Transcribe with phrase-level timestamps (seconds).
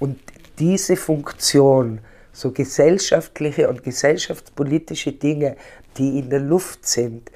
[0.00, 0.18] Und
[0.58, 2.00] diese Funktion,
[2.32, 5.56] so gesellschaftliche und gesellschaftspolitische Dinge,
[5.96, 7.30] die in der Luft sind,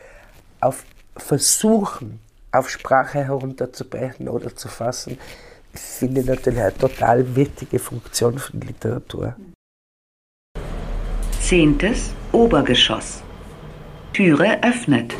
[0.60, 0.84] auf
[1.16, 2.18] versuchen,
[2.50, 5.18] auf Sprache herunterzubrechen oder zu fassen,
[5.72, 9.36] finde ich natürlich eine total wichtige Funktion von Literatur.
[11.40, 13.22] Zehntes Obergeschoss.
[14.12, 15.14] Türe öffnet.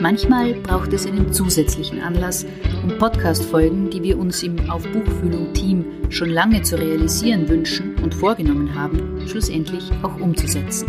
[0.00, 2.46] Manchmal braucht es einen zusätzlichen Anlass,
[2.84, 8.76] um Podcast-Folgen, die wir uns im Auf Buchfühlung-Team schon lange zu realisieren wünschen und vorgenommen
[8.76, 10.88] haben, schlussendlich auch umzusetzen.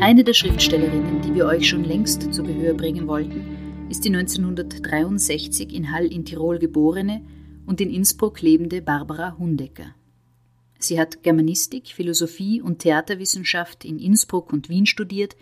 [0.00, 5.72] Eine der Schriftstellerinnen, die wir euch schon längst zu Gehör bringen wollten, ist die 1963
[5.72, 7.22] in Hall in Tirol geborene
[7.64, 9.94] und in Innsbruck lebende Barbara Hundecker.
[10.80, 15.36] Sie hat Germanistik, Philosophie und Theaterwissenschaft in Innsbruck und Wien studiert,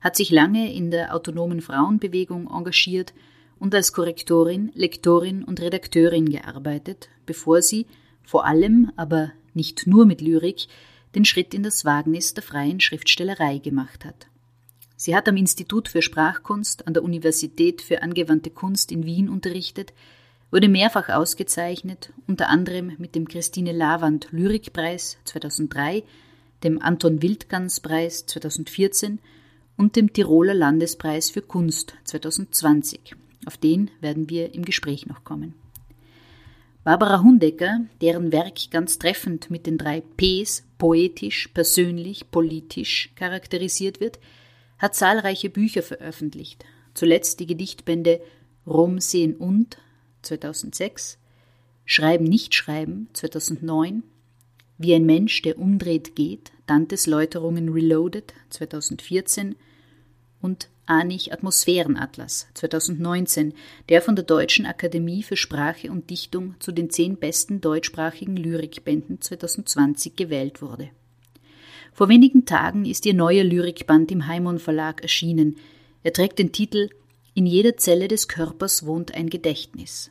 [0.00, 3.12] hat sich lange in der autonomen Frauenbewegung engagiert
[3.58, 7.86] und als Korrektorin, Lektorin und Redakteurin gearbeitet, bevor sie,
[8.22, 10.66] vor allem, aber nicht nur mit Lyrik,
[11.14, 14.28] den Schritt in das Wagnis der freien Schriftstellerei gemacht hat.
[14.96, 19.92] Sie hat am Institut für Sprachkunst an der Universität für angewandte Kunst in Wien unterrichtet,
[20.50, 26.02] wurde mehrfach ausgezeichnet, unter anderem mit dem Christine Lavand Lyrikpreis 2003,
[26.64, 29.20] dem Anton Wildgans Preis 2014
[29.80, 33.16] und dem Tiroler Landespreis für Kunst 2020.
[33.46, 35.54] Auf den werden wir im Gespräch noch kommen.
[36.84, 44.18] Barbara Hundecker, deren Werk ganz treffend mit den drei Ps poetisch, persönlich, politisch charakterisiert wird,
[44.78, 48.20] hat zahlreiche Bücher veröffentlicht, zuletzt die Gedichtbände
[48.66, 49.78] Rom sehen und
[50.20, 51.16] 2006,
[51.86, 54.02] Schreiben nicht schreiben 2009,
[54.76, 59.56] Wie ein Mensch, der umdreht geht, Dantes Läuterungen Reloaded 2014
[60.42, 63.54] und Anich Atmosphärenatlas 2019,
[63.88, 69.20] der von der Deutschen Akademie für Sprache und Dichtung zu den zehn besten deutschsprachigen Lyrikbänden
[69.20, 70.90] 2020 gewählt wurde.
[71.92, 75.56] Vor wenigen Tagen ist ihr neuer Lyrikband im Heimon Verlag erschienen.
[76.02, 76.88] Er trägt den Titel
[77.34, 80.10] In jeder Zelle des Körpers wohnt ein Gedächtnis.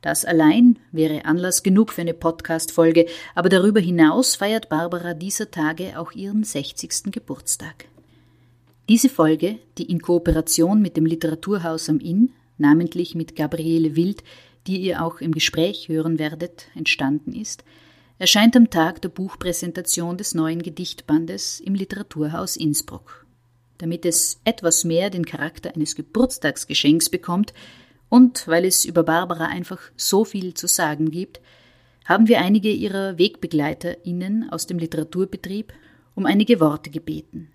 [0.00, 3.04] Das allein wäre Anlass genug für eine Podcast-Folge,
[3.34, 7.12] aber darüber hinaus feiert Barbara dieser Tage auch ihren 60.
[7.12, 7.89] Geburtstag.
[8.88, 14.22] Diese Folge, die in Kooperation mit dem Literaturhaus am Inn, namentlich mit Gabriele Wild,
[14.66, 17.64] die ihr auch im Gespräch hören werdet, entstanden ist,
[18.18, 23.26] erscheint am Tag der Buchpräsentation des neuen Gedichtbandes im Literaturhaus Innsbruck.
[23.78, 27.54] Damit es etwas mehr den Charakter eines Geburtstagsgeschenks bekommt,
[28.10, 31.40] und weil es über Barbara einfach so viel zu sagen gibt,
[32.04, 35.72] haben wir einige ihrer WegbegleiterInnen aus dem Literaturbetrieb
[36.16, 37.52] um einige Worte gebeten.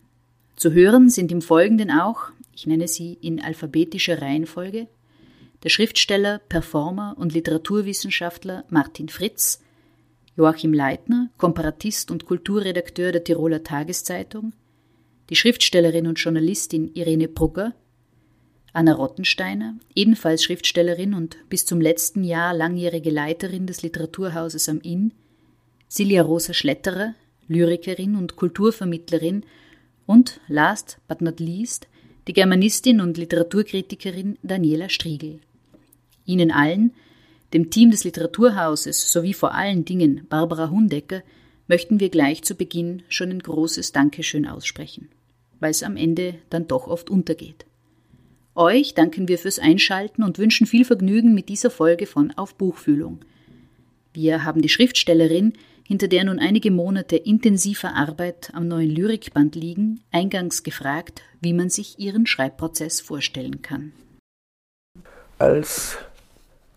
[0.56, 4.88] Zu hören sind im Folgenden auch, ich nenne sie in alphabetischer Reihenfolge,
[5.64, 9.62] der Schriftsteller, Performer und Literaturwissenschaftler Martin Fritz,
[10.38, 14.54] Joachim Leitner, Komparatist und Kulturredakteur der Tiroler Tageszeitung,
[15.30, 17.74] die Schriftstellerin und Journalistin Irene Brugger,
[18.72, 25.14] Anna Rottensteiner, ebenfalls Schriftstellerin und bis zum letzten Jahr langjährige Leiterin des Literaturhauses am Inn,
[25.88, 27.14] Silja Rosa Schletterer,
[27.48, 29.46] Lyrikerin und Kulturvermittlerin
[30.06, 31.88] und last but not least
[32.28, 35.40] die Germanistin und Literaturkritikerin Daniela Striegel.
[36.26, 36.92] Ihnen allen,
[37.54, 41.22] dem Team des Literaturhauses sowie vor allen Dingen Barbara Hundecker,
[41.68, 45.10] möchten wir gleich zu Beginn schon ein großes Dankeschön aussprechen,
[45.60, 47.66] weil es am Ende dann doch oft untergeht.
[48.56, 53.20] Euch danken wir fürs Einschalten und wünschen viel Vergnügen mit dieser Folge von Auf Buchfühlung.
[54.14, 55.54] Wir haben die Schriftstellerin,
[55.88, 61.70] hinter der nun einige Monate intensiver Arbeit am neuen Lyrikband liegen, eingangs gefragt, wie man
[61.70, 63.94] sich ihren Schreibprozess vorstellen kann.
[65.38, 65.98] Als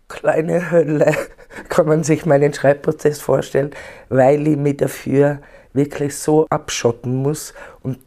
[0.07, 1.15] kleine Hölle
[1.69, 3.71] kann man sich meinen Schreibprozess vorstellen,
[4.09, 5.41] weil ich mich dafür
[5.73, 7.53] wirklich so abschotten muss
[7.83, 7.99] und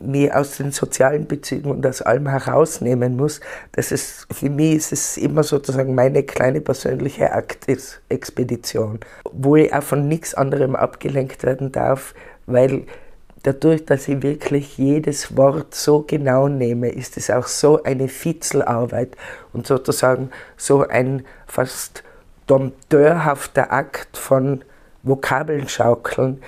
[0.00, 3.40] mich aus den sozialen Beziehungen und aus allem herausnehmen muss,
[3.72, 9.00] dass es für mich ist es immer sozusagen meine kleine persönliche Aktexpedition,
[9.32, 12.14] wo ich auch von nichts anderem abgelenkt werden darf,
[12.46, 12.86] weil
[13.42, 19.16] dadurch, dass ich wirklich jedes Wort so genau nehme, ist es auch so eine Fitzelarbeit
[19.52, 22.02] und sozusagen so ein fast
[22.46, 24.64] dompteurhafter Akt von
[25.02, 26.42] Vokabeln schaukeln,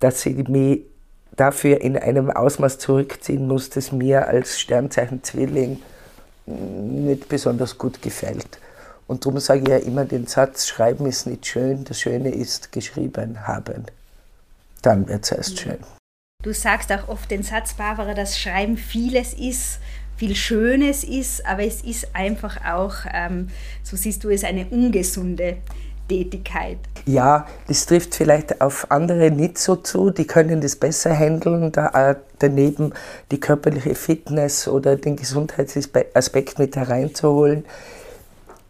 [0.00, 0.82] dass ich mich
[1.36, 5.80] dafür in einem Ausmaß zurückziehen muss, das mir als Sternzeichen Zwilling
[6.46, 8.58] nicht besonders gut gefällt.
[9.06, 12.72] Und darum sage ich ja immer den Satz, Schreiben ist nicht schön, das Schöne ist
[12.72, 13.86] geschrieben haben.
[14.82, 15.78] Dann wird es erst schön.
[16.42, 19.78] Du sagst auch oft den Satz, Barbara, dass Schreiben vieles ist,
[20.16, 23.48] viel Schönes ist, aber es ist einfach auch, ähm,
[23.82, 25.56] so siehst du es, eine ungesunde
[26.10, 26.78] Tätigkeit.
[27.06, 32.16] Ja, das trifft vielleicht auf andere nicht so zu, die können das besser handeln, da
[32.40, 32.92] daneben
[33.30, 37.64] die körperliche Fitness oder den Gesundheitsaspekt mit hereinzuholen.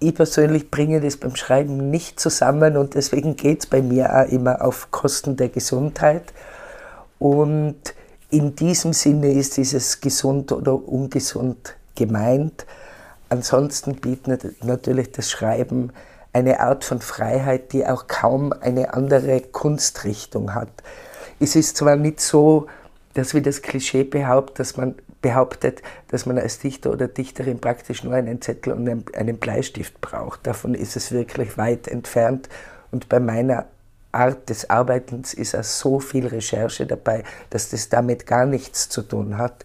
[0.01, 4.31] Ich persönlich bringe das beim Schreiben nicht zusammen und deswegen geht es bei mir auch
[4.31, 6.35] immer auf Kosten der Gesundheit.
[7.19, 7.95] Und
[8.31, 12.67] in diesem Sinne ist dieses gesund oder ungesund gemeint.
[13.31, 15.93] Ansonsten bietet natürlich das Schreiben
[16.33, 20.71] eine Art von Freiheit, die auch kaum eine andere Kunstrichtung hat.
[21.41, 22.67] Es ist zwar nicht so,
[23.15, 28.05] dass wie das Klischee behauptet, dass man behauptet, dass man als Dichter oder Dichterin praktisch
[28.05, 30.47] nur einen Zettel und einen Bleistift braucht.
[30.47, 32.49] Davon ist es wirklich weit entfernt.
[32.91, 33.67] Und bei meiner
[34.13, 39.03] Art des Arbeitens ist auch so viel Recherche dabei, dass das damit gar nichts zu
[39.03, 39.65] tun hat.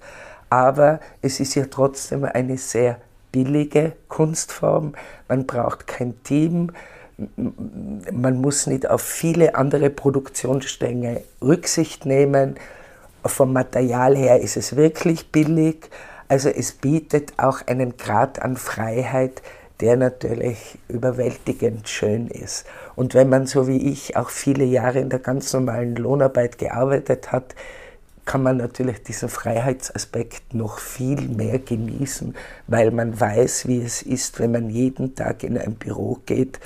[0.49, 2.99] Aber es ist ja trotzdem eine sehr
[3.35, 4.93] billige Kunstform.
[5.27, 6.71] Man braucht kein Team.
[7.17, 12.55] Man muss nicht auf viele andere Produktionsstränge Rücksicht nehmen.
[13.25, 15.89] Vom Material her ist es wirklich billig.
[16.29, 19.41] Also es bietet auch einen Grad an Freiheit,
[19.81, 22.65] der natürlich überwältigend schön ist.
[22.95, 27.33] Und wenn man so wie ich auch viele Jahre in der ganz normalen Lohnarbeit gearbeitet
[27.33, 27.53] hat,
[28.25, 32.35] kann man natürlich diesen Freiheitsaspekt noch viel mehr genießen,
[32.67, 36.59] weil man weiß, wie es ist, wenn man jeden Tag in ein Büro geht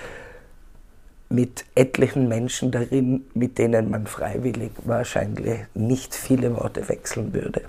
[1.29, 7.61] mit etlichen Menschen darin, mit denen man freiwillig wahrscheinlich nicht viele Worte wechseln würde.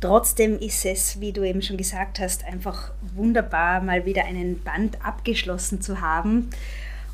[0.00, 5.02] Trotzdem ist es, wie du eben schon gesagt hast, einfach wunderbar, mal wieder einen Band
[5.02, 6.50] abgeschlossen zu haben.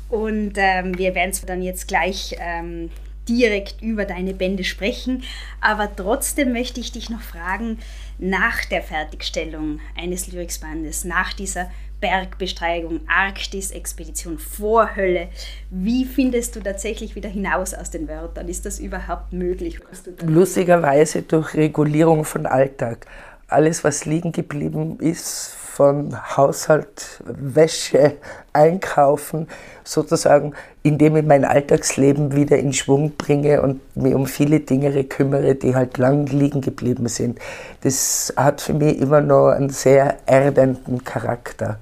[0.09, 2.89] Und ähm, wir werden es dann jetzt gleich ähm,
[3.31, 5.23] direkt über deine Bände sprechen.
[5.61, 7.79] Aber trotzdem möchte ich dich noch fragen,
[8.17, 15.29] nach der Fertigstellung eines Lyricsbandes, nach dieser Bergbesteigung, Arktis-Expedition, Vorhölle.
[15.69, 18.49] Wie findest du tatsächlich wieder hinaus aus den Wörtern?
[18.49, 19.79] Ist das überhaupt möglich?
[20.23, 23.05] Lustigerweise durch Regulierung von Alltag.
[23.51, 28.13] Alles, was liegen geblieben ist, von Haushalt, Wäsche,
[28.53, 29.47] Einkaufen,
[29.83, 30.53] sozusagen,
[30.83, 35.75] indem ich mein Alltagsleben wieder in Schwung bringe und mich um viele Dinge kümmere, die
[35.75, 37.39] halt lang liegen geblieben sind.
[37.81, 41.79] Das hat für mich immer noch einen sehr erdenden Charakter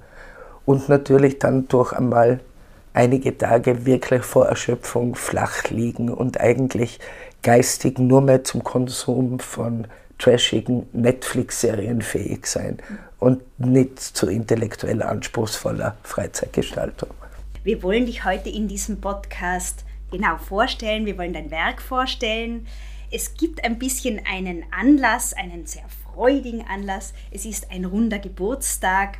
[0.65, 2.39] und natürlich dann durch einmal
[2.93, 6.99] einige Tage wirklich vor Erschöpfung flach liegen und eigentlich
[7.43, 9.87] geistig nur mehr zum Konsum von
[10.19, 12.77] trashigen Netflix-Serien fähig sein
[13.19, 17.09] und nicht zu intellektuell anspruchsvoller Freizeitgestaltung.
[17.63, 22.67] Wir wollen dich heute in diesem Podcast genau vorstellen, wir wollen dein Werk vorstellen.
[23.11, 27.13] Es gibt ein bisschen einen Anlass, einen sehr freudigen Anlass.
[27.31, 29.17] Es ist ein runder Geburtstag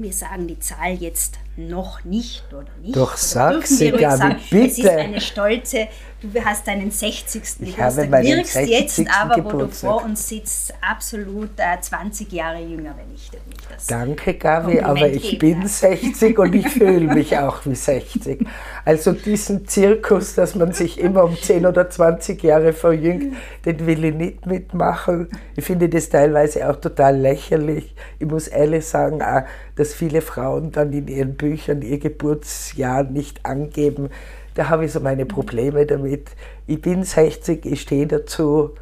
[0.00, 2.96] wir sagen die Zahl jetzt noch nicht oder nicht.
[2.96, 4.66] Doch sag sie, Gabi, bitte.
[4.66, 5.88] Es ist eine stolze,
[6.22, 7.42] du hast deinen 60.
[7.60, 8.10] Ich Geburtstag.
[8.10, 8.70] Wirkst 60.
[8.70, 9.60] jetzt aber, Geburtstag.
[9.60, 13.30] wo du vor uns sitzt, absolut äh, 20 Jahre jünger, wenn ich
[13.68, 15.70] das Danke, Gabi, aber ich bin darf.
[15.70, 18.46] 60 und ich fühle mich auch wie 60.
[18.84, 24.04] Also diesen Zirkus, dass man sich immer um 10 oder 20 Jahre verjüngt, den will
[24.04, 25.28] ich nicht mitmachen.
[25.56, 27.94] Ich finde das teilweise auch total lächerlich.
[28.18, 29.42] Ich muss ehrlich sagen, auch,
[29.76, 34.10] dass viele Frauen dann in ihren Büchern ihr Geburtsjahr nicht angeben.
[34.54, 36.30] Da habe ich so meine Probleme damit.
[36.66, 38.74] Ich bin 60, ich stehe dazu.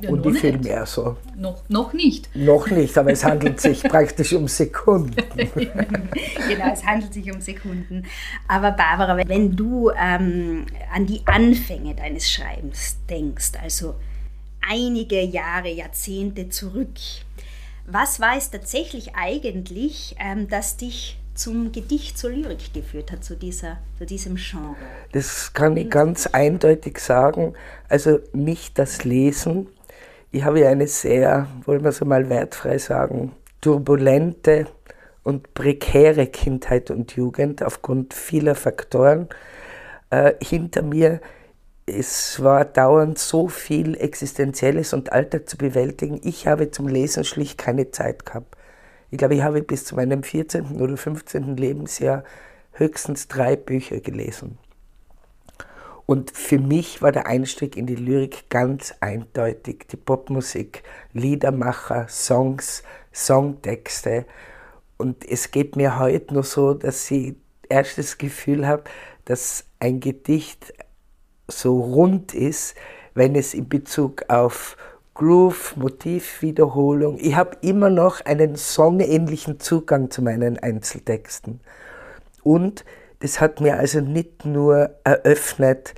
[0.00, 1.16] Ja, und ich fühle mehr so.
[1.36, 2.34] Noch, noch nicht.
[2.34, 5.14] Noch nicht, aber es handelt sich praktisch um Sekunden.
[5.36, 8.04] genau, es handelt sich um Sekunden.
[8.48, 13.94] Aber Barbara, wenn du ähm, an die Anfänge deines Schreibens denkst, also
[14.66, 16.98] einige Jahre, Jahrzehnte zurück,
[17.86, 23.36] was war es tatsächlich eigentlich, ähm, das dich zum Gedicht, zur Lyrik geführt hat, zu,
[23.36, 24.76] dieser, zu diesem Genre?
[25.12, 27.54] Das kann ich ganz eindeutig sagen.
[27.88, 29.68] Also nicht das Lesen.
[30.30, 34.66] Ich habe ja eine sehr, wollen wir es mal wertfrei sagen, turbulente
[35.22, 39.28] und prekäre Kindheit und Jugend aufgrund vieler Faktoren
[40.10, 41.20] äh, hinter mir
[41.86, 46.20] es war dauernd so viel Existenzielles und Alltag zu bewältigen.
[46.22, 48.56] Ich habe zum Lesen schlicht keine Zeit gehabt.
[49.10, 50.80] Ich glaube, ich habe bis zu meinem 14.
[50.80, 51.56] oder 15.
[51.56, 52.24] Lebensjahr
[52.72, 54.58] höchstens drei Bücher gelesen.
[56.06, 59.86] Und für mich war der Einstieg in die Lyrik ganz eindeutig.
[59.92, 64.26] Die Popmusik, Liedermacher, Songs, Songtexte.
[64.96, 67.36] Und es geht mir heute nur so, dass ich
[67.68, 68.84] erst das Gefühl habe,
[69.24, 70.74] dass ein Gedicht
[71.46, 72.74] so rund ist,
[73.14, 74.76] wenn es in Bezug auf
[75.20, 77.18] Groove, Motivwiederholung.
[77.20, 81.60] Ich habe immer noch einen songähnlichen Zugang zu meinen Einzeltexten.
[82.42, 82.86] Und
[83.18, 85.94] das hat mir also nicht nur eröffnet,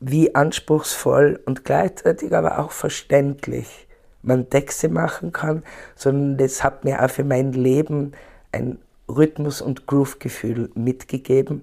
[0.00, 3.86] wie anspruchsvoll und gleichzeitig aber auch verständlich
[4.22, 5.62] man Texte machen kann,
[5.94, 8.10] sondern das hat mir auch für mein Leben
[8.50, 11.62] ein Rhythmus- und Groove-Gefühl mitgegeben.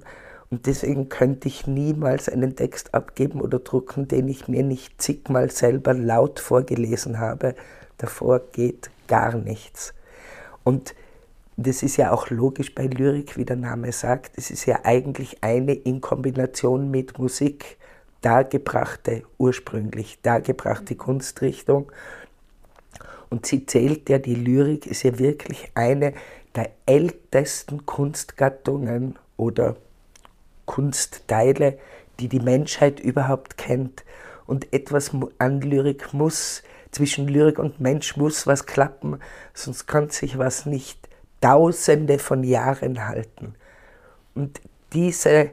[0.54, 5.50] Und deswegen könnte ich niemals einen Text abgeben oder drucken, den ich mir nicht zigmal
[5.50, 7.56] selber laut vorgelesen habe.
[7.98, 9.96] Davor geht gar nichts.
[10.64, 10.94] Und
[11.58, 14.38] das ist ja auch logisch bei Lyrik, wie der Name sagt.
[14.38, 17.78] Es ist ja eigentlich eine in Kombination mit Musik
[18.22, 21.92] dargebrachte, ursprünglich dargebrachte Kunstrichtung.
[23.32, 26.14] Und sie zählt ja, die Lyrik ist ja wirklich eine
[26.54, 29.78] der ältesten Kunstgattungen oder
[30.66, 31.78] Kunstteile,
[32.20, 34.04] die die Menschheit überhaupt kennt.
[34.46, 39.20] Und etwas an Lyrik muss, zwischen Lyrik und Mensch muss was klappen,
[39.54, 41.10] sonst kann sich was nicht
[41.42, 43.56] Tausende von Jahren halten.
[44.34, 44.62] Und
[44.94, 45.50] diese,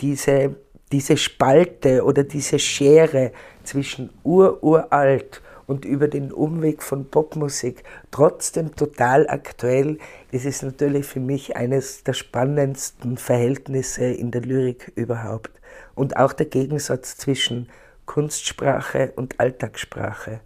[0.00, 0.56] diese,
[0.90, 3.32] diese Spalte oder diese Schere
[3.64, 5.40] zwischen ururalt
[5.72, 9.96] und über den Umweg von Popmusik trotzdem total aktuell,
[10.30, 15.50] ist natürlich für mich eines der spannendsten Verhältnisse in der Lyrik überhaupt.
[15.94, 17.70] Und auch der Gegensatz zwischen
[18.04, 20.40] Kunstsprache und Alltagssprache.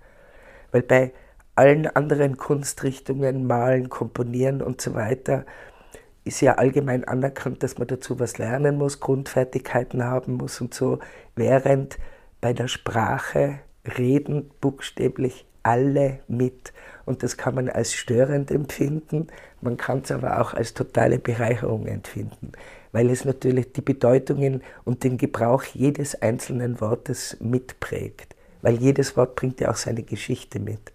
[0.71, 1.13] Weil bei
[1.57, 5.45] allen anderen Kunstrichtungen, Malen, Komponieren und so weiter,
[6.23, 11.01] ist ja allgemein anerkannt, dass man dazu was lernen muss, Grundfertigkeiten haben muss und so,
[11.35, 11.99] während
[12.41, 13.59] bei der Sprache
[13.99, 16.73] reden buchstäblich alle mit.
[17.05, 19.29] Und das kann man als störend empfinden,
[19.61, 22.53] man kann es aber auch als totale Bereicherung empfinden,
[22.93, 28.35] weil es natürlich die Bedeutungen und den Gebrauch jedes einzelnen Wortes mitprägt.
[28.63, 30.93] Weil jedes Wort bringt ja auch seine Geschichte mit.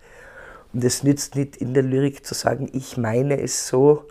[0.74, 4.05] Und es nützt nicht in der Lyrik zu sagen, ich meine es so.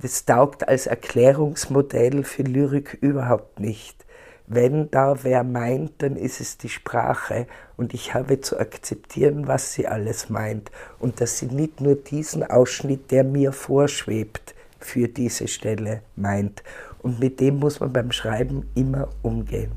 [0.00, 4.03] Das taugt als Erklärungsmodell für Lyrik überhaupt nicht.
[4.46, 7.46] Wenn da wer meint, dann ist es die Sprache
[7.78, 12.44] und ich habe zu akzeptieren, was sie alles meint und dass sie nicht nur diesen
[12.44, 16.62] Ausschnitt, der mir vorschwebt, für diese Stelle meint.
[17.02, 19.72] Und mit dem muss man beim Schreiben immer umgehen.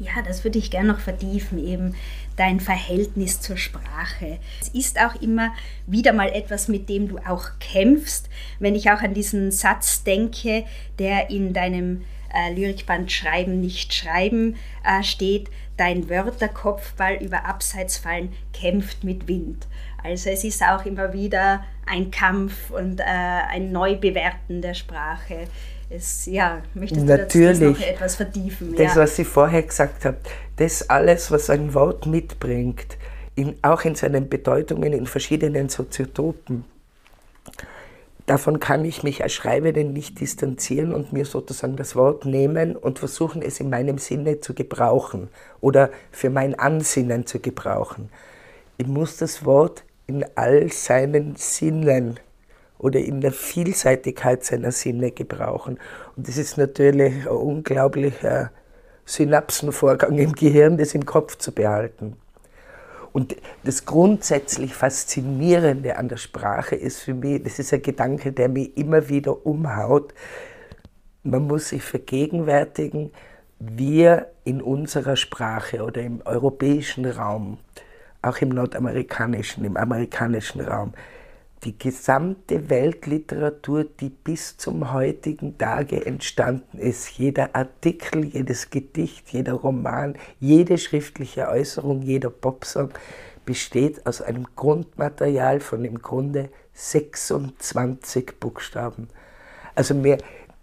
[0.00, 1.94] Ja, das würde ich gerne noch vertiefen, eben
[2.36, 4.38] dein Verhältnis zur Sprache.
[4.60, 5.52] Es ist auch immer
[5.86, 8.28] wieder mal etwas, mit dem du auch kämpfst.
[8.58, 10.64] Wenn ich auch an diesen Satz denke,
[10.98, 12.02] der in deinem
[12.34, 19.66] äh, Lyrikband Schreiben, nicht Schreiben äh, steht, dein Wörterkopfball über Abseits fallen kämpft mit Wind.
[20.02, 25.48] Also es ist auch immer wieder ein Kampf und äh, ein Neubewerten der Sprache.
[25.90, 27.58] Es, ja, möchtest du Natürlich.
[27.58, 28.74] das, noch etwas vertiefen?
[28.76, 29.02] Das, ja.
[29.02, 30.18] was ich vorher gesagt habe,
[30.56, 32.98] das alles, was ein Wort mitbringt,
[33.34, 36.64] in, auch in seinen Bedeutungen in verschiedenen Soziotopen,
[38.26, 42.98] davon kann ich mich als Schreibende nicht distanzieren und mir sozusagen das Wort nehmen und
[42.98, 45.28] versuchen, es in meinem Sinne zu gebrauchen
[45.60, 48.10] oder für mein Ansinnen zu gebrauchen.
[48.78, 52.18] Ich muss das Wort in all seinen Sinnen
[52.78, 55.78] oder in der Vielseitigkeit seiner Sinne gebrauchen.
[56.16, 58.50] Und das ist natürlich ein unglaublicher
[59.06, 62.16] Synapsenvorgang im Gehirn, das im Kopf zu behalten.
[63.14, 68.48] Und das grundsätzlich Faszinierende an der Sprache ist für mich, das ist ein Gedanke, der
[68.48, 70.12] mich immer wieder umhaut,
[71.22, 73.12] man muss sich vergegenwärtigen,
[73.60, 77.58] wir in unserer Sprache oder im europäischen Raum,
[78.20, 80.92] auch im nordamerikanischen, im amerikanischen Raum,
[81.64, 89.54] die gesamte Weltliteratur, die bis zum heutigen Tage entstanden ist, jeder Artikel, jedes Gedicht, jeder
[89.54, 92.90] Roman, jede schriftliche Äußerung, jeder Popsong
[93.46, 99.08] besteht aus einem Grundmaterial von im Grunde 26 Buchstaben.
[99.74, 100.18] Also mir,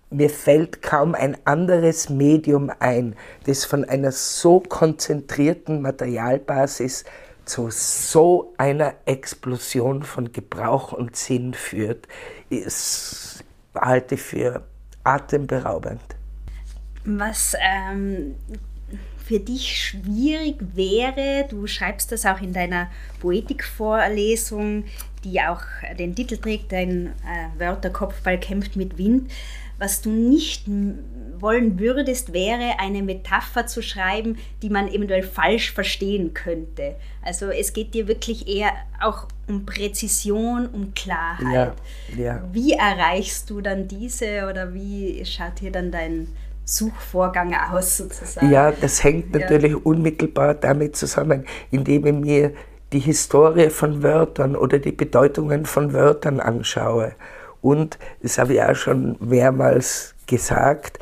[0.09, 3.15] mir fällt kaum ein anderes Medium ein,
[3.45, 7.05] das von einer so konzentrierten Materialbasis
[7.51, 12.07] zu so einer Explosion von Gebrauch und Sinn führt,
[12.49, 13.43] ist,
[13.75, 14.63] halte ich für
[15.03, 16.01] atemberaubend.
[17.03, 18.35] Was ähm,
[19.25, 22.89] für dich schwierig wäre, du schreibst das auch in deiner
[23.19, 24.85] Poetikvorlesung,
[25.25, 25.61] die auch
[25.99, 29.29] den Titel trägt, dein äh, Wörterkopfball kämpft mit Wind,
[29.77, 30.69] was du nicht
[31.41, 36.95] wollen würdest, wäre eine Metapher zu schreiben, die man eventuell falsch verstehen könnte.
[37.23, 38.71] Also es geht dir wirklich eher
[39.01, 41.73] auch um Präzision, um Klarheit.
[42.15, 42.43] Ja, ja.
[42.51, 46.27] Wie erreichst du dann diese oder wie schaut hier dann dein
[46.65, 48.51] Suchvorgang aus sozusagen?
[48.51, 49.77] Ja, das hängt natürlich ja.
[49.83, 52.53] unmittelbar damit zusammen, indem ich mir
[52.93, 57.13] die Historie von Wörtern oder die Bedeutungen von Wörtern anschaue.
[57.61, 60.99] Und, das habe ich auch schon mehrmals gesagt,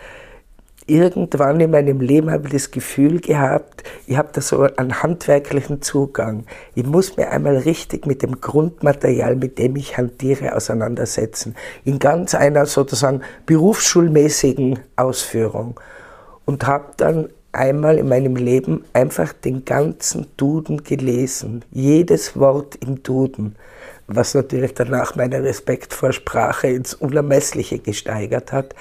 [0.89, 5.81] irgendwann in meinem Leben habe ich das Gefühl gehabt, ich habe da so einen handwerklichen
[5.81, 6.45] Zugang.
[6.75, 11.55] Ich muss mir einmal richtig mit dem Grundmaterial, mit dem ich hantiere, auseinandersetzen.
[11.85, 15.79] In ganz einer sozusagen berufsschulmäßigen Ausführung.
[16.45, 21.63] Und habe dann einmal in meinem Leben einfach den ganzen Duden gelesen.
[21.71, 23.55] Jedes Wort im Duden
[24.09, 28.73] was natürlich danach meinen Respekt vor Sprache ins Unermessliche gesteigert hat.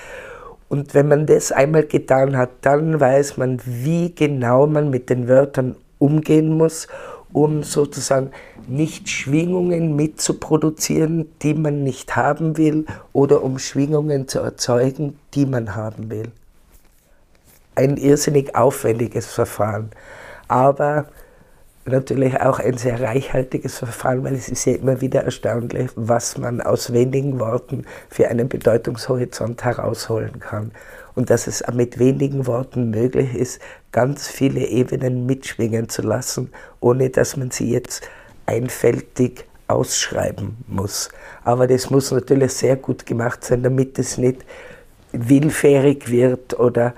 [0.68, 5.28] Und wenn man das einmal getan hat, dann weiß man, wie genau man mit den
[5.28, 6.88] Wörtern umgehen muss,
[7.32, 8.30] um sozusagen
[8.66, 15.74] nicht Schwingungen mitzuproduzieren, die man nicht haben will, oder um Schwingungen zu erzeugen, die man
[15.74, 16.30] haben will.
[17.74, 19.90] Ein irrsinnig aufwendiges Verfahren.
[20.48, 21.06] Aber
[21.88, 26.60] natürlich auch ein sehr reichhaltiges Verfahren, weil es ist ja immer wieder erstaunlich, was man
[26.60, 30.72] aus wenigen Worten für einen Bedeutungshorizont herausholen kann.
[31.14, 33.60] Und dass es mit wenigen Worten möglich ist,
[33.92, 38.08] ganz viele Ebenen mitschwingen zu lassen, ohne dass man sie jetzt
[38.46, 41.10] einfältig ausschreiben muss.
[41.44, 44.44] Aber das muss natürlich sehr gut gemacht sein, damit es nicht
[45.12, 46.94] willfährig wird oder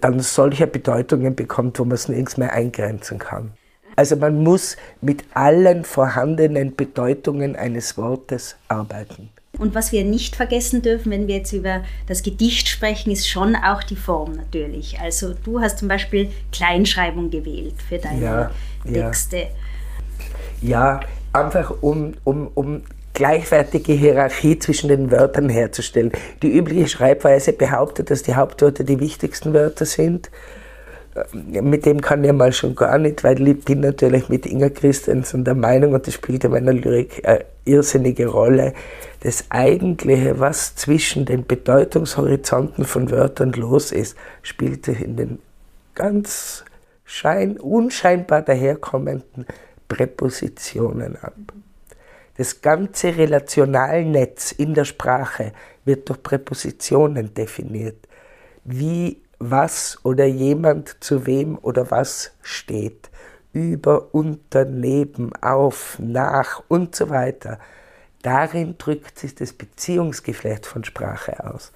[0.00, 3.52] dann solche Bedeutungen bekommt, wo man es nirgends mehr eingrenzen kann.
[4.00, 9.28] Also man muss mit allen vorhandenen Bedeutungen eines Wortes arbeiten.
[9.58, 13.54] Und was wir nicht vergessen dürfen, wenn wir jetzt über das Gedicht sprechen, ist schon
[13.54, 14.98] auch die Form natürlich.
[14.98, 18.50] Also du hast zum Beispiel Kleinschreibung gewählt für deine ja,
[18.90, 19.48] Texte.
[20.62, 21.00] Ja, ja
[21.34, 26.10] einfach um, um, um gleichwertige Hierarchie zwischen den Wörtern herzustellen.
[26.40, 30.30] Die übliche Schreibweise behauptet, dass die Hauptwörter die wichtigsten Wörter sind
[31.32, 35.44] mit dem kann ich mal schon gar nicht, weil ich bin natürlich mit Inga Christensen
[35.44, 38.74] der Meinung, und das spielt in meiner Lyrik eine irrsinnige Rolle,
[39.20, 45.38] das Eigentliche, was zwischen den Bedeutungshorizonten von Wörtern los ist, spielte in den
[45.94, 46.64] ganz
[47.04, 49.46] schein, unscheinbar daherkommenden
[49.88, 51.34] Präpositionen ab.
[52.36, 55.52] Das ganze Relationalnetz in der Sprache
[55.84, 57.96] wird durch Präpositionen definiert.
[58.64, 63.10] Wie was oder jemand zu wem oder was steht.
[63.52, 67.58] Über, unter, neben, auf, nach und so weiter.
[68.22, 71.72] Darin drückt sich das Beziehungsgeflecht von Sprache aus.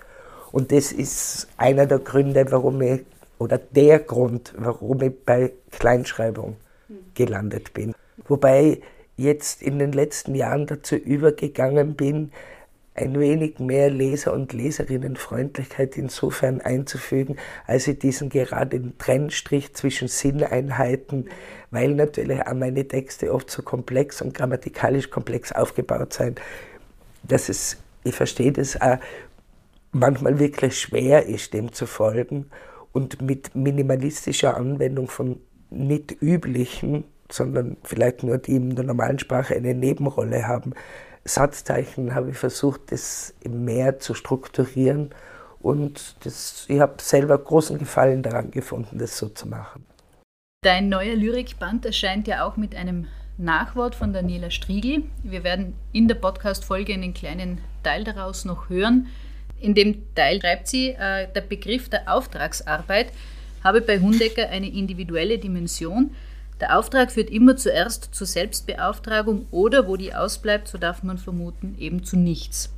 [0.53, 3.01] Und das ist einer der Gründe, warum ich,
[3.39, 6.57] oder der Grund, warum ich bei Kleinschreibung
[7.15, 7.93] gelandet bin.
[8.29, 8.81] Wobei
[9.17, 12.31] jetzt in den letzten Jahren dazu übergegangen bin,
[12.95, 20.07] ein wenig mehr Leser- und Leserinnenfreundlichkeit insofern einzufügen, als ich diesen gerade den Trennstrich zwischen
[20.07, 21.29] Sinneinheiten,
[21.73, 26.41] weil natürlich auch meine Texte oft so komplex und grammatikalisch komplex aufgebaut sind,
[27.25, 28.99] dass es, ich verstehe das auch,
[29.91, 32.47] manchmal wirklich schwer ist, dem zu folgen
[32.93, 39.57] und mit minimalistischer Anwendung von nicht üblichen, sondern vielleicht nur die in der normalen Sprache
[39.57, 40.75] eine Nebenrolle haben,
[41.25, 45.11] Satzzeichen habe ich versucht, das mehr zu strukturieren.
[45.61, 49.87] Und das, ich habe selber großen Gefallen daran gefunden, das so zu machen.
[50.63, 53.07] Dein neuer Lyrikband erscheint ja auch mit einem
[53.37, 55.05] Nachwort von Daniela Striegel.
[55.23, 59.09] Wir werden in der Podcast-Folge einen kleinen Teil daraus noch hören.
[59.59, 63.13] In dem Teil schreibt sie, äh, der Begriff der Auftragsarbeit
[63.63, 66.15] habe bei Hundecker eine individuelle Dimension.
[66.65, 71.77] Der Auftrag führt immer zuerst zur Selbstbeauftragung oder, wo die ausbleibt, so darf man vermuten,
[71.79, 72.73] eben zu nichts.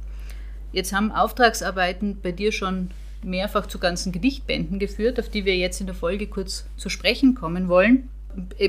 [0.72, 2.90] Jetzt haben Auftragsarbeiten bei dir schon
[3.22, 7.37] mehrfach zu ganzen Gedichtbänden geführt, auf die wir jetzt in der Folge kurz zu sprechen
[7.37, 8.09] kommen wollen.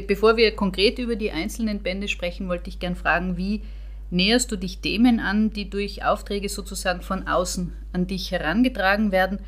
[0.06, 3.63] Bevor wir konkret über die einzelnen Bände sprechen, wollte ich gern fragen, wie
[4.12, 9.39] näherst du dich Themen an, die durch Aufträge sozusagen von außen an dich herangetragen werden?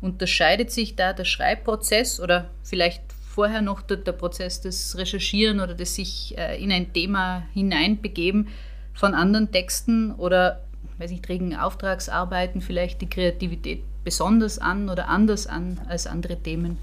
[0.00, 3.02] Unterscheidet sich da der Schreibprozess oder vielleicht
[3.38, 8.48] vorher noch der, der Prozess des Recherchieren oder des sich äh, in ein Thema hineinbegeben
[8.94, 10.64] von anderen Texten oder
[10.98, 16.78] weiß ich, trägen Auftragsarbeiten vielleicht die Kreativität besonders an oder anders an als andere Themen?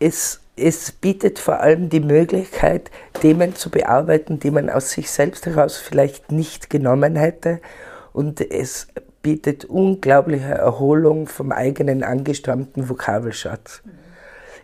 [0.00, 5.46] Es, es bietet vor allem die Möglichkeit, Themen zu bearbeiten, die man aus sich selbst
[5.46, 7.60] heraus vielleicht nicht genommen hätte.
[8.12, 8.88] Und es
[9.22, 13.82] bietet unglaubliche Erholung vom eigenen angestammten Vokabelschatz.
[13.84, 13.99] Mhm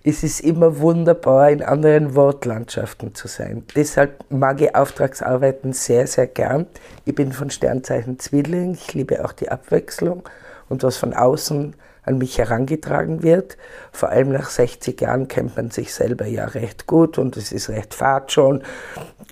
[0.08, 3.64] es ist immer wunderbar, in anderen Wortlandschaften zu sein.
[3.74, 6.66] Deshalb mag ich Auftragsarbeiten sehr, sehr gern.
[7.04, 10.22] Ich bin von Sternzeichen Zwilling, ich liebe auch die Abwechslung
[10.68, 13.56] und was von außen an mich herangetragen wird.
[13.90, 17.68] Vor allem nach 60 Jahren kennt man sich selber ja recht gut und es ist
[17.68, 18.62] recht fad schon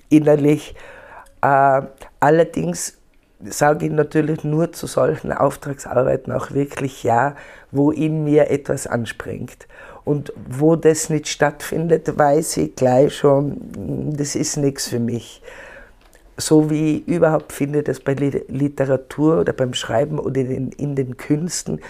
[0.09, 0.75] innerlich.
[1.41, 1.83] Äh,
[2.19, 2.97] allerdings
[3.39, 7.37] sage ich natürlich nur zu solchen Auftragsarbeiten auch wirklich ja,
[7.71, 9.67] wo in mir etwas anspringt.
[10.05, 15.41] Und wo das nicht stattfindet, weiß ich gleich schon, das ist nichts für mich.
[16.37, 21.17] So wie ich überhaupt finde, dass bei Literatur oder beim Schreiben oder in, in den
[21.17, 21.81] Künsten,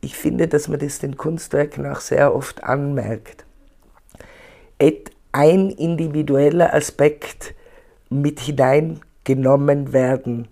[0.00, 3.44] ich finde, dass man das den Kunstwerken auch sehr oft anmerkt.
[5.34, 7.54] Ein individueller Aspekt
[8.10, 10.48] mit hineingenommen werden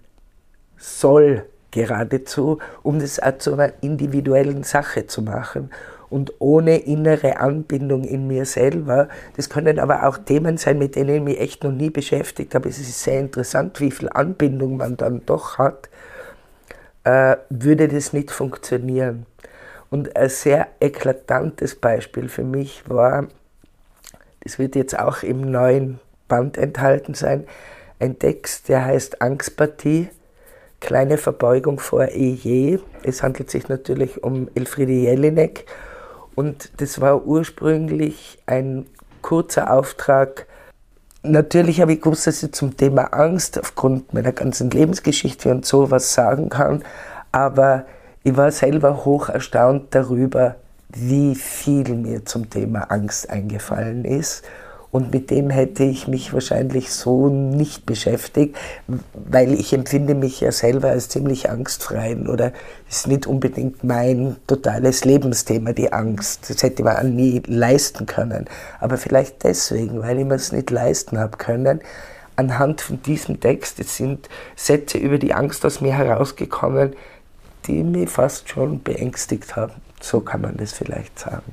[0.79, 5.71] soll geradezu, um das auch zu einer individuellen Sache zu machen
[6.11, 9.09] und ohne innere Anbindung in mir selber.
[9.37, 12.69] Das können aber auch Themen sein, mit denen ich mich echt noch nie beschäftigt habe.
[12.69, 15.89] Es ist sehr interessant, wie viel Anbindung man dann doch hat.
[17.05, 19.25] Äh, würde das nicht funktionieren.
[19.89, 23.29] Und ein sehr eklatantes Beispiel für mich war,
[24.41, 27.47] das wird jetzt auch im neuen Band enthalten sein,
[27.99, 30.09] ein Text, der heißt Angstpartie
[30.81, 32.79] kleine Verbeugung vor EJ.
[33.03, 35.67] Es handelt sich natürlich um Elfriede Jelinek
[36.35, 38.87] und das war ursprünglich ein
[39.23, 40.47] kurzer Auftrag.
[41.23, 45.91] Natürlich habe ich gewusst, dass ich zum Thema Angst aufgrund meiner ganzen Lebensgeschichte und so
[45.91, 46.83] was sagen kann,
[47.33, 47.85] aber
[48.23, 50.57] ich war selber hoch erstaunt darüber,
[50.89, 54.45] wie viel mir zum Thema Angst eingefallen ist
[54.93, 58.57] und mit dem hätte ich mich wahrscheinlich so nicht beschäftigt,
[59.15, 62.53] weil ich empfinde mich ja selber als ziemlich angstfrei oder
[62.89, 66.51] ist nicht unbedingt mein totales Lebensthema, die Angst.
[66.51, 68.47] Das hätte man nie leisten können.
[68.81, 71.81] Aber vielleicht deswegen, weil ich mir es nicht leisten habe können,
[72.35, 76.95] anhand von diesem Text, es sind Sätze über die Angst aus mir herausgekommen,
[77.67, 79.75] die mich fast schon beängstigt haben.
[80.01, 81.53] So kann man das vielleicht sagen.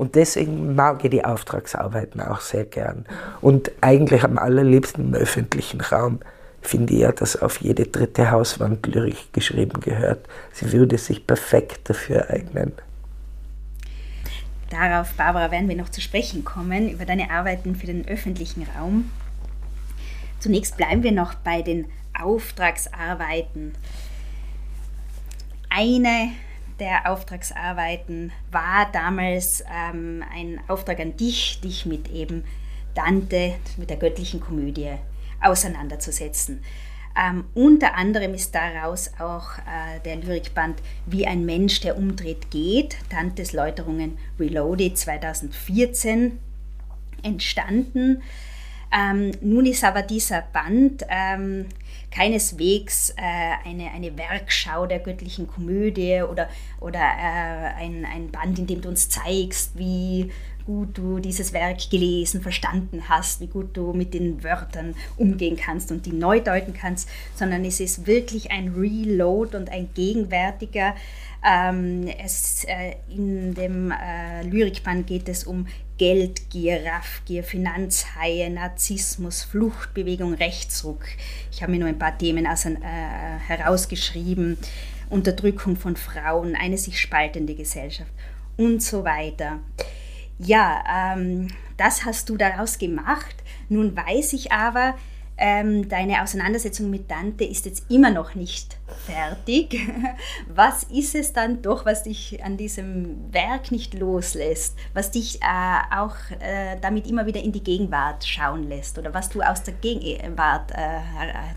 [0.00, 3.04] Und deswegen mag ich die Auftragsarbeiten auch sehr gern.
[3.42, 6.20] Und eigentlich am allerliebsten im öffentlichen Raum
[6.62, 10.26] finde ich ja, dass auf jede dritte Hauswand Lyrik geschrieben gehört.
[10.54, 12.72] Sie würde sich perfekt dafür eignen.
[14.70, 19.10] Darauf, Barbara, werden wir noch zu sprechen kommen, über deine Arbeiten für den öffentlichen Raum.
[20.38, 21.84] Zunächst bleiben wir noch bei den
[22.18, 23.74] Auftragsarbeiten.
[25.68, 26.30] Eine
[26.80, 32.44] der Auftragsarbeiten war damals ähm, ein Auftrag an dich, dich mit eben
[32.94, 34.90] Dante, mit der göttlichen Komödie
[35.40, 36.64] auseinanderzusetzen.
[37.16, 42.96] Ähm, unter anderem ist daraus auch äh, der Lyrikband Wie ein Mensch, der umdreht geht,
[43.10, 46.38] Dantes Läuterungen Reloaded 2014
[47.22, 48.22] entstanden.
[48.92, 51.66] Ähm, nun ist aber dieser Band ähm,
[52.10, 56.48] keineswegs äh, eine, eine Werkschau der göttlichen Komödie oder,
[56.80, 60.30] oder äh, ein, ein Band, in dem du uns zeigst, wie
[60.66, 65.90] gut du dieses Werk gelesen, verstanden hast, wie gut du mit den Wörtern umgehen kannst
[65.90, 70.94] und die neu deuten kannst, sondern es ist wirklich ein Reload und ein gegenwärtiger
[71.44, 75.66] ähm, es, äh, in dem äh, Lyrikband geht es um
[75.98, 81.04] Geldgier, Raffgier, Finanzhaie, Narzissmus, Fluchtbewegung, Rechtsruck.
[81.52, 82.76] Ich habe mir nur ein paar Themen aus, äh,
[83.46, 84.58] herausgeschrieben.
[85.10, 88.12] Unterdrückung von Frauen, eine sich spaltende Gesellschaft
[88.56, 89.58] und so weiter.
[90.38, 93.34] Ja, ähm, das hast du daraus gemacht.
[93.68, 94.94] Nun weiß ich aber,
[95.40, 98.76] ähm, deine Auseinandersetzung mit Dante ist jetzt immer noch nicht
[99.06, 99.74] fertig.
[100.48, 105.96] Was ist es dann doch, was dich an diesem Werk nicht loslässt, was dich äh,
[105.96, 109.74] auch äh, damit immer wieder in die Gegenwart schauen lässt oder was du aus der
[109.74, 111.00] Gegenwart äh,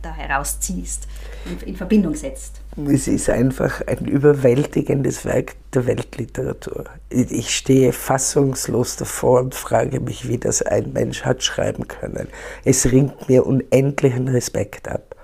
[0.02, 1.08] da herausziehst,
[1.46, 2.63] in, in Verbindung setzt?
[2.76, 6.86] Es ist einfach ein überwältigendes Werk der Weltliteratur.
[7.10, 12.30] Ich stehe fassungslos davor und frage mich, wie das ein Mensch hat schreiben können.
[12.66, 15.16] Es ringt mir unendlichen Respekt ab.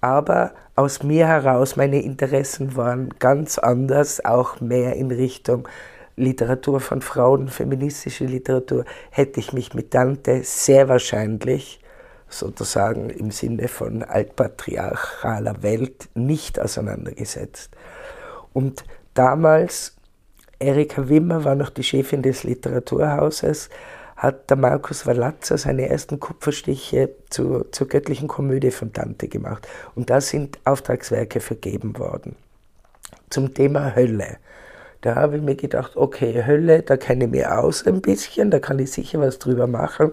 [0.00, 5.68] Aber aus mir heraus, meine Interessen waren ganz anders, auch mehr in Richtung
[6.16, 11.80] Literatur von Frauen, feministische Literatur, hätte ich mich mit Dante sehr wahrscheinlich
[12.30, 17.70] sozusagen im Sinne von altpatriarchaler Welt nicht auseinandergesetzt.
[18.52, 19.96] Und damals,
[20.58, 23.68] Erika Wimmer war noch die Chefin des Literaturhauses,
[24.16, 29.66] hat der Markus Valazza seine ersten Kupferstiche zu, zur göttlichen Komödie von Dante gemacht.
[29.94, 32.36] Und da sind Auftragswerke vergeben worden.
[33.30, 34.36] Zum Thema Hölle.
[35.00, 38.58] Da habe ich mir gedacht, okay, Hölle, da kenne ich mich aus ein bisschen, da
[38.58, 40.12] kann ich sicher was drüber machen.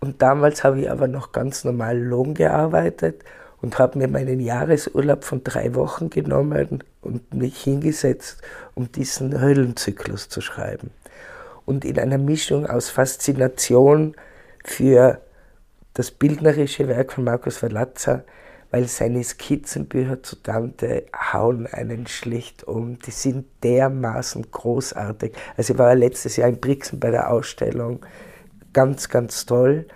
[0.00, 3.24] Und damals habe ich aber noch ganz normal Lohn gearbeitet
[3.60, 8.40] und habe mir meinen Jahresurlaub von drei Wochen genommen und mich hingesetzt,
[8.74, 10.90] um diesen Höllenzyklus zu schreiben.
[11.64, 14.14] Und in einer Mischung aus Faszination
[14.64, 15.20] für
[15.94, 18.24] das bildnerische Werk von Markus Verlatzer,
[18.70, 22.98] weil seine Skizzenbücher zu Dante hauen einen schlicht um.
[23.00, 25.32] Die sind dermaßen großartig.
[25.56, 28.00] Also ich war letztes Jahr in Brixen bei der Ausstellung.
[28.78, 29.86] Ganz, ganz toll.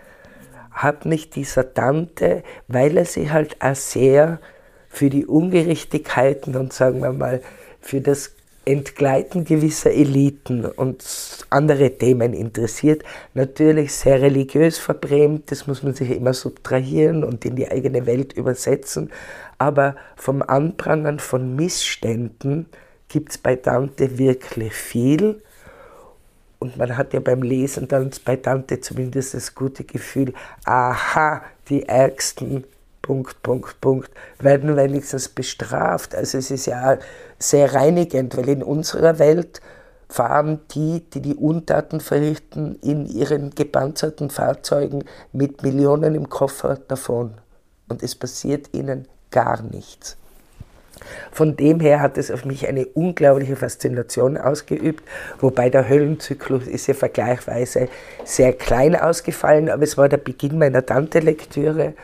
[0.72, 4.40] Hat nicht dieser Dante, weil er sich halt auch sehr
[4.88, 7.42] für die Ungerechtigkeiten und sagen wir mal
[7.80, 8.32] für das
[8.64, 11.04] Entgleiten gewisser Eliten und
[11.48, 13.04] andere Themen interessiert.
[13.34, 18.32] Natürlich sehr religiös verbrämt, das muss man sich immer subtrahieren und in die eigene Welt
[18.32, 19.12] übersetzen.
[19.58, 22.66] Aber vom Anprangern von Missständen
[23.06, 25.40] gibt es bei Dante wirklich viel.
[26.62, 30.32] Und man hat ja beim Lesen dann bei Dante zumindest das gute Gefühl,
[30.64, 32.62] aha, die ärgsten
[33.02, 36.14] Punkt, Punkt, Punkt, werden wenigstens bestraft.
[36.14, 36.98] Also es ist ja
[37.36, 39.60] sehr reinigend, weil in unserer Welt
[40.08, 47.34] fahren die, die die Untaten verrichten, in ihren gepanzerten Fahrzeugen mit Millionen im Koffer davon.
[47.88, 50.16] Und es passiert ihnen gar nichts.
[51.30, 55.02] Von dem her hat es auf mich eine unglaubliche Faszination ausgeübt,
[55.40, 57.88] wobei der Höllenzyklus ist ja vergleichsweise
[58.24, 61.94] sehr klein ausgefallen, aber es war der Beginn meiner Tante-Lektüre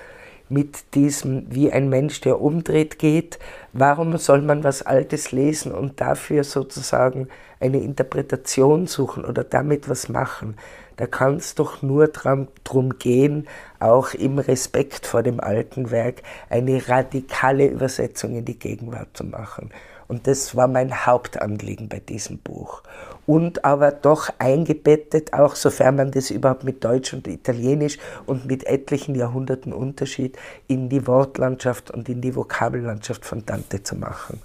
[0.49, 3.39] mit diesem, wie ein Mensch, der umdreht, geht.
[3.73, 7.29] Warum soll man was Altes lesen und dafür sozusagen
[7.61, 10.57] eine Interpretation suchen oder damit was machen?
[10.99, 13.47] Da kann es doch nur darum gehen,
[13.79, 19.71] auch im Respekt vor dem alten Werk eine radikale Übersetzung in die Gegenwart zu machen.
[20.09, 22.83] Und das war mein Hauptanliegen bei diesem Buch.
[23.27, 28.67] Und aber doch eingebettet, auch sofern man das überhaupt mit Deutsch und Italienisch und mit
[28.67, 34.41] etlichen Jahrhunderten Unterschied in die Wortlandschaft und in die Vokabellandschaft von Dante zu machen.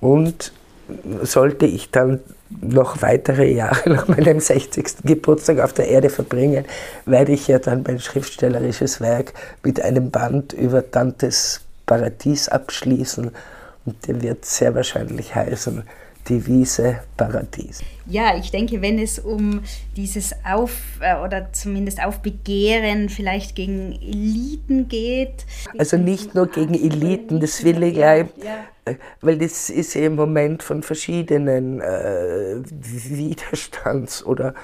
[0.00, 0.52] Und
[1.22, 5.04] sollte ich dann noch weitere Jahre nach meinem 60.
[5.04, 6.64] Geburtstag auf der Erde verbringen,
[7.04, 13.30] werde ich ja dann mein schriftstellerisches Werk mit einem Band über Dantes Paradies abschließen
[13.86, 15.82] und der wird sehr wahrscheinlich heißen
[16.28, 17.82] die Wiese Paradies.
[18.06, 19.60] Ja, ich denke, wenn es um
[19.96, 25.46] dieses Auf- äh, oder zumindest Aufbegehren vielleicht gegen Eliten geht.
[25.78, 28.64] Also nicht nur gegen Eliten, das will ich gleich, ja, ja.
[28.84, 34.54] Äh, weil das ist ja im Moment von verschiedenen äh, Widerstands- oder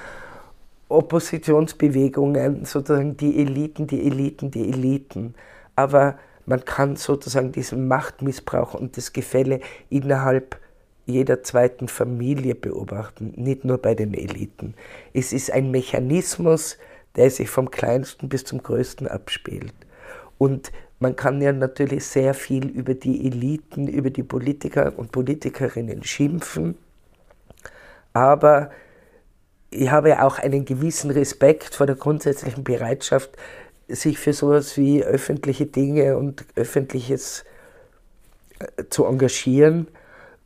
[0.89, 5.33] Oppositionsbewegungen sozusagen die Eliten, die Eliten, die Eliten.
[5.75, 10.59] Aber man kann sozusagen diesen Machtmissbrauch und das Gefälle innerhalb
[11.05, 14.73] jeder zweiten Familie beobachten, nicht nur bei den Eliten.
[15.13, 16.77] Es ist ein Mechanismus,
[17.15, 19.73] der sich vom kleinsten bis zum größten abspielt.
[20.37, 26.03] Und man kann ja natürlich sehr viel über die Eliten, über die Politiker und Politikerinnen
[26.03, 26.75] schimpfen,
[28.13, 28.71] aber
[29.69, 33.31] ich habe auch einen gewissen Respekt vor der grundsätzlichen Bereitschaft,
[33.89, 37.43] sich für sowas wie öffentliche Dinge und öffentliches
[38.59, 39.87] äh, zu engagieren.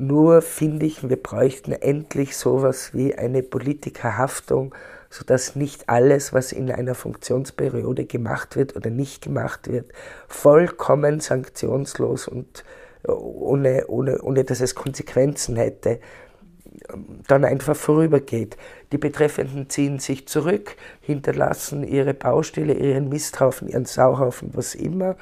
[0.02, 4.74] Nur finde ich, wir bräuchten endlich sowas wie eine Politikerhaftung,
[5.10, 9.92] sodass nicht alles, was in einer Funktionsperiode gemacht wird oder nicht gemacht wird,
[10.30, 12.64] vollkommen sanktionslos und
[13.04, 16.00] äh, ohne, ohne, ohne dass es Konsequenzen hätte,
[17.28, 18.56] dann einfach vorübergeht.
[18.94, 25.18] Die Betreffenden ziehen sich zurück, hinterlassen ihre Baustelle, ihren Misthaufen, ihren Sauhaufen, was immer.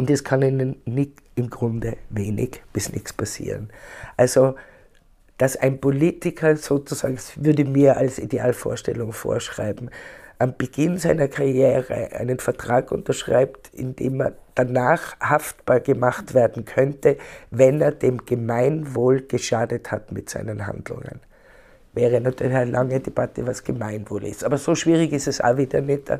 [0.00, 3.68] Und es kann ihnen nicht, im Grunde wenig bis nichts passieren.
[4.16, 4.54] Also,
[5.36, 9.90] dass ein Politiker sozusagen, das würde mir als Idealvorstellung vorschreiben,
[10.38, 17.18] am Beginn seiner Karriere einen Vertrag unterschreibt, in dem er danach haftbar gemacht werden könnte,
[17.50, 21.20] wenn er dem Gemeinwohl geschadet hat mit seinen Handlungen.
[21.92, 24.44] Wäre natürlich eine lange Debatte, was Gemeinwohl ist.
[24.44, 26.10] Aber so schwierig ist es auch wieder nicht.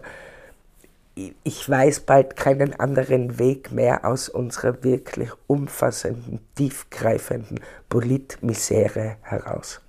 [1.42, 9.80] Ich weiß bald keinen anderen Weg mehr aus unserer wirklich umfassenden, tiefgreifenden Politmisere heraus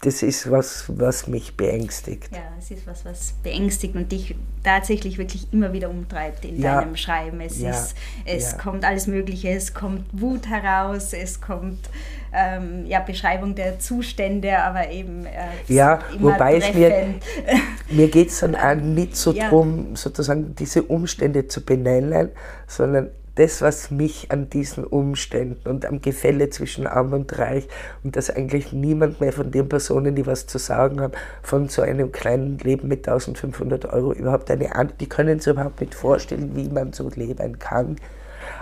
[0.00, 2.30] das ist was, was mich beängstigt.
[2.32, 6.80] Ja, es ist was, was beängstigt und dich tatsächlich wirklich immer wieder umtreibt in ja.
[6.80, 7.40] deinem Schreiben.
[7.40, 7.70] Es, ja.
[7.70, 8.58] ist, es ja.
[8.58, 11.90] kommt alles Mögliche, es kommt Wut heraus, es kommt
[12.32, 17.24] ähm, ja, Beschreibung der Zustände, aber eben äh, Ja, wobei treffend.
[17.24, 22.30] es mir, mir geht es dann auch nicht so darum, sozusagen diese Umstände zu benennen,
[22.68, 27.68] sondern das, was mich an diesen Umständen und am Gefälle zwischen Arm und Reich
[28.02, 31.82] und dass eigentlich niemand mehr von den Personen, die was zu sagen haben, von so
[31.82, 36.56] einem kleinen Leben mit 1500 Euro überhaupt eine Ahnung, die können sich überhaupt nicht vorstellen,
[36.56, 37.96] wie man so leben kann.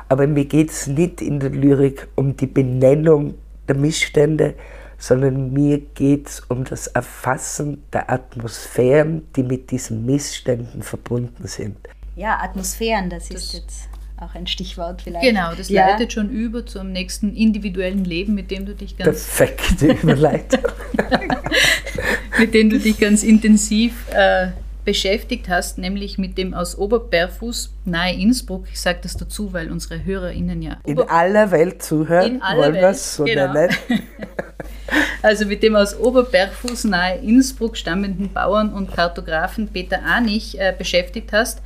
[0.08, 3.34] Aber mir geht es nicht in der Lyrik um die Benennung
[3.68, 4.54] der Missstände,
[4.98, 11.76] sondern mir geht es um das Erfassen der Atmosphären, die mit diesen Missständen verbunden sind.
[12.14, 15.24] Ja, Atmosphären, das, das ist jetzt auch ein Stichwort vielleicht.
[15.24, 15.88] Genau, das ja.
[15.88, 20.62] leitet schon über zum nächsten individuellen Leben, mit dem du dich ganz perfekte Überleitung,
[22.38, 24.48] mit dem du dich ganz intensiv äh,
[24.86, 28.66] beschäftigt hast, nämlich mit dem aus Oberberfuß nahe Innsbruck.
[28.72, 33.16] Ich sage das dazu, weil unsere HörerInnen ja in aller Welt zuhören, wollen wir es
[33.16, 33.52] so genau.
[33.52, 33.76] nennen.
[35.22, 41.32] also mit dem aus Oberbergfuß nahe Innsbruck stammenden Bauern und Kartografen Peter Anich äh, beschäftigt
[41.32, 41.60] hast,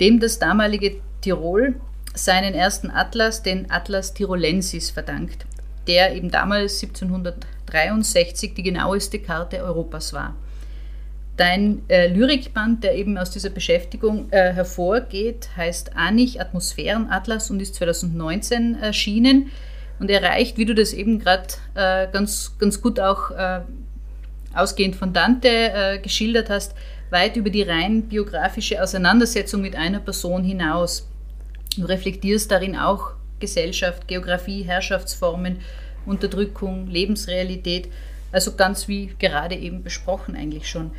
[0.00, 1.76] dem das damalige Tirol
[2.14, 5.46] seinen ersten Atlas, den Atlas Tirolensis, verdankt,
[5.86, 10.34] der eben damals 1763 die genaueste Karte Europas war.
[11.38, 17.74] Dein äh, Lyrikband, der eben aus dieser Beschäftigung äh, hervorgeht, heißt Anich Atmosphärenatlas und ist
[17.76, 19.50] 2019 erschienen
[19.98, 23.60] und erreicht, wie du das eben gerade äh, ganz, ganz gut auch äh,
[24.54, 26.74] ausgehend von Dante äh, geschildert hast,
[27.08, 31.08] weit über die rein biografische Auseinandersetzung mit einer Person hinaus.
[31.76, 35.60] Du reflektierst darin auch Gesellschaft, Geografie, Herrschaftsformen,
[36.06, 37.88] Unterdrückung, Lebensrealität,
[38.30, 40.90] also ganz wie gerade eben besprochen eigentlich schon.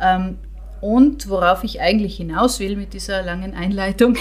[0.00, 0.38] Ähm,
[0.80, 4.16] und worauf ich eigentlich hinaus will mit dieser langen Einleitung,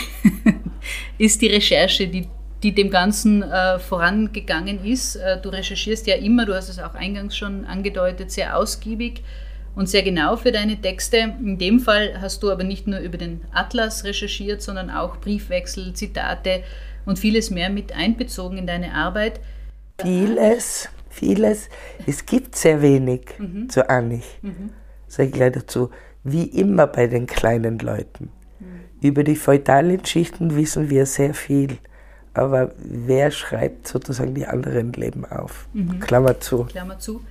[1.18, 2.28] ist die Recherche, die,
[2.62, 5.18] die dem Ganzen äh, vorangegangen ist.
[5.18, 9.24] Äh, du recherchierst ja immer, du hast es auch eingangs schon angedeutet, sehr ausgiebig
[9.76, 11.36] und sehr genau für deine Texte.
[11.40, 15.94] In dem Fall hast du aber nicht nur über den Atlas recherchiert, sondern auch Briefwechsel,
[15.94, 16.64] Zitate
[17.06, 19.40] und vieles mehr mit einbezogen in deine Arbeit.
[20.02, 21.70] Vieles, vieles.
[22.06, 23.70] Es gibt sehr wenig mhm.
[23.70, 24.40] zu Anich.
[24.42, 24.72] Mhm.
[25.08, 25.90] Sage ich gleich dazu.
[26.24, 28.30] Wie immer bei den kleinen Leuten.
[28.60, 28.66] Mhm.
[29.02, 31.78] Über die feudalen Schichten wissen wir sehr viel.
[32.34, 35.68] Aber wer schreibt sozusagen die anderen Leben auf?
[35.74, 36.00] Mhm.
[36.00, 36.64] Klammer zu.
[36.66, 37.22] Klammer zu.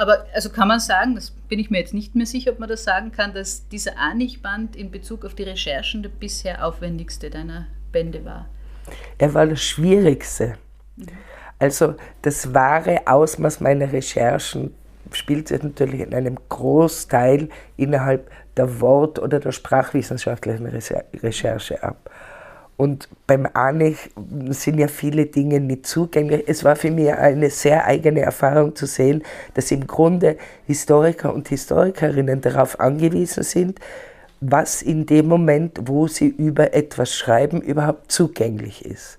[0.00, 2.70] Aber also kann man sagen, das bin ich mir jetzt nicht mehr sicher, ob man
[2.70, 7.66] das sagen kann, dass dieser Anich-Band in Bezug auf die Recherchen der bisher aufwendigste deiner
[7.92, 8.48] Bände war.
[9.18, 10.54] Er war das Schwierigste.
[11.58, 14.72] Also das wahre Ausmaß meiner Recherchen
[15.12, 22.10] spielt sich natürlich in einem Großteil innerhalb der Wort- oder der sprachwissenschaftlichen Recherche ab.
[22.80, 24.08] Und beim Anich
[24.48, 26.44] sind ja viele Dinge nicht zugänglich.
[26.46, 31.50] Es war für mich eine sehr eigene Erfahrung zu sehen, dass im Grunde Historiker und
[31.50, 33.80] Historikerinnen darauf angewiesen sind,
[34.40, 39.18] was in dem Moment, wo sie über etwas schreiben, überhaupt zugänglich ist.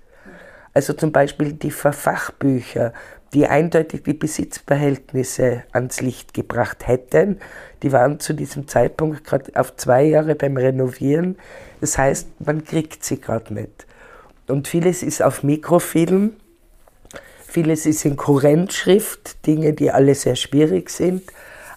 [0.74, 2.94] Also zum Beispiel die Verfachbücher,
[3.36, 7.40] die eindeutig die Besitzverhältnisse ans Licht gebracht hätten,
[7.84, 11.38] die waren zu diesem Zeitpunkt gerade auf zwei Jahre beim Renovieren.
[11.82, 13.86] Das heißt, man kriegt sie gerade nicht.
[14.48, 16.34] Und vieles ist auf Mikrofilm,
[17.46, 21.24] vieles ist in Kurrentschrift, Dinge, die alle sehr schwierig sind.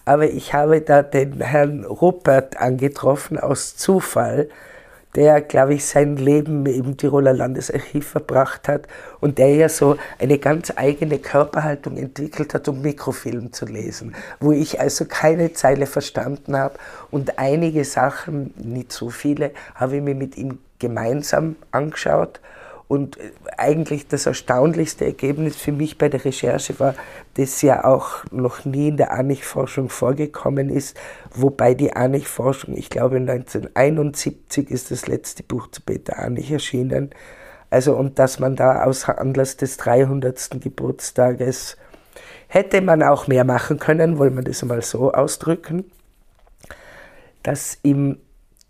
[0.05, 4.49] Aber ich habe da den Herrn Rupert angetroffen aus Zufall,
[5.15, 8.87] der, glaube ich, sein Leben im Tiroler Landesarchiv verbracht hat
[9.19, 14.51] und der ja so eine ganz eigene Körperhaltung entwickelt hat, um Mikrofilm zu lesen, wo
[14.51, 16.75] ich also keine Zeile verstanden habe
[17.11, 22.39] und einige Sachen, nicht so viele, habe ich mir mit ihm gemeinsam angeschaut
[22.87, 23.17] und
[23.57, 26.93] eigentlich das erstaunlichste Ergebnis für mich bei der Recherche war,
[27.33, 30.95] das ja auch noch nie in der Anich-Forschung vorgekommen ist,
[31.33, 37.09] wobei die Anich-Forschung, ich glaube 1971 ist das letzte Buch zu Peter Anich erschienen,
[37.71, 40.61] also und dass man da aus Anlass des 300.
[40.61, 41.77] Geburtstages
[42.47, 45.85] hätte man auch mehr machen können, wollen wir das mal so ausdrücken,
[47.43, 48.19] dass im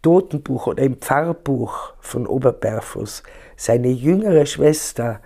[0.05, 3.23] Totenbuch oder im Pfarrbuch von Oberberfuß
[3.55, 5.19] seine jüngere Schwester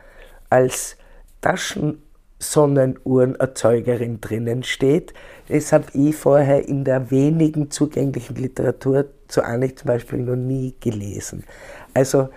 [0.50, 0.96] als
[1.42, 5.14] Taschensonnenuhrenerzeugerin drinnen steht.
[5.50, 10.74] Das habe ich vorher in der wenigen zugänglichen Literatur zu Anich zum Beispiel noch nie
[10.80, 11.44] gelesen.
[11.94, 12.30] Also,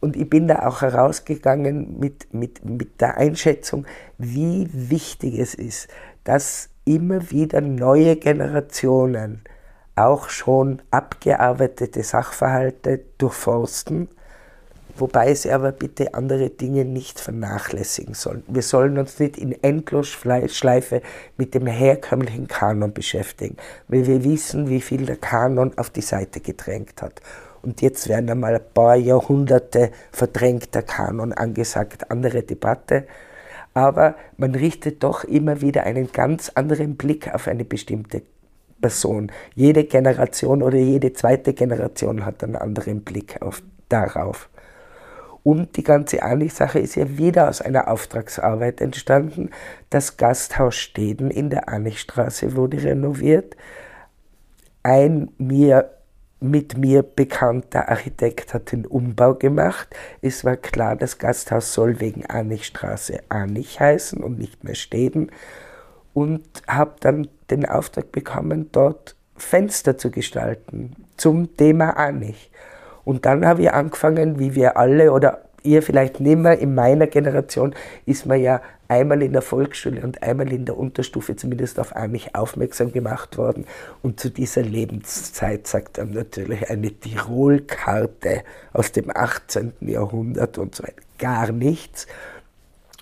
[0.00, 3.84] und ich bin da auch herausgegangen mit, mit, mit der Einschätzung,
[4.16, 5.88] wie wichtig es ist,
[6.24, 9.42] dass immer wieder neue Generationen
[9.96, 14.08] auch schon abgearbeitete Sachverhalte durchforsten
[14.96, 18.44] wobei sie aber bitte andere Dinge nicht vernachlässigen sollen.
[18.46, 21.02] Wir sollen uns nicht in Endlosschleife
[21.36, 23.56] mit dem herkömmlichen Kanon beschäftigen,
[23.88, 27.20] weil wir wissen, wie viel der Kanon auf die Seite gedrängt hat.
[27.62, 33.06] und jetzt werden einmal ein paar Jahrhunderte verdrängter Kanon angesagt, andere Debatte.
[33.72, 38.22] Aber man richtet doch immer wieder einen ganz anderen Blick auf eine bestimmte
[38.80, 39.30] Person.
[39.54, 44.48] Jede Generation oder jede zweite Generation hat einen anderen Blick auf, darauf.
[45.42, 49.50] Und die ganze Anich-Sache ist ja wieder aus einer Auftragsarbeit entstanden.
[49.90, 53.54] Das Gasthaus Steden in der Anichstraße wurde renoviert.
[54.82, 55.90] Ein mir
[56.40, 59.88] mit mir bekannter Architekt hat den Umbau gemacht.
[60.20, 65.30] Es war klar, das Gasthaus soll wegen Anichstraße Anich heißen und nicht mehr Steden.
[66.14, 72.50] Und habe dann den Auftrag bekommen, dort Fenster zu gestalten zum Thema Anich.
[73.04, 77.06] Und dann habe ich angefangen, wie wir alle oder ihr vielleicht nicht mehr, in meiner
[77.06, 77.74] Generation
[78.06, 82.34] ist man ja einmal in der Volksschule und einmal in der Unterstufe zumindest auf mich
[82.34, 83.66] aufmerksam gemacht worden.
[84.02, 88.42] Und zu dieser Lebenszeit sagt er natürlich eine Tirolkarte
[88.72, 89.72] aus dem 18.
[89.80, 92.06] Jahrhundert und so weiter gar nichts.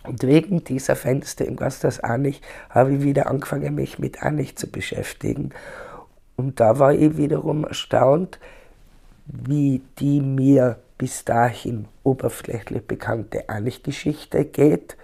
[0.04, 2.40] Und wegen dieser Fenster im Gasthaus Anich
[2.70, 5.50] habe ich wieder angefangen, mich mit Anich zu beschäftigen.
[6.36, 8.38] Und da war ich wiederum erstaunt,
[9.26, 14.96] wie die mir bis dahin oberflächlich bekannte Anich-Geschichte geht.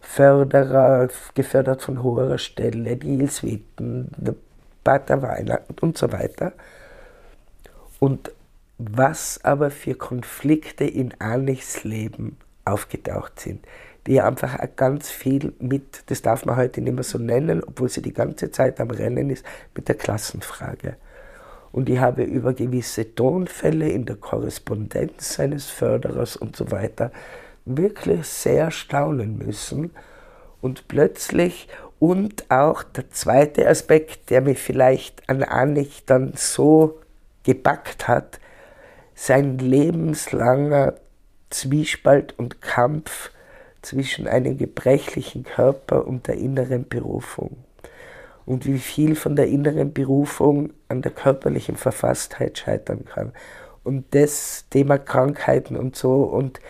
[0.00, 4.34] Förderer, gefördert von hoher Stelle, die Jesuiten, der
[4.84, 6.52] Pater Weihnacht und so weiter.
[7.98, 8.30] Und
[8.78, 13.64] was aber für Konflikte in Anichs Leben aufgetaucht sind,
[14.06, 18.02] die einfach ganz viel mit, das darf man heute nicht mehr so nennen, obwohl sie
[18.02, 19.44] die ganze Zeit am Rennen ist,
[19.74, 20.96] mit der Klassenfrage.
[21.72, 27.10] Und ich habe über gewisse Tonfälle in der Korrespondenz seines Förderers und so weiter
[27.64, 29.90] wirklich sehr staunen müssen.
[30.60, 37.00] Und plötzlich, und auch der zweite Aspekt, der mich vielleicht an Anich dann so
[37.42, 38.38] gepackt hat,
[39.14, 40.94] sein lebenslanger
[41.50, 43.30] Zwiespalt und Kampf
[43.84, 47.56] zwischen einem gebrechlichen Körper und der inneren Berufung
[48.46, 53.32] und wie viel von der inneren Berufung an der körperlichen Verfasstheit scheitern kann.
[53.82, 56.60] Und das Thema Krankheiten und so und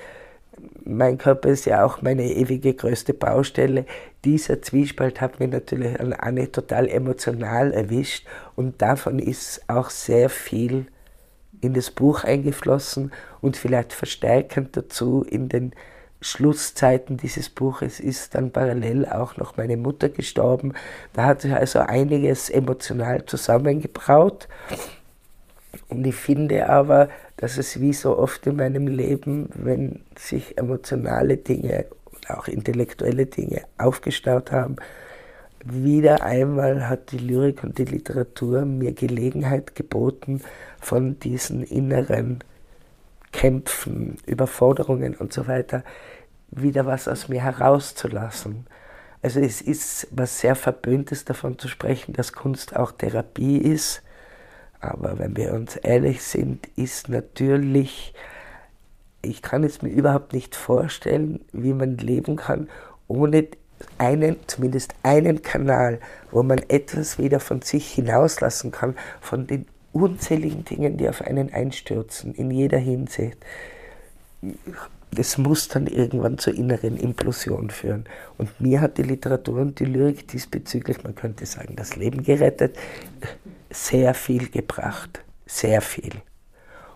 [0.85, 3.87] mein Körper ist ja auch meine ewige größte Baustelle.
[4.25, 10.29] Dieser Zwiespalt hat mich natürlich an Anne total emotional erwischt und davon ist auch sehr
[10.29, 10.87] viel
[11.61, 15.73] in das Buch eingeflossen und vielleicht verstärkend dazu in den
[16.25, 20.73] Schlusszeiten dieses Buches ist dann parallel auch noch meine Mutter gestorben.
[21.13, 24.49] Da hat sich also einiges emotional zusammengebraut.
[25.89, 31.37] Und ich finde aber, dass es wie so oft in meinem Leben, wenn sich emotionale
[31.37, 34.77] Dinge und auch intellektuelle Dinge aufgestaut haben,
[35.63, 40.41] wieder einmal hat die Lyrik und die Literatur mir Gelegenheit geboten,
[40.81, 42.41] von diesen inneren
[43.33, 45.83] Kämpfen, Überforderungen und so weiter
[46.55, 48.67] wieder was aus mir herauszulassen.
[49.23, 54.03] Also es ist was sehr Verböhntes davon zu sprechen, dass Kunst auch Therapie ist.
[54.81, 58.13] Aber wenn wir uns ehrlich sind, ist natürlich,
[59.23, 62.69] ich kann es mir überhaupt nicht vorstellen, wie man leben kann,
[63.09, 63.49] ohne
[63.97, 66.01] einen, zumindest einen Kanal,
[66.31, 71.53] wo man etwas wieder von sich hinauslassen kann, von den unzähligen Dingen, die auf einen
[71.53, 73.39] einstürzen, in jeder Hinsicht
[75.15, 78.05] das muss dann irgendwann zur inneren Implosion führen.
[78.39, 82.77] Und mir hat die Literatur und die Lyrik diesbezüglich, man könnte sagen, das Leben gerettet,
[83.71, 85.21] sehr viel gebracht.
[85.47, 86.13] Sehr viel.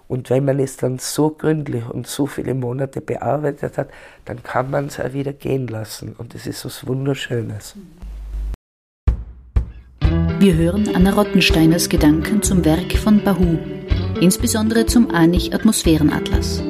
[0.08, 3.90] Und wenn man es dann so gründlich und so viele Monate bearbeitet hat,
[4.24, 6.14] dann kann man es auch wieder gehen lassen.
[6.16, 7.74] Und das ist was Wunderschönes.
[10.38, 13.58] Wir hören Anna Rottensteiners Gedanken zum Werk von Bahu,
[14.20, 16.62] insbesondere zum Anich Atmosphärenatlas.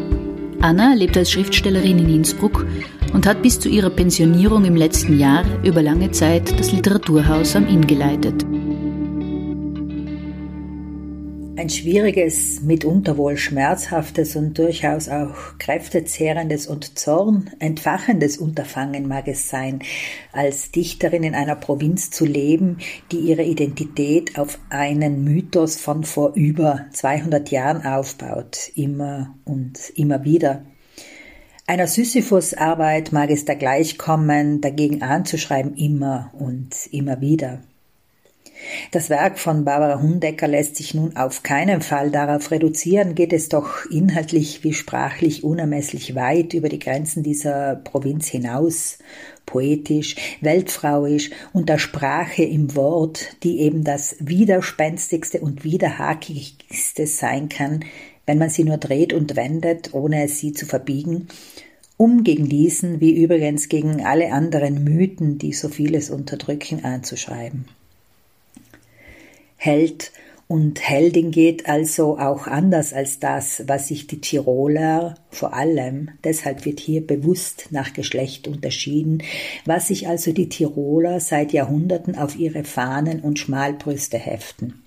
[0.61, 2.67] Anna lebt als Schriftstellerin in Innsbruck
[3.13, 7.67] und hat bis zu ihrer Pensionierung im letzten Jahr über lange Zeit das Literaturhaus am
[7.69, 8.45] Inn geleitet.
[11.59, 19.49] Ein schwieriges, mitunter wohl schmerzhaftes und durchaus auch kräftezehrendes und Zorn entfachendes Unterfangen mag es
[19.49, 19.81] sein,
[20.31, 22.79] als Dichterin in einer Provinz zu leben,
[23.11, 30.23] die ihre Identität auf einen Mythos von vor über 200 Jahren aufbaut, immer und immer
[30.23, 30.63] wieder.
[31.67, 37.65] Einer Sisyphus-Arbeit mag es da gleichkommen, dagegen anzuschreiben immer und immer wieder.
[38.91, 43.49] Das Werk von Barbara Hundecker lässt sich nun auf keinen Fall darauf reduzieren, geht es
[43.49, 48.99] doch inhaltlich wie sprachlich unermesslich weit über die Grenzen dieser Provinz hinaus,
[49.47, 57.85] poetisch, weltfrauisch und der Sprache im Wort, die eben das widerspenstigste und widerhakigste sein kann,
[58.27, 61.29] wenn man sie nur dreht und wendet, ohne sie zu verbiegen,
[61.97, 67.65] um gegen diesen, wie übrigens gegen alle anderen Mythen, die so vieles unterdrücken, anzuschreiben.
[69.59, 70.13] Held
[70.47, 76.65] und Heldin geht also auch anders als das, was sich die Tiroler vor allem, deshalb
[76.65, 79.23] wird hier bewusst nach Geschlecht unterschieden,
[79.67, 84.83] was sich also die Tiroler seit Jahrhunderten auf ihre Fahnen und Schmalbrüste heften.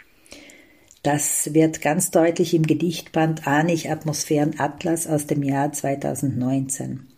[1.04, 7.11] Das wird ganz deutlich im Gedichtband Anich Atmosphären Atlas aus dem Jahr 2019.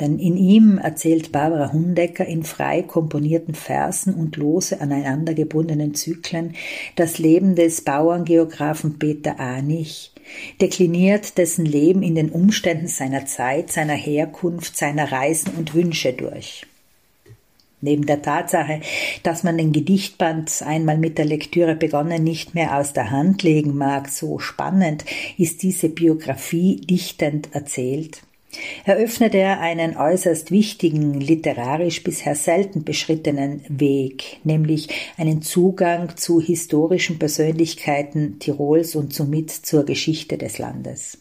[0.00, 6.54] Denn in ihm erzählt Barbara Hundecker in frei komponierten Versen und lose aneinander gebundenen Zyklen
[6.96, 10.12] das Leben des Bauerngeografen Peter Anich,
[10.60, 16.66] dekliniert dessen Leben in den Umständen seiner Zeit, seiner Herkunft, seiner Reisen und Wünsche durch.
[17.80, 18.80] Neben der Tatsache,
[19.22, 23.76] dass man den Gedichtband einmal mit der Lektüre begonnen nicht mehr aus der Hand legen
[23.76, 25.04] mag, so spannend
[25.36, 28.22] ist diese Biografie dichtend erzählt
[28.84, 37.18] eröffnet er einen äußerst wichtigen, literarisch bisher selten beschrittenen Weg, nämlich einen Zugang zu historischen
[37.18, 41.18] Persönlichkeiten Tirols und somit zur Geschichte des Landes.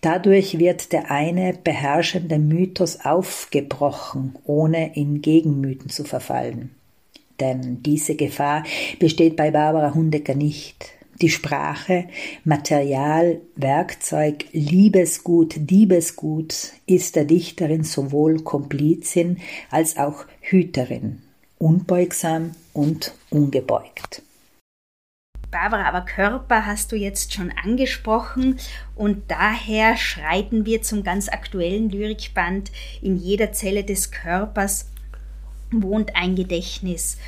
[0.00, 6.74] Dadurch wird der eine beherrschende Mythos aufgebrochen, ohne in Gegenmythen zu verfallen.
[7.40, 8.64] Denn diese Gefahr
[8.98, 10.90] besteht bei Barbara Hundecker nicht.
[11.20, 12.08] Die Sprache,
[12.44, 19.38] Material, Werkzeug, Liebesgut, Diebesgut ist der Dichterin sowohl Komplizin
[19.70, 21.22] als auch Hüterin,
[21.58, 24.22] unbeugsam und ungebeugt.
[25.52, 28.58] Barbara, aber Körper hast du jetzt schon angesprochen
[28.96, 34.90] und daher schreiten wir zum ganz aktuellen Lyrikband In jeder Zelle des Körpers
[35.70, 37.18] wohnt ein Gedächtnis.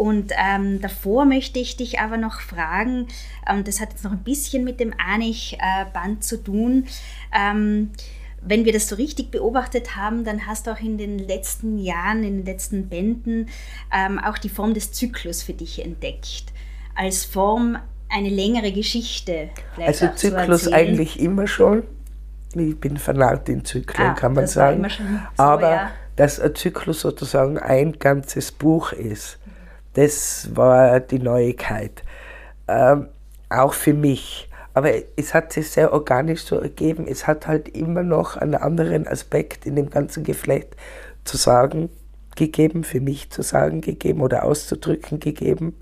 [0.00, 3.08] Und ähm, davor möchte ich dich aber noch fragen, und
[3.46, 6.86] ähm, das hat jetzt noch ein bisschen mit dem Anich-Band zu tun.
[7.36, 7.90] Ähm,
[8.40, 12.24] wenn wir das so richtig beobachtet haben, dann hast du auch in den letzten Jahren,
[12.24, 13.50] in den letzten Bänden
[13.94, 16.44] ähm, auch die Form des Zyklus für dich entdeckt.
[16.94, 17.76] Als Form
[18.08, 19.50] eine längere Geschichte.
[19.76, 21.82] Also Zyklus eigentlich immer schon.
[22.54, 24.82] Ich bin vernarrt in Zyklen, ah, kann man sagen.
[24.88, 25.90] So, Aber ja.
[26.16, 29.39] dass ein Zyklus sozusagen ein ganzes Buch ist
[30.00, 32.02] das war die Neuigkeit.
[32.68, 33.08] Ähm,
[33.50, 34.48] auch für mich.
[34.72, 37.06] Aber es hat sich sehr organisch so ergeben.
[37.06, 40.74] Es hat halt immer noch einen anderen Aspekt in dem ganzen Geflecht
[41.24, 41.90] zu sagen
[42.34, 45.76] gegeben, für mich zu sagen gegeben oder auszudrücken gegeben.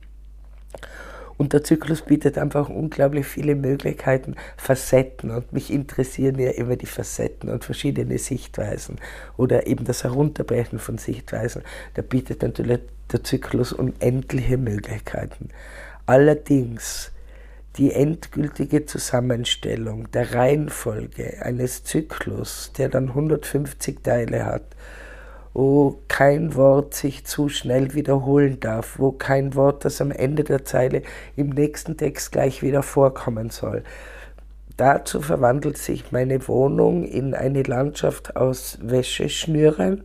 [1.38, 5.30] Und der Zyklus bietet einfach unglaublich viele Möglichkeiten, Facetten.
[5.30, 8.96] Und mich interessieren ja immer die Facetten und verschiedene Sichtweisen
[9.36, 11.62] oder eben das Herunterbrechen von Sichtweisen.
[11.94, 12.80] Da bietet natürlich
[13.12, 15.50] der Zyklus unendliche Möglichkeiten.
[16.06, 17.12] Allerdings
[17.76, 24.64] die endgültige Zusammenstellung der Reihenfolge eines Zyklus, der dann 150 Teile hat,
[25.58, 30.64] wo kein Wort sich zu schnell wiederholen darf, wo kein Wort, das am Ende der
[30.64, 31.02] Zeile
[31.34, 33.82] im nächsten Text gleich wieder vorkommen soll.
[34.76, 40.04] Dazu verwandelt sich meine Wohnung in eine Landschaft aus Wäscheschnüren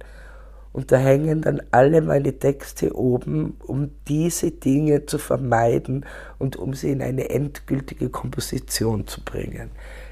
[0.72, 6.04] und da hängen dann alle meine Texte oben, um diese Dinge zu vermeiden
[6.39, 9.70] und um sie in eine endgültige Komposition zu bringen.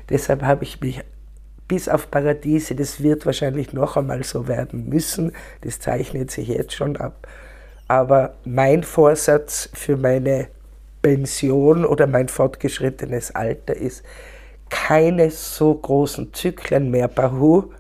[0.08, 1.04] Deshalb habe ich mich
[1.72, 6.74] bis auf Paradiese, das wird wahrscheinlich noch einmal so werden müssen, das zeichnet sich jetzt
[6.74, 7.26] schon ab.
[7.88, 10.50] Aber mein Vorsatz für meine
[11.02, 14.04] Pension oder mein fortgeschrittenes Alter ist,
[14.70, 17.72] keine so großen Zyklen mehr, Bahu,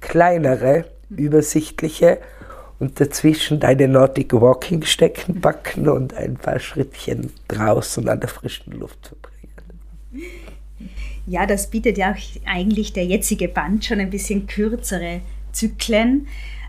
[0.00, 2.16] kleinere, übersichtliche
[2.78, 8.72] und dazwischen deine Nordic Walking stecken, backen und ein paar Schrittchen draußen an der frischen
[8.72, 9.25] Luft verbringen.
[11.26, 15.20] Ja, das bietet ja auch eigentlich der jetzige Band schon ein bisschen kürzere
[15.52, 16.28] Zyklen.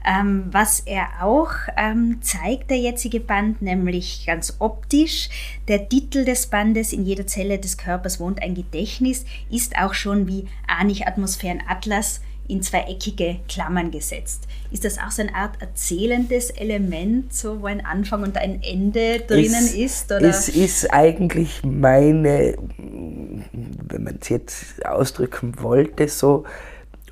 [0.10, 5.30] Ähm, was er auch ähm, zeigt, der jetzige Band, nämlich ganz optisch.
[5.68, 10.26] Der Titel des Bandes In jeder Zelle des Körpers wohnt ein Gedächtnis, ist auch schon
[10.28, 14.48] wie Anich Atmosphären Atlas in zwei eckige Klammern gesetzt.
[14.72, 19.20] Ist das auch so eine Art erzählendes Element, so wo ein Anfang und ein Ende
[19.20, 20.12] drinnen es, ist?
[20.12, 20.22] Oder?
[20.22, 26.46] Es ist eigentlich meine, wenn man es jetzt ausdrücken wollte, so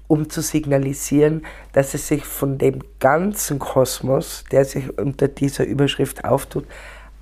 [0.08, 6.24] um zu signalisieren, dass es sich von dem ganzen Kosmos, der sich unter dieser Überschrift
[6.24, 6.66] auftut,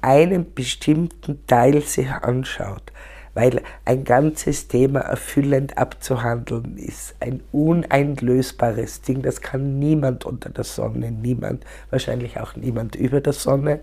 [0.01, 2.91] einen bestimmten Teil sich anschaut.
[3.33, 9.21] Weil ein ganzes Thema erfüllend abzuhandeln ist ein uneinlösbares Ding.
[9.21, 13.79] Das kann niemand unter der Sonne, niemand, wahrscheinlich auch niemand über der Sonne.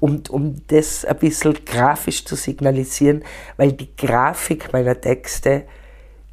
[0.00, 3.24] Und um das ein bisschen grafisch zu signalisieren,
[3.56, 5.62] weil die Grafik meiner Texte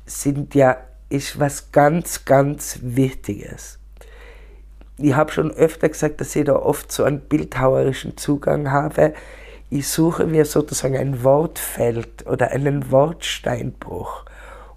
[0.06, 0.78] sind ja,
[1.10, 3.80] ist was ganz, ganz Wichtiges
[5.02, 9.14] ich habe schon öfter gesagt, dass ich da oft so einen bildhauerischen Zugang habe.
[9.72, 14.26] Ich suche mir sozusagen ein Wortfeld oder einen Wortsteinbruch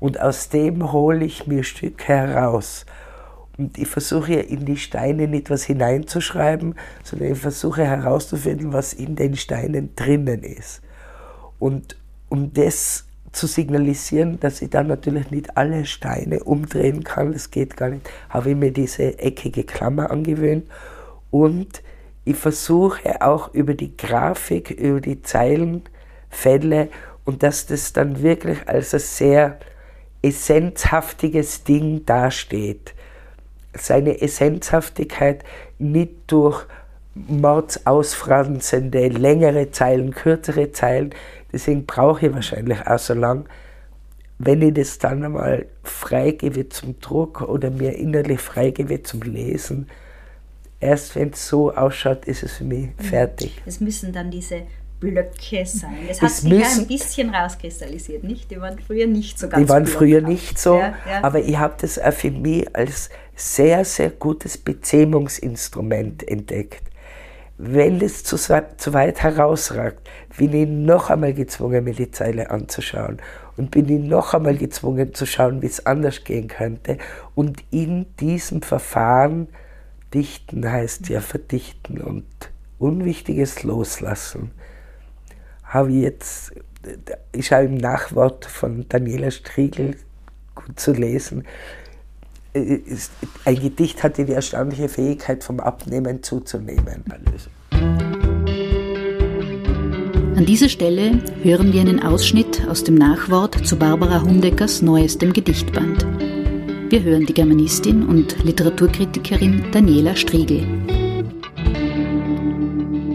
[0.01, 2.85] und aus dem hole ich mir Stücke heraus.
[3.57, 6.75] Und ich versuche in die Steine nicht was hineinzuschreiben,
[7.05, 10.83] sondern ich versuche herauszufinden, was in den Steinen drinnen ist.
[11.59, 11.97] Und
[12.29, 17.79] um das zu signalisieren, dass ich dann natürlich nicht alle Steine umdrehen kann, das geht
[17.79, 20.69] gar nicht, habe ich mir diese eckige Klammer angewöhnt
[21.31, 21.83] und
[22.25, 26.89] ich versuche auch über die Grafik, über die Zeilenfälle
[27.25, 29.59] und dass das dann wirklich als ein sehr
[30.23, 32.95] essenzhaftiges Ding dasteht.
[33.75, 35.45] Seine Essenzhaftigkeit
[35.79, 36.65] nicht durch
[37.15, 41.15] mordsausfranzende längere Zeilen, kürzere Zeilen,
[41.53, 43.45] Deswegen brauche ich wahrscheinlich auch so lang,
[44.39, 49.89] wenn ich das dann einmal freigebe zum Druck oder mir innerlich freigebe zum Lesen.
[50.83, 53.03] Erst wenn es so ausschaut, ist es für mich mhm.
[53.03, 53.63] fertig.
[53.65, 54.63] Es müssen dann diese
[55.01, 55.97] Blöcke sein.
[56.09, 58.51] Das hat es sich ja ein bisschen rauskristallisiert, nicht?
[58.51, 61.23] Die waren früher nicht so ganz Die waren früher nicht so, ja, ja.
[61.23, 66.83] aber ich habe das auch für mich als sehr, sehr gutes Bezähmungsinstrument entdeckt
[67.65, 73.19] wenn es zu, zu weit herausragt, bin ich noch einmal gezwungen, mir die Zeile anzuschauen.
[73.57, 76.99] Und bin ich noch einmal gezwungen zu schauen, wie es anders gehen könnte.
[77.37, 79.47] Und in diesem Verfahren,
[80.15, 82.25] dichten heißt ja verdichten und
[82.79, 84.51] Unwichtiges loslassen,
[85.65, 86.53] habe ich jetzt,
[87.33, 89.97] ich habe im Nachwort von Daniela Striegel
[90.55, 91.45] gut zu lesen,
[92.55, 97.05] ein Gedicht hatte die erstaunliche Fähigkeit, vom Abnehmen zuzunehmen.
[100.37, 106.05] An dieser Stelle hören wir einen Ausschnitt aus dem Nachwort zu Barbara Hundeckers neuestem Gedichtband.
[106.93, 110.63] Wir hören die Germanistin und Literaturkritikerin Daniela Striegel.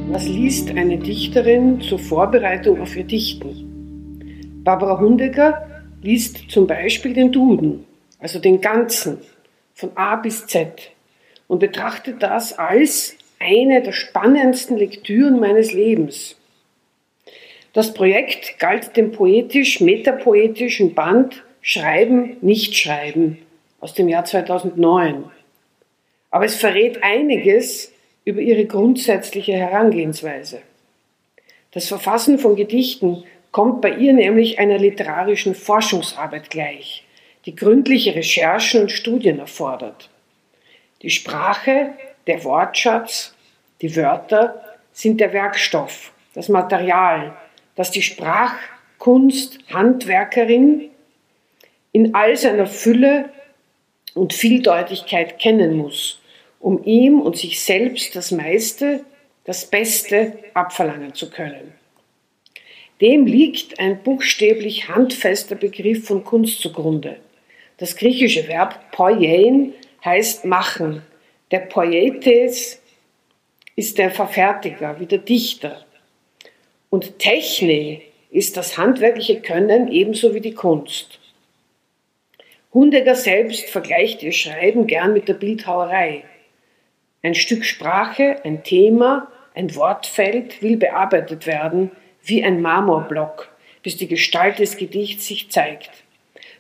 [0.10, 4.64] Was liest eine Dichterin zur Vorbereitung auf ihr Dichten?
[4.64, 5.68] Barbara Hundecker
[6.02, 7.86] liest zum Beispiel den Duden
[8.18, 9.20] also den ganzen,
[9.76, 10.90] von A bis Z,
[11.48, 16.36] und betrachtet das als eine der spannendsten Lektüren meines Lebens.
[17.74, 23.38] Das Projekt galt dem poetisch-metapoetischen Band Schreiben, nicht schreiben
[23.80, 25.26] aus dem Jahr 2009.
[26.32, 27.92] Aber es verrät einiges
[28.26, 30.62] über ihre grundsätzliche Herangehensweise.
[31.72, 37.04] Das Verfassen von Gedichten kommt bei ihr nämlich einer literarischen Forschungsarbeit gleich
[37.48, 40.10] die gründliche Recherchen und Studien erfordert.
[41.02, 41.94] Die Sprache,
[42.28, 43.34] der Wortschatz,
[43.82, 44.62] die Wörter
[44.92, 47.38] sind der Werkstoff, das Material,
[47.76, 50.90] das die Sprachkunst Handwerkerin
[51.94, 53.30] in all seiner Fülle
[54.18, 56.20] und Vieldeutigkeit kennen muss,
[56.60, 59.06] um ihm und sich selbst das meiste,
[59.46, 61.74] das Beste abverlangen zu können.
[63.00, 67.18] Dem liegt ein buchstäblich handfester Begriff von Kunst zugrunde.
[67.78, 71.04] Das griechische Verb poiein heißt machen.
[71.52, 72.82] Der Poietes
[73.76, 75.86] ist der Verfertiger, wie der Dichter.
[76.90, 78.02] Und Techne
[78.32, 81.20] ist das handwerkliche Können ebenso wie die Kunst.
[82.78, 86.26] Hundegger selbst vergleicht ihr Schreiben gern mit der Bildhauerei.
[87.24, 91.90] Ein Stück Sprache, ein Thema, ein Wortfeld will bearbeitet werden
[92.24, 93.50] wie ein Marmorblock,
[93.82, 95.90] bis die Gestalt des Gedichts sich zeigt.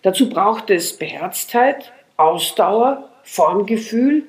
[0.01, 4.23] Dazu braucht es Beherztheit, Ausdauer, Formgefühl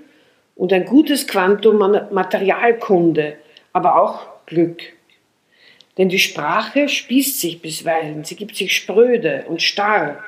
[0.56, 3.38] und ein gutes Quantum Materialkunde,
[3.72, 4.82] aber auch Glück.
[5.96, 10.22] Denn die Sprache spießt sich bisweilen, sie gibt sich spröde und starr,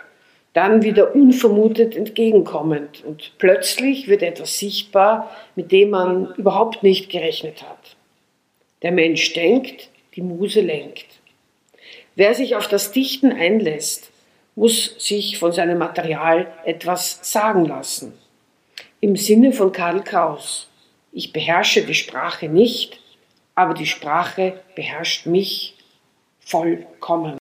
[0.52, 7.62] dann wieder unvermutet entgegenkommend und plötzlich wird etwas sichtbar, mit dem man überhaupt nicht gerechnet
[7.62, 7.96] hat.
[8.82, 11.06] Der Mensch denkt, die Muse lenkt.
[12.16, 14.10] Wer sich auf das Dichten einlässt,
[14.56, 18.12] muss sich von seinem Material etwas sagen lassen.
[19.00, 20.68] Im Sinne von Karl Kraus.
[21.12, 23.00] Ich beherrsche die Sprache nicht,
[23.54, 25.74] aber die Sprache beherrscht mich
[26.40, 27.39] vollkommen.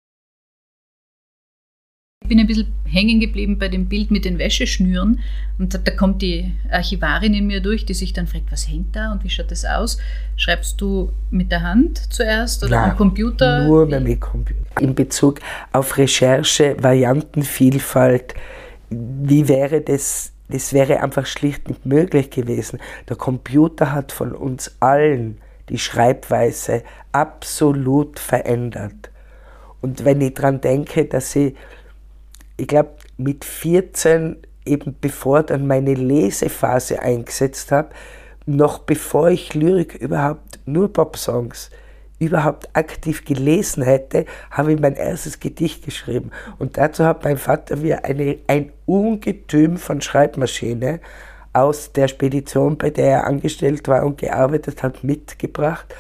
[2.26, 5.20] Ich bin ein bisschen hängen geblieben bei dem Bild mit den Wäscheschnüren
[5.60, 9.12] und da kommt die Archivarin in mir durch, die sich dann fragt, was hängt da
[9.12, 10.00] und wie schaut das aus?
[10.36, 13.68] Schreibst du mit der Hand zuerst oder Nein, am Computer?
[13.68, 14.82] Nur mit dem Computer.
[14.82, 15.40] In Bezug
[15.72, 18.34] auf Recherche, Variantenvielfalt,
[18.90, 20.32] wie wäre das?
[20.50, 22.80] Das wäre einfach schlicht nicht möglich gewesen.
[23.08, 25.38] Der Computer hat von uns allen
[25.70, 29.12] die Schreibweise absolut verändert.
[29.80, 31.54] Und wenn ich daran denke, dass ich
[32.58, 37.90] ich glaube, mit 14, eben bevor dann meine Lesephase eingesetzt habe,
[38.46, 41.72] noch bevor ich Lyrik überhaupt, nur Pop-Songs,
[42.20, 46.32] überhaupt aktiv gelesen hätte, habe ich mein erstes Gedicht geschrieben.
[46.60, 51.02] Und dazu hat mein Vater mir eine, ein Ungetüm von Schreibmaschine
[51.54, 55.94] aus der Spedition, bei der er angestellt war und gearbeitet hat, mitgebracht.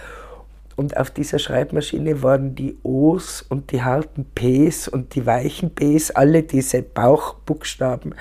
[0.76, 6.11] Und auf dieser Schreibmaschine waren die O's und die harten P's und die weichen B's,
[6.11, 8.13] alle diese Bauchbuchstaben,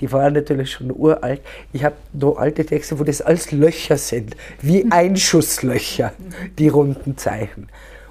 [0.00, 1.42] die waren natürlich schon uralt.
[1.72, 6.12] Ich habe noch alte Texte, wo das alles Löcher sind, wie Einschusslöcher,
[6.58, 7.68] die runden Zeichen.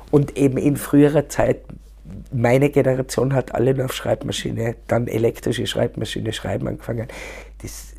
[0.09, 1.57] Und eben in früherer Zeit,
[2.31, 7.07] meine Generation hat alle nur auf Schreibmaschine, dann elektrische Schreibmaschine schreiben angefangen.
[7.61, 7.93] Das,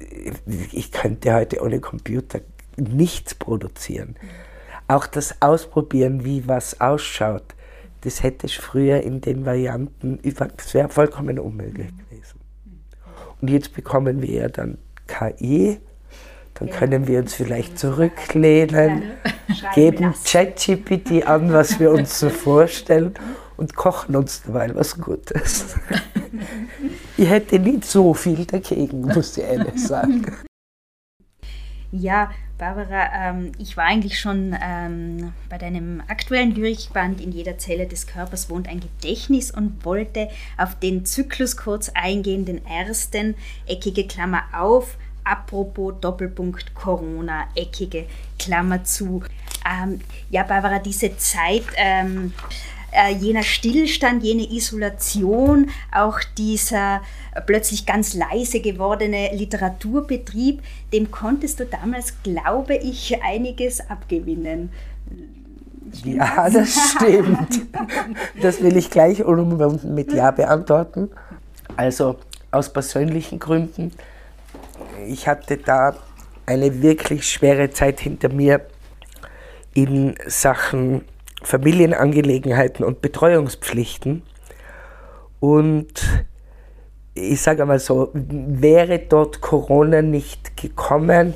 [0.72, 2.40] ich könnte heute ohne Computer
[2.76, 4.16] nichts produzieren.
[4.92, 7.54] Auch das Ausprobieren, wie was ausschaut,
[8.02, 12.40] das hätte ich früher in den Varianten, das wäre vollkommen unmöglich gewesen.
[13.40, 14.76] Und jetzt bekommen wir ja dann
[15.06, 15.78] KI,
[16.52, 16.74] dann ja.
[16.74, 19.04] können wir uns vielleicht zurücklehnen,
[19.48, 19.72] ja.
[19.74, 23.14] geben ChatGPT an, was wir uns so vorstellen
[23.56, 25.74] und kochen uns dabei was Gutes.
[27.16, 30.26] ich hätte nicht so viel dagegen, muss ich ehrlich sagen.
[31.94, 37.86] Ja, Barbara, ähm, ich war eigentlich schon ähm, bei deinem aktuellen Lyrikband In jeder Zelle
[37.86, 43.34] des Körpers wohnt ein Gedächtnis und wollte auf den Zyklus kurz eingehen, den ersten,
[43.66, 48.06] eckige Klammer auf, apropos Doppelpunkt Corona, eckige
[48.38, 49.22] Klammer zu.
[49.68, 52.32] Ähm, ja, Barbara, diese Zeit ähm,
[52.92, 57.00] äh, jener Stillstand, jene Isolation, auch dieser
[57.46, 60.62] plötzlich ganz leise gewordene Literaturbetrieb,
[60.92, 64.70] dem konntest du damals, glaube ich, einiges abgewinnen.
[65.94, 67.60] Stimmt ja, das stimmt.
[68.40, 69.24] Das will ich gleich
[69.84, 71.10] mit Ja beantworten.
[71.76, 72.16] Also
[72.50, 73.92] aus persönlichen Gründen.
[75.06, 75.96] Ich hatte da
[76.46, 78.60] eine wirklich schwere Zeit hinter mir
[79.74, 81.02] in Sachen
[81.42, 84.22] Familienangelegenheiten und Betreuungspflichten.
[85.40, 86.24] Und
[87.14, 91.34] ich sage mal so, wäre dort Corona nicht gekommen,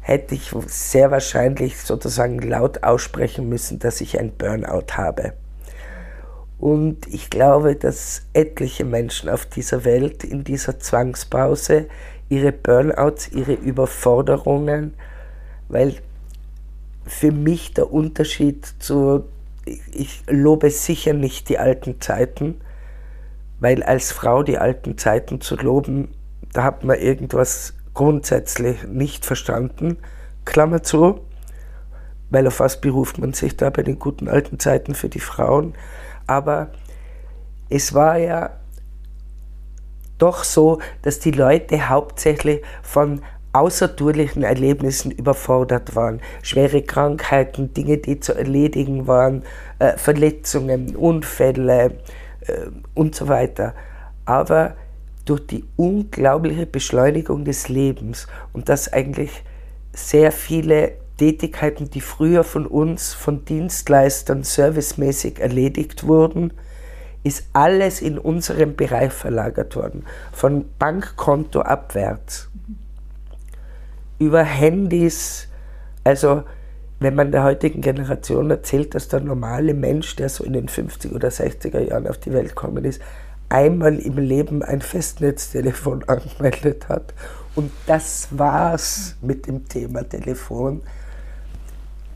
[0.00, 5.34] hätte ich sehr wahrscheinlich sozusagen laut aussprechen müssen, dass ich ein Burnout habe.
[6.58, 11.86] Und ich glaube, dass etliche Menschen auf dieser Welt in dieser Zwangspause
[12.28, 14.94] ihre Burnouts, ihre Überforderungen,
[15.68, 15.94] weil
[17.08, 19.24] für mich der Unterschied zu,
[19.64, 22.60] ich lobe sicher nicht die alten Zeiten,
[23.60, 26.08] weil als Frau die alten Zeiten zu loben,
[26.52, 29.96] da hat man irgendwas grundsätzlich nicht verstanden,
[30.44, 31.20] Klammer zu,
[32.30, 35.74] weil auf was beruft man sich da bei den guten alten Zeiten für die Frauen.
[36.26, 36.70] Aber
[37.70, 38.50] es war ja
[40.18, 43.22] doch so, dass die Leute hauptsächlich von
[43.52, 46.20] außertourlichen Erlebnissen überfordert waren.
[46.42, 49.42] Schwere Krankheiten, Dinge, die zu erledigen waren,
[49.78, 51.98] äh, Verletzungen, Unfälle
[52.40, 53.74] äh, und so weiter.
[54.24, 54.74] Aber
[55.24, 59.42] durch die unglaubliche Beschleunigung des Lebens und dass eigentlich
[59.92, 66.52] sehr viele Tätigkeiten, die früher von uns, von Dienstleistern servicemäßig erledigt wurden,
[67.24, 72.47] ist alles in unserem Bereich verlagert worden, von Bankkonto abwärts
[74.18, 75.48] über Handys.
[76.04, 76.42] Also
[77.00, 81.14] wenn man der heutigen Generation erzählt, dass der normale Mensch, der so in den 50er
[81.14, 83.00] oder 60er Jahren auf die Welt gekommen ist,
[83.48, 87.14] einmal im Leben ein Festnetztelefon angemeldet hat.
[87.54, 90.82] Und das war's mit dem Thema Telefon,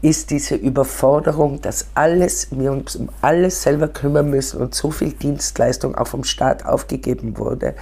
[0.02, 5.12] ist diese Überforderung, dass alles, wir uns um alles selber kümmern müssen und so viel
[5.12, 7.74] Dienstleistung auch vom Staat aufgegeben wurde,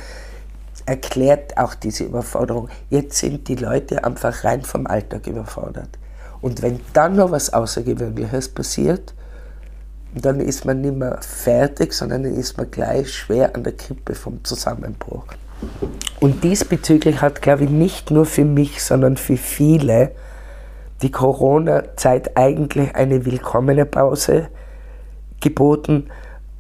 [0.91, 2.69] erklärt auch diese Überforderung.
[2.91, 5.91] Jetzt sind die Leute einfach rein vom Alltag überfordert.
[6.41, 9.15] Und wenn dann noch was Außergewöhnliches passiert,
[10.15, 14.17] dann ist man nicht mehr fertig, sondern dann ist man gleich schwer an der Kippe
[14.17, 15.27] vom Zusammenbruch.
[16.19, 20.11] Und diesbezüglich hat, glaube ich, nicht nur für mich, sondern für viele
[21.03, 24.49] die Corona-Zeit eigentlich eine willkommene Pause
[25.41, 26.09] geboten,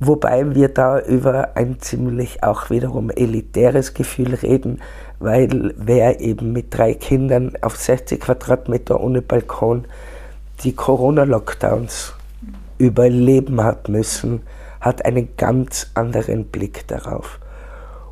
[0.03, 4.81] Wobei wir da über ein ziemlich auch wiederum elitäres Gefühl reden,
[5.19, 9.85] weil wer eben mit drei Kindern auf 60 Quadratmeter ohne Balkon
[10.65, 12.15] die Corona-Lockdowns
[12.79, 14.41] überleben hat müssen,
[14.81, 17.39] hat einen ganz anderen Blick darauf.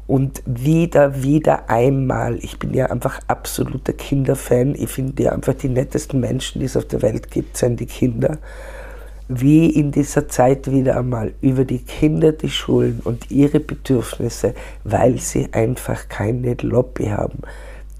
[0.07, 5.71] Und wieder, wieder einmal, ich bin ja einfach absoluter Kinderfan, ich finde ja einfach die
[5.71, 8.37] nettesten Menschen, die es auf der Welt gibt, sind die Kinder
[9.29, 14.55] wie in dieser Zeit wieder einmal über die Kinder, die Schulen und ihre Bedürfnisse,
[14.85, 17.41] weil sie einfach keine Lobby haben,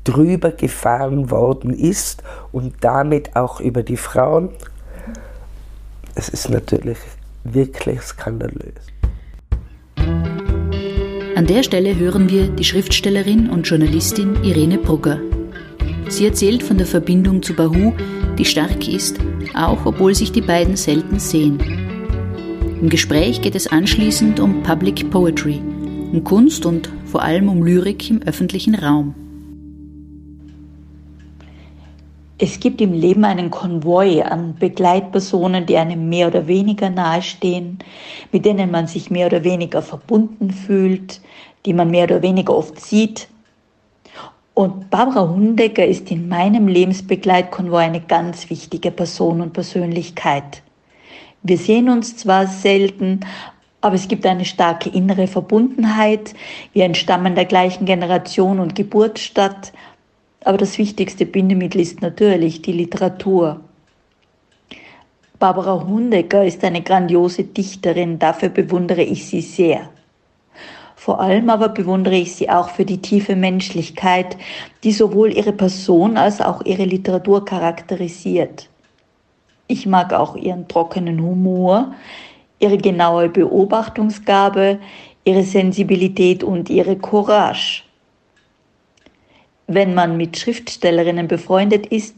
[0.05, 4.49] drüber gefahren worden ist und damit auch über die Frauen.
[6.15, 6.99] Es ist natürlich
[7.45, 8.73] wirklich skandalös.
[11.37, 15.21] An der Stelle hören wir die Schriftstellerin und Journalistin Irene Brugger.
[16.09, 17.93] Sie erzählt von der Verbindung zu Bahu,
[18.39, 19.19] die stark ist,
[19.55, 21.59] auch obwohl sich die beiden selten sehen.
[22.81, 25.61] Im Gespräch geht es anschließend um Public Poetry,
[26.13, 29.15] um Kunst und vor allem um Lyrik im öffentlichen Raum.
[32.41, 37.81] Es gibt im Leben einen Konvoi an Begleitpersonen, die einem mehr oder weniger nahestehen,
[38.31, 41.21] mit denen man sich mehr oder weniger verbunden fühlt,
[41.67, 43.27] die man mehr oder weniger oft sieht,
[44.59, 50.63] und Barbara Hundecker ist in meinem Lebensbegleitkonvoi eine ganz wichtige Person und Persönlichkeit.
[51.45, 53.21] Wir sehen uns zwar selten,
[53.83, 56.35] aber es gibt eine starke innere Verbundenheit.
[56.73, 59.73] Wir entstammen der gleichen Generation und Geburtsstadt.
[60.43, 63.61] Aber das wichtigste Bindemittel ist natürlich die Literatur.
[65.39, 69.89] Barbara Hundecker ist eine grandiose Dichterin, dafür bewundere ich sie sehr.
[71.09, 74.37] Vor allem aber bewundere ich sie auch für die tiefe Menschlichkeit,
[74.85, 78.69] die sowohl ihre Person als auch ihre Literatur charakterisiert.
[79.69, 81.95] Ich mag auch ihren trockenen Humor,
[82.59, 84.81] ihre genaue Beobachtungsgabe,
[85.25, 87.85] ihre Sensibilität und ihre Courage.
[89.67, 92.17] Wenn man mit Schriftstellerinnen befreundet ist,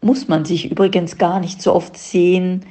[0.00, 2.64] muss man sich übrigens gar nicht so oft sehen,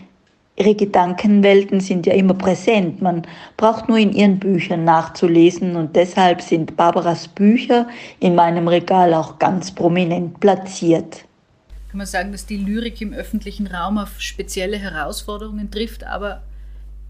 [0.55, 3.01] Ihre Gedankenwelten sind ja immer präsent.
[3.01, 3.23] Man
[3.57, 7.87] braucht nur in ihren Büchern nachzulesen und deshalb sind Barbaras Bücher
[8.19, 11.25] in meinem Regal auch ganz prominent platziert.
[11.89, 16.43] Kann man sagen, dass die Lyrik im öffentlichen Raum auf spezielle Herausforderungen trifft, aber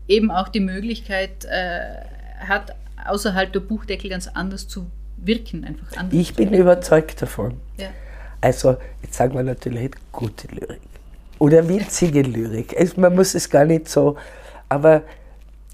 [0.07, 2.75] eben auch die Möglichkeit äh, hat,
[3.05, 4.87] außerhalb der Buchdeckel ganz anders zu
[5.17, 6.17] wirken, einfach anders.
[6.17, 7.59] Ich bin überzeugt davon.
[7.77, 7.89] Ja.
[8.39, 10.92] Also, jetzt sagen wir natürlich gute Lyrik.
[11.39, 12.73] Oder witzige Lyrik.
[12.77, 14.15] Es, man muss es gar nicht so.
[14.69, 15.03] Aber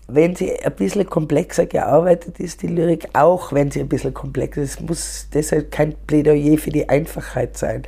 [0.07, 4.61] wenn sie ein bisschen komplexer gearbeitet ist, die Lyrik, auch wenn sie ein bisschen komplexer
[4.61, 7.83] ist, muss deshalb kein Plädoyer für die Einfachheit sein.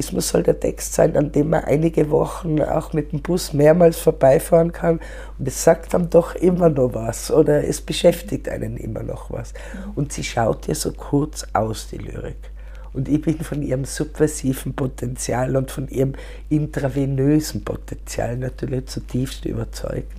[0.00, 3.52] Es muss halt der Text sein, an dem man einige Wochen auch mit dem Bus
[3.52, 5.00] mehrmals vorbeifahren kann
[5.40, 9.54] und es sagt dann doch immer noch was oder es beschäftigt einen immer noch was.
[9.96, 12.52] Und sie schaut ja so kurz aus, die Lyrik.
[12.92, 16.14] Und ich bin von ihrem subversiven Potenzial und von ihrem
[16.48, 20.12] intravenösen Potenzial natürlich zutiefst überzeugt.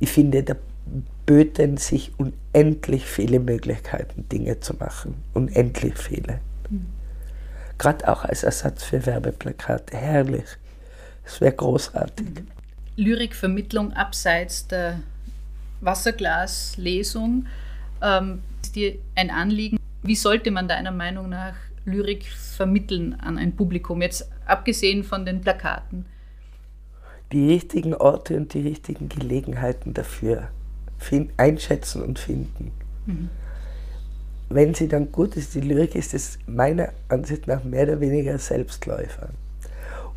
[0.00, 0.54] Ich finde, da
[1.26, 5.14] böten sich unendlich viele Möglichkeiten, Dinge zu machen.
[5.34, 6.40] Unendlich viele.
[6.70, 6.86] Mhm.
[7.76, 9.96] Gerade auch als Ersatz für Werbeplakate.
[9.96, 10.46] Herrlich.
[11.24, 12.26] Es wäre großartig.
[12.26, 12.46] Mhm.
[12.96, 15.00] Lyrikvermittlung abseits der
[15.80, 17.46] Wasserglaslesung
[18.02, 19.78] ähm, ist dir ein Anliegen.
[20.02, 21.54] Wie sollte man deiner Meinung nach
[21.88, 26.06] Lyrik vermitteln an ein Publikum, jetzt abgesehen von den Plakaten?
[27.32, 30.48] Die richtigen Orte und die richtigen Gelegenheiten dafür
[31.36, 32.72] einschätzen und finden.
[33.06, 33.28] Mhm.
[34.48, 38.38] Wenn sie dann gut ist, die Lyrik ist es meiner Ansicht nach mehr oder weniger
[38.38, 39.28] Selbstläufer.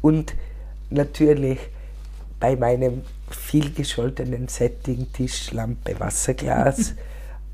[0.01, 0.34] Und
[0.89, 1.59] natürlich
[2.39, 6.95] bei meinem vielgescholtenen Setting Tisch, Lampe, Wasserglas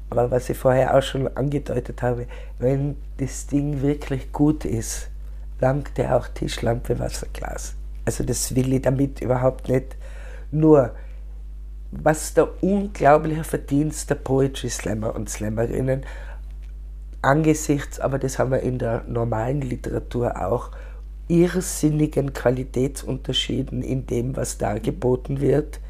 [0.10, 2.28] Aber was ich vorher auch schon angedeutet habe,
[2.60, 5.10] wenn das Ding wirklich gut ist,
[5.60, 7.76] langt der auch Tischlampe, Wasserglas.
[8.06, 9.98] Also das will ich damit überhaupt nicht.
[10.52, 10.92] Nur,
[11.92, 16.06] was der unglaubliche Verdienst der Poetry Slammer und Slammerinnen
[17.22, 20.72] angesichts, aber das haben wir in der normalen Literatur auch,
[21.28, 25.82] irrsinnigen Qualitätsunterschieden in dem, was dargeboten wird,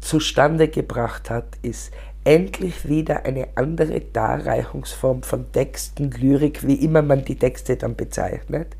[0.00, 1.92] zustande gebracht hat, ist,
[2.24, 8.76] endlich wieder eine andere Darreichungsform von Texten, Lyrik, wie immer man die Texte dann bezeichnet,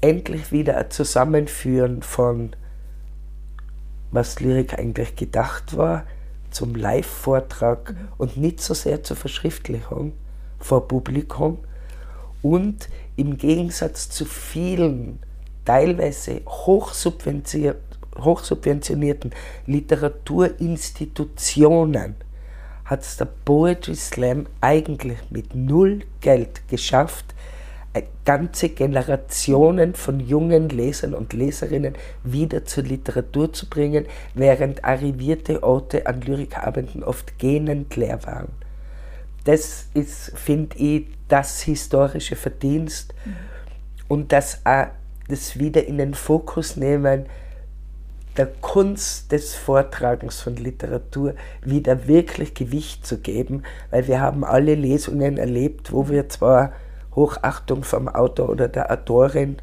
[0.00, 2.54] endlich wieder ein Zusammenführen von,
[4.10, 6.04] was Lyrik eigentlich gedacht war,
[6.50, 8.08] zum Live-Vortrag mhm.
[8.16, 10.12] und nicht so sehr zur Verschriftlichung
[10.58, 11.58] vor Publikum
[12.42, 15.20] und im Gegensatz zu vielen
[15.64, 19.32] teilweise hochsubventionierten
[19.66, 22.14] Literaturinstitutionen
[22.88, 27.34] hat es der Poetry Slam eigentlich mit null Geld geschafft,
[28.24, 36.06] ganze Generationen von jungen Lesern und Leserinnen wieder zur Literatur zu bringen, während arrivierte Orte
[36.06, 38.48] an Lyrikabenden oft gähnend leer waren.
[39.44, 43.34] Das ist, finde ich, das historische Verdienst mhm.
[44.08, 44.88] und das auch
[45.28, 47.26] das wieder in den Fokus nehmen
[48.38, 54.74] der Kunst des Vortragens von Literatur wieder wirklich Gewicht zu geben, weil wir haben alle
[54.76, 56.72] Lesungen erlebt, wo wir zwar
[57.14, 59.58] Hochachtung vom Autor oder der Autorin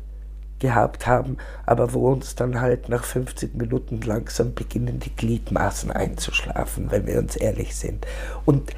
[0.60, 6.92] gehabt haben, aber wo uns dann halt nach 50 Minuten langsam beginnen die Gliedmaßen einzuschlafen,
[6.92, 8.06] wenn wir uns ehrlich sind.
[8.46, 8.72] Und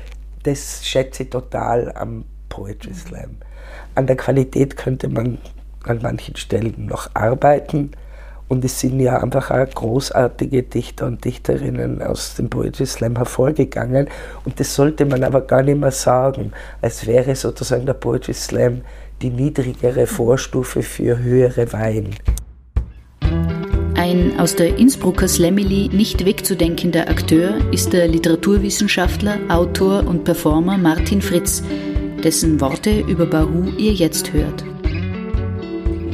[0.44, 3.38] das schätze ich total am Poetry Slam.
[3.96, 5.40] An der Qualität könnte man
[5.84, 7.92] an manchen Stellen noch arbeiten.
[8.48, 14.08] Und es sind ja einfach auch großartige Dichter und Dichterinnen aus dem Poetry Slam hervorgegangen.
[14.46, 18.82] Und das sollte man aber gar nicht mehr sagen, als wäre sozusagen der Poetry Slam
[19.22, 22.16] die niedrigere Vorstufe für höhere Wein.
[23.96, 31.22] Ein aus der Innsbrucker Slamily nicht wegzudenkender Akteur ist der Literaturwissenschaftler, Autor und Performer Martin
[31.22, 31.64] Fritz,
[32.24, 34.64] dessen Worte über Bahu ihr jetzt hört.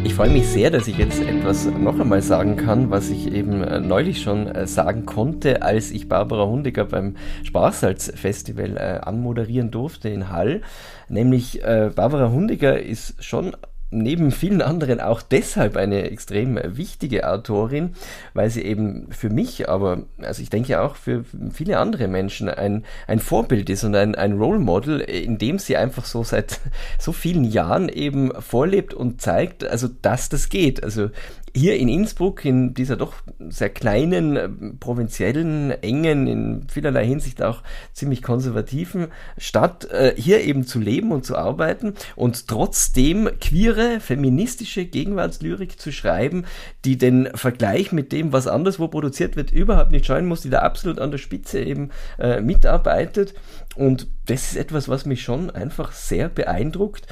[0.05, 3.63] Ich freue mich sehr, dass ich jetzt etwas noch einmal sagen kann, was ich eben
[3.63, 10.09] äh, neulich schon äh, sagen konnte, als ich Barbara Hundiger beim Sparsalz-Festival äh, anmoderieren durfte
[10.09, 10.61] in Hall.
[11.07, 13.55] Nämlich Barbara Hundiger ist schon
[13.93, 17.95] neben vielen anderen auch deshalb eine extrem wichtige Autorin,
[18.33, 22.83] weil sie eben für mich, aber also ich denke auch für viele andere Menschen ein,
[23.07, 26.59] ein Vorbild ist und ein, ein Role Model, in dem sie einfach so seit
[26.99, 30.83] so vielen Jahren eben vorlebt und zeigt, also dass das geht.
[30.83, 31.09] Also
[31.55, 33.13] hier in Innsbruck, in dieser doch
[33.49, 34.49] sehr kleinen, äh,
[34.79, 37.61] provinziellen, engen, in vielerlei Hinsicht auch
[37.93, 44.85] ziemlich konservativen Stadt, äh, hier eben zu leben und zu arbeiten und trotzdem queere, feministische
[44.85, 46.45] Gegenwartslyrik zu schreiben,
[46.85, 50.59] die den Vergleich mit dem, was anderswo produziert wird, überhaupt nicht scheuen muss, die da
[50.59, 53.35] absolut an der Spitze eben äh, mitarbeitet.
[53.75, 57.07] Und das ist etwas, was mich schon einfach sehr beeindruckt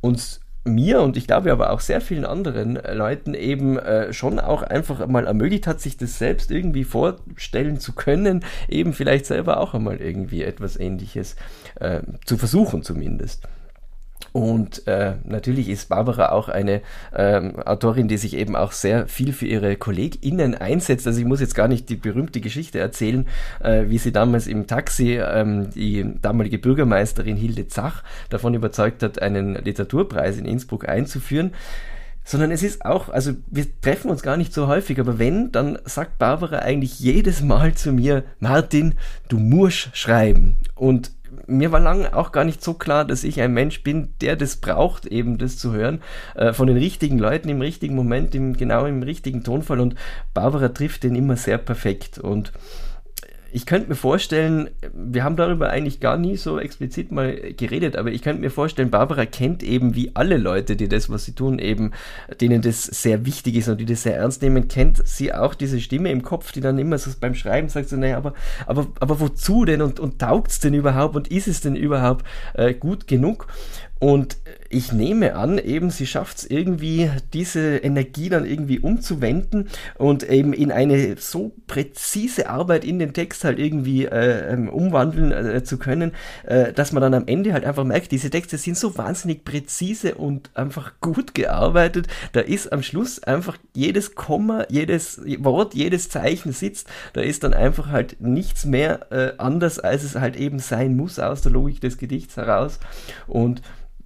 [0.00, 4.62] und mir und ich glaube aber auch sehr vielen anderen Leuten eben äh, schon auch
[4.62, 9.74] einfach mal ermöglicht hat, sich das selbst irgendwie vorstellen zu können, eben vielleicht selber auch
[9.74, 11.36] einmal irgendwie etwas Ähnliches
[11.80, 13.46] äh, zu versuchen zumindest.
[14.32, 16.82] Und äh, natürlich ist Barbara auch eine
[17.14, 21.06] ähm, Autorin, die sich eben auch sehr viel für ihre KollegInnen einsetzt.
[21.06, 23.26] Also ich muss jetzt gar nicht die berühmte Geschichte erzählen,
[23.60, 29.22] äh, wie sie damals im Taxi ähm, die damalige Bürgermeisterin Hilde Zach davon überzeugt hat,
[29.22, 31.52] einen Literaturpreis in Innsbruck einzuführen
[32.24, 35.78] sondern es ist auch, also wir treffen uns gar nicht so häufig, aber wenn, dann
[35.84, 38.94] sagt Barbara eigentlich jedes Mal zu mir, Martin,
[39.28, 40.56] du musst schreiben.
[40.74, 41.12] Und
[41.46, 44.56] mir war lange auch gar nicht so klar, dass ich ein Mensch bin, der das
[44.56, 46.02] braucht, eben das zu hören,
[46.34, 49.80] äh, von den richtigen Leuten im richtigen Moment, im, genau im richtigen Tonfall.
[49.80, 49.94] Und
[50.32, 52.18] Barbara trifft den immer sehr perfekt.
[52.18, 52.52] Und
[53.54, 58.10] ich könnte mir vorstellen, wir haben darüber eigentlich gar nie so explizit mal geredet, aber
[58.10, 61.60] ich könnte mir vorstellen, Barbara kennt eben wie alle Leute, die das, was sie tun,
[61.60, 61.92] eben,
[62.40, 65.80] denen das sehr wichtig ist und die das sehr ernst nehmen, kennt sie auch diese
[65.80, 68.34] Stimme im Kopf, die dann immer so beim Schreiben sagt so, naja, aber,
[68.66, 72.74] aber, aber wozu denn und, und taugt's denn überhaupt und ist es denn überhaupt äh,
[72.74, 73.46] gut genug?
[74.00, 74.36] Und
[74.74, 79.68] ich nehme an, eben sie schafft es irgendwie, diese Energie dann irgendwie umzuwenden
[79.98, 85.30] und eben in eine so präzise Arbeit in den Text halt irgendwie äh, ähm, umwandeln
[85.30, 86.12] äh, zu können,
[86.44, 90.16] äh, dass man dann am Ende halt einfach merkt, diese Texte sind so wahnsinnig präzise
[90.16, 92.08] und einfach gut gearbeitet.
[92.32, 96.88] Da ist am Schluss einfach jedes Komma, jedes Wort, jedes Zeichen sitzt.
[97.12, 101.20] Da ist dann einfach halt nichts mehr äh, anders, als es halt eben sein muss
[101.20, 102.80] aus der Logik des Gedichts heraus.
[103.28, 103.62] Und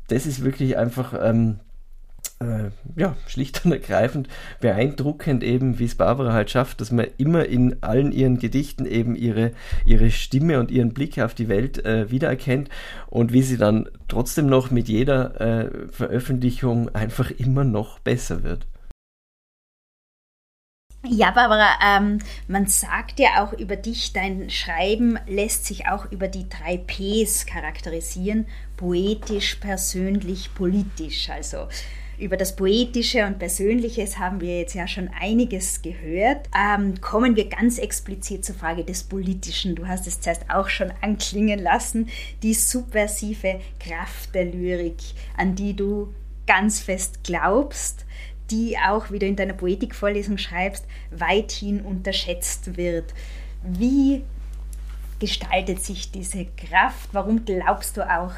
[0.09, 1.61] das ist wirklich einfach, ähm,
[2.41, 4.29] äh, ja, schlicht und ergreifend
[4.61, 9.17] beeindruckend eben, wie es Barbara halt schafft, dass man immer in allen ihren Gedichten eben
[9.17, 9.53] ihre,
[9.87, 12.69] ihre Stimme und ihren Blick auf die Welt äh, wiedererkennt
[13.09, 18.67] und wie sie dann trotzdem noch mit jeder äh, Veröffentlichung einfach immer noch besser wird.
[21.05, 26.27] Ja, Barbara, ähm, man sagt ja auch über dich, dein Schreiben lässt sich auch über
[26.27, 28.47] die drei Ps charakterisieren.
[28.79, 31.29] Poetisch, persönlich, politisch.
[31.29, 31.69] Also
[32.17, 36.49] über das Poetische und Persönliches haben wir jetzt ja schon einiges gehört.
[36.57, 39.75] Ähm, kommen wir ganz explizit zur Frage des Politischen.
[39.75, 42.09] Du hast es zuerst auch schon anklingen lassen.
[42.43, 44.97] Die subversive Kraft der Lyrik,
[45.37, 46.15] an die du
[46.47, 48.07] ganz fest glaubst
[48.51, 53.13] die auch, wie du in deiner Poetikvorlesung schreibst, weithin unterschätzt wird.
[53.63, 54.25] Wie
[55.19, 57.11] gestaltet sich diese Kraft?
[57.13, 58.33] Warum glaubst du auch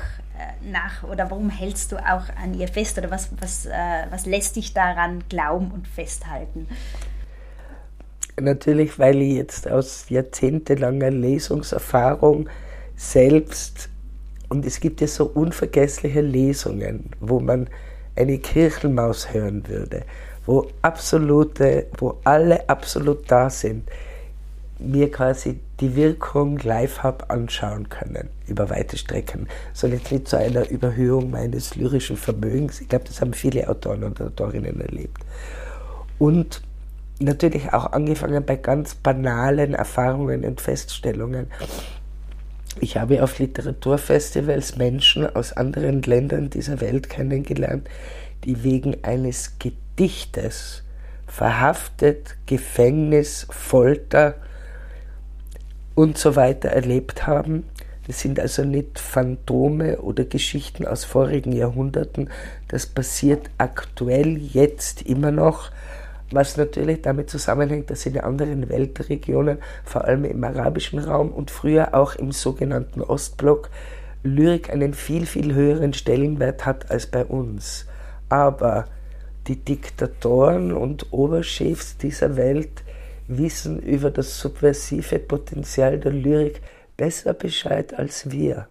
[0.71, 1.05] nach?
[1.05, 2.99] Oder warum hältst du auch an ihr fest?
[2.99, 3.71] Oder was, was, äh,
[4.11, 6.69] was lässt dich daran glauben und festhalten?
[8.41, 12.49] Natürlich, weil ich jetzt aus jahrzehntelanger Lesungserfahrung
[12.97, 13.89] selbst,
[14.49, 17.69] und es gibt ja so unvergessliche Lesungen, wo man
[18.17, 20.05] eine Kirchenmaus hören würde,
[20.47, 23.89] wo absolute, wo alle absolut da sind,
[24.81, 29.47] mir quasi die Wirkung live habe anschauen können über weite Strecken.
[29.73, 32.81] Soll jetzt nicht zu einer Überhöhung meines lyrischen Vermögens.
[32.81, 35.19] Ich glaube, das haben viele Autoren und Autorinnen erlebt.
[36.19, 36.63] Und
[37.19, 41.49] natürlich auch angefangen bei ganz banalen Erfahrungen und Feststellungen.
[42.81, 47.89] Ich habe auf Literaturfestivals Menschen aus anderen Ländern dieser Welt kennengelernt,
[48.45, 50.83] die wegen eines Gedichtes
[51.27, 54.37] verhaftet, Gefängnis, Folter
[55.95, 57.65] und so weiter erlebt haben.
[58.07, 62.31] Das sind also nicht Phantome oder Geschichten aus vorigen Jahrhunderten.
[62.69, 65.71] Das passiert aktuell jetzt immer noch
[66.33, 71.95] was natürlich damit zusammenhängt, dass in anderen Weltregionen, vor allem im arabischen Raum und früher
[71.95, 73.71] auch im sogenannten Ostblock,
[74.23, 77.87] Lyrik einen viel, viel höheren Stellenwert hat als bei uns.
[78.29, 78.85] Aber
[79.47, 82.83] die Diktatoren und Oberchefs dieser Welt
[83.31, 86.61] wissen über das subversive Potenzial der Lyrik
[86.97, 88.69] besser Bescheid als wir.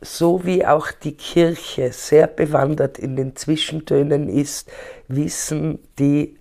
[0.00, 4.70] So wie auch die Kirche sehr bewandert in den Zwischentönen ist,
[5.08, 6.36] wissen die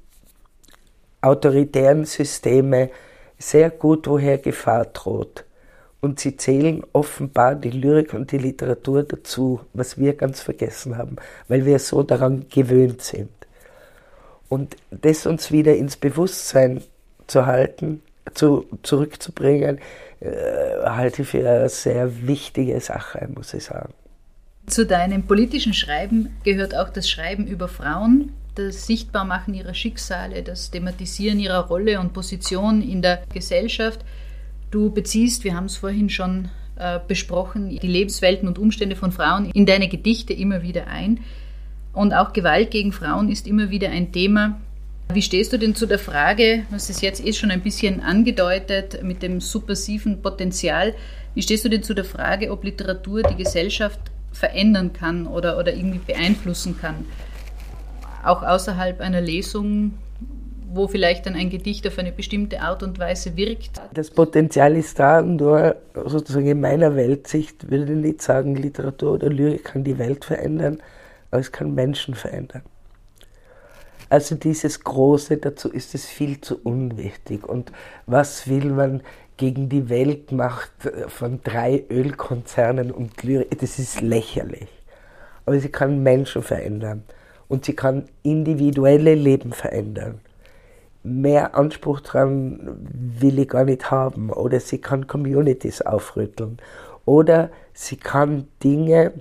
[1.22, 2.90] autoritären Systeme
[3.38, 5.46] sehr gut, woher Gefahr droht.
[6.02, 11.16] Und sie zählen offenbar die Lyrik und die Literatur dazu, was wir ganz vergessen haben,
[11.48, 13.32] weil wir so daran gewöhnt sind.
[14.50, 16.84] Und das uns wieder ins Bewusstsein
[17.28, 18.02] zu halten,
[18.34, 19.80] zu, zurückzubringen,
[20.20, 20.30] äh,
[20.86, 23.94] halte ich für eine sehr wichtige Sache, muss ich sagen.
[24.68, 30.72] Zu deinem politischen Schreiben gehört auch das Schreiben über Frauen, das Sichtbarmachen ihrer Schicksale, das
[30.72, 34.04] Thematisieren ihrer Rolle und Position in der Gesellschaft.
[34.72, 39.52] Du beziehst, wir haben es vorhin schon äh, besprochen, die Lebenswelten und Umstände von Frauen
[39.52, 41.20] in deine Gedichte immer wieder ein.
[41.94, 44.60] Und auch Gewalt gegen Frauen ist immer wieder ein Thema.
[45.14, 49.02] Wie stehst du denn zu der Frage, was es jetzt eh schon ein bisschen angedeutet
[49.04, 50.94] mit dem subversiven Potenzial,
[51.34, 54.00] wie stehst du denn zu der Frage, ob Literatur die Gesellschaft
[54.32, 57.06] verändern kann oder, oder irgendwie beeinflussen kann?
[58.26, 59.94] auch außerhalb einer Lesung,
[60.74, 63.82] wo vielleicht dann ein Gedicht auf eine bestimmte Art und Weise wirkt.
[63.94, 65.76] Das Potenzial ist da, nur
[66.06, 70.82] sozusagen in meiner Weltsicht würde ich nicht sagen, Literatur oder Lyrik kann die Welt verändern,
[71.32, 72.64] aber es kann Menschen verändern.
[74.16, 77.46] Also dieses Große, dazu ist es viel zu unwichtig.
[77.46, 77.74] Und
[78.06, 79.02] was will man
[79.36, 80.72] gegen die Weltmacht
[81.10, 83.60] von drei Ölkonzernen und Lyrik?
[83.60, 84.70] Das ist lächerlich.
[85.46, 87.04] Aber sie kann Menschen verändern
[87.50, 90.22] und sie kann individuelle Leben verändern.
[91.04, 92.78] Mehr Anspruch daran
[93.20, 94.30] will ich gar nicht haben.
[94.30, 96.60] Oder sie kann Communities aufrütteln.
[97.04, 99.12] Oder sie kann Dinge,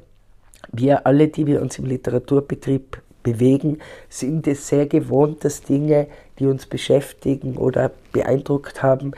[0.71, 6.07] wir alle, die wir uns im Literaturbetrieb bewegen, sind es sehr gewohnt, dass Dinge,
[6.39, 9.13] die uns beschäftigen oder beeindruckt haben,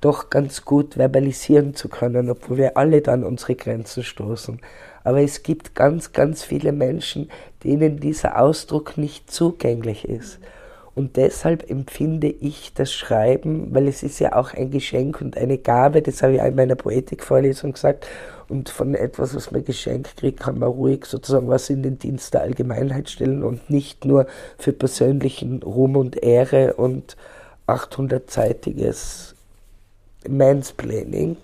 [0.00, 4.60] doch ganz gut verbalisieren zu können, obwohl wir alle dann unsere Grenzen stoßen.
[5.04, 7.30] Aber es gibt ganz, ganz viele Menschen,
[7.62, 10.40] denen dieser Ausdruck nicht zugänglich ist.
[10.94, 15.56] Und deshalb empfinde ich das Schreiben, weil es ist ja auch ein Geschenk und eine
[15.56, 18.06] Gabe, das habe ich auch in meiner Poetikvorlesung gesagt,
[18.52, 22.34] und von etwas, was man geschenkt kriegt, kann man ruhig sozusagen was in den Dienst
[22.34, 24.26] der Allgemeinheit stellen und nicht nur
[24.58, 27.16] für persönlichen Ruhm und Ehre und
[27.66, 29.34] 800-seitiges
[30.28, 31.38] Mansplaining,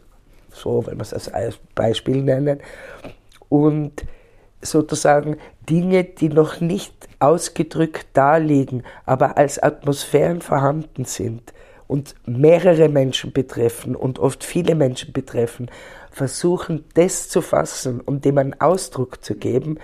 [0.53, 2.61] so, wenn wir es als Beispiel nennen,
[3.49, 4.05] und
[4.61, 11.55] sozusagen Dinge, die noch nicht ausgedrückt darliegen, aber als Atmosphären vorhanden sind
[11.89, 15.69] und mehrere Menschen betreffen und oft viele Menschen betreffen,
[16.13, 19.79] versuchen, das zu fassen und dem einen Ausdruck zu geben,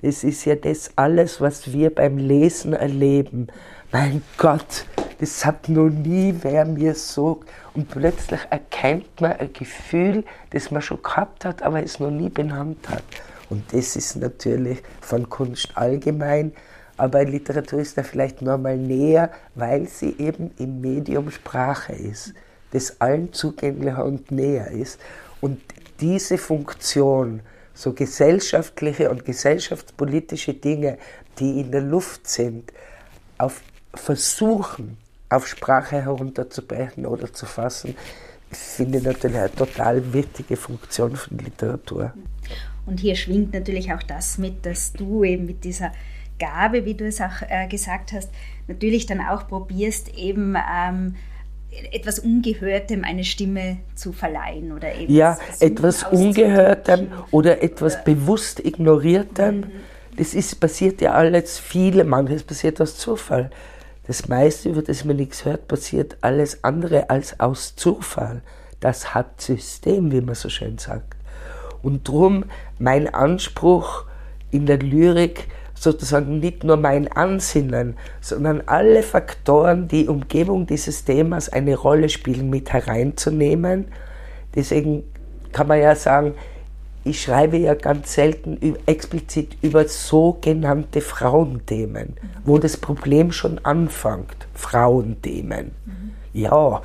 [0.00, 3.48] das ist ja das alles, was wir beim Lesen erleben.
[3.90, 4.86] Mein Gott,
[5.18, 7.40] das hat noch nie wer mir so.
[7.74, 12.28] Und plötzlich erkennt man ein Gefühl, das man schon gehabt hat, aber es noch nie
[12.28, 13.02] benannt hat.
[13.50, 16.52] Und das ist natürlich von Kunst allgemein,
[16.98, 22.34] aber Literatur ist da vielleicht noch mal näher, weil sie eben im Medium Sprache ist,
[22.72, 25.00] das allen zugänglicher und näher ist.
[25.40, 25.60] Und
[26.00, 27.40] diese Funktion,
[27.72, 30.98] so gesellschaftliche und gesellschaftspolitische Dinge,
[31.38, 32.72] die in der Luft sind,
[33.38, 33.62] auf
[33.94, 34.98] versuchen,
[35.28, 37.96] auf Sprache herunterzubrechen oder zu fassen,
[38.50, 42.12] finde ich natürlich eine total wichtige Funktion von Literatur.
[42.86, 45.92] Und hier schwingt natürlich auch das mit, dass du eben mit dieser
[46.38, 48.30] Gabe, wie du es auch äh, gesagt hast,
[48.66, 51.16] natürlich dann auch probierst, eben ähm,
[51.92, 58.02] etwas Ungehörtem eine Stimme zu verleihen oder eben ja etwas Ungehörtem oder etwas ja.
[58.02, 59.60] bewusst ignoriertem.
[59.60, 59.70] Mhm.
[60.16, 63.50] Das ist passiert ja alles viele, manches passiert aus Zufall.
[64.06, 68.40] Das meiste, über das man nichts hört, passiert alles andere als aus Zufall.
[68.80, 71.14] Das hat System, wie man so schön sagt.
[71.82, 72.44] Und drum
[72.78, 74.06] mein Anspruch
[74.50, 75.46] in der Lyrik
[75.82, 82.50] sozusagen nicht nur mein Ansinnen, sondern alle Faktoren, die Umgebung dieses Themas eine Rolle spielen,
[82.50, 83.86] mit hereinzunehmen.
[84.54, 85.04] Deswegen
[85.52, 86.34] kann man ja sagen,
[87.04, 94.48] ich schreibe ja ganz selten explizit über sogenannte Frauenthemen, wo das Problem schon anfängt.
[94.54, 95.70] Frauenthemen.
[95.86, 96.10] Mhm.
[96.34, 96.82] Ja,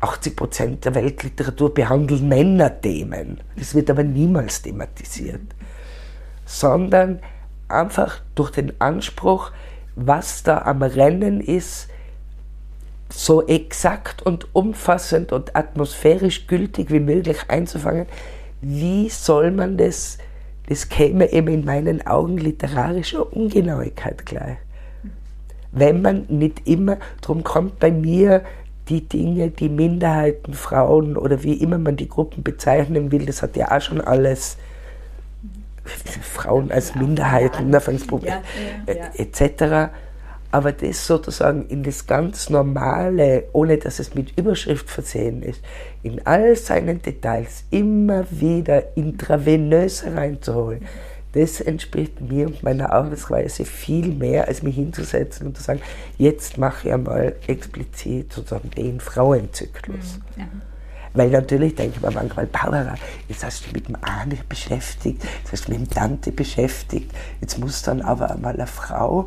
[0.00, 3.38] 80 Prozent der Weltliteratur behandeln Männerthemen.
[3.56, 5.42] Das wird aber niemals thematisiert.
[6.44, 7.20] Sondern
[7.72, 9.50] einfach durch den Anspruch,
[9.96, 11.88] was da am Rennen ist,
[13.10, 18.06] so exakt und umfassend und atmosphärisch gültig wie möglich einzufangen,
[18.62, 20.18] wie soll man das,
[20.68, 24.56] das käme eben in meinen Augen literarischer Ungenauigkeit gleich.
[25.72, 28.42] Wenn man nicht immer, darum kommt bei mir
[28.88, 33.56] die Dinge, die Minderheiten, Frauen oder wie immer man die Gruppen bezeichnen will, das hat
[33.56, 34.56] ja auch schon alles
[35.84, 38.34] Frauen als Minderheiten, Anfangsproblem,
[38.86, 39.92] ja, ja, etc.
[40.50, 45.62] Aber das sozusagen in das ganz Normale, ohne dass es mit Überschrift versehen ist,
[46.02, 50.86] in all seinen Details immer wieder intravenös reinzuholen,
[51.32, 55.80] das entspricht mir und meiner Arbeitsweise viel mehr, als mich hinzusetzen und zu sagen,
[56.18, 60.18] jetzt mache ich einmal explizit sozusagen den Frauenzyklus.
[60.36, 60.48] Mhm, ja.
[61.14, 62.94] Weil natürlich denke ich mir manchmal, Barbara,
[63.28, 67.58] jetzt hast du mit dem Arne beschäftigt, jetzt hast du mit dem Tante beschäftigt, jetzt
[67.58, 69.26] muss dann aber einmal eine Frau.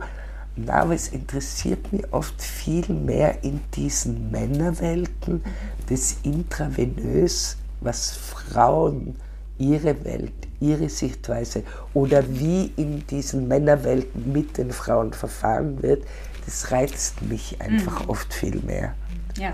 [0.55, 5.43] Na, aber es interessiert mich oft viel mehr in diesen Männerwelten,
[5.89, 9.17] das intravenös, was Frauen,
[9.57, 11.63] ihre Welt, ihre Sichtweise
[11.93, 16.05] oder wie in diesen Männerwelten mit den Frauen verfahren wird,
[16.45, 18.09] das reizt mich einfach mhm.
[18.09, 18.93] oft viel mehr.
[19.37, 19.53] Ja.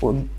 [0.00, 0.30] Und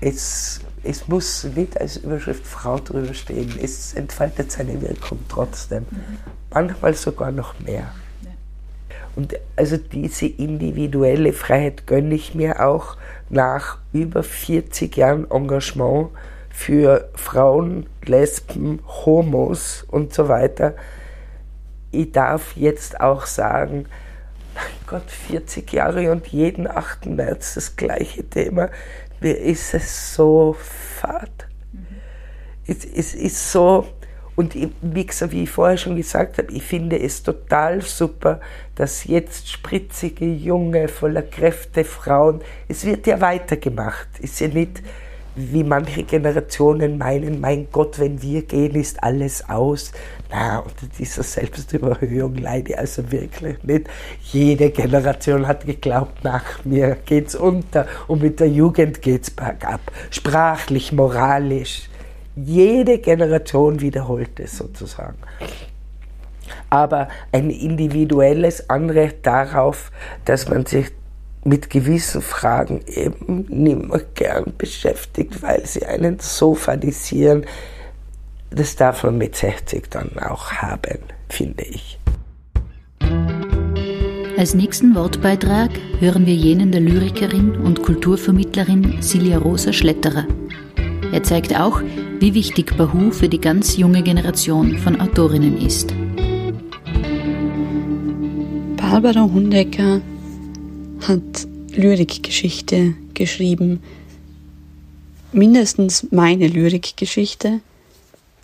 [0.00, 3.52] es, es muss nicht als Überschrift Frau drüber stehen.
[3.62, 5.86] Es entfaltet seine Wirkung trotzdem.
[6.50, 7.92] Manchmal sogar noch mehr.
[9.16, 12.96] Und also diese individuelle Freiheit gönne ich mir auch
[13.30, 16.10] nach über 40 Jahren Engagement
[16.50, 20.74] für Frauen, Lesben, Homos und so weiter.
[21.90, 23.86] Ich darf jetzt auch sagen,
[24.54, 27.06] mein Gott, 40 Jahre und jeden 8.
[27.06, 28.70] März das gleiche Thema
[29.24, 31.48] mir ist es so fad.
[31.72, 31.86] Mhm.
[32.66, 33.86] Es, es, ist so,
[34.36, 38.40] und wie, gesagt, wie ich vorher schon gesagt habe, ich finde es total super,
[38.74, 44.08] dass jetzt spritzige, junge, voller Kräfte Frauen, es wird ja weitergemacht.
[44.20, 44.82] Ist ja nicht
[45.36, 49.92] wie manche Generationen meinen, mein Gott, wenn wir gehen, ist alles aus.
[50.30, 53.88] Na, unter dieser Selbstüberhöhung leide ich also wirklich nicht.
[54.20, 59.80] Jede Generation hat geglaubt, nach mir geht's unter und mit der Jugend geht's bergab.
[60.10, 61.88] Sprachlich, moralisch.
[62.36, 65.18] Jede Generation wiederholt es sozusagen.
[66.70, 69.92] Aber ein individuelles Anrecht darauf,
[70.24, 70.90] dass man sich
[71.44, 77.44] mit gewissen Fragen eben nimmer gern beschäftigt, weil sie einen so fadisieren.
[78.50, 81.98] Das darf man mit 60 dann auch haben, finde ich.
[84.36, 90.26] Als nächsten Wortbeitrag hören wir jenen der Lyrikerin und Kulturvermittlerin Silja Rosa Schletterer.
[91.12, 91.80] Er zeigt auch,
[92.18, 95.94] wie wichtig Bahu für die ganz junge Generation von Autorinnen ist.
[98.76, 100.00] Barbara Hundecker
[101.08, 103.82] hat Lyrikgeschichte geschrieben.
[105.32, 107.60] Mindestens meine Lyrikgeschichte,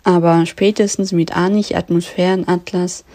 [0.03, 3.05] aber spätestens mit Anich Atmosphärenatlas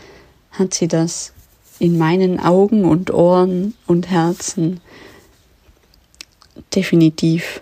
[0.53, 1.33] hat sie das
[1.79, 4.81] in meinen Augen und Ohren und Herzen
[6.75, 7.61] definitiv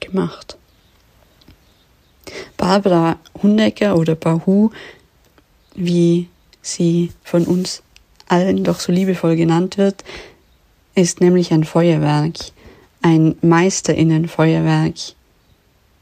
[0.00, 0.56] gemacht.
[2.56, 4.70] Barbara Hundecker oder Bahu,
[5.74, 6.28] wie
[6.62, 7.82] sie von uns
[8.28, 10.02] allen doch so liebevoll genannt wird,
[10.96, 12.34] ist nämlich ein Feuerwerk,
[13.02, 14.94] ein Meisterinnenfeuerwerk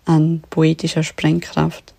[0.06, 1.92] an poetischer Sprengkraft.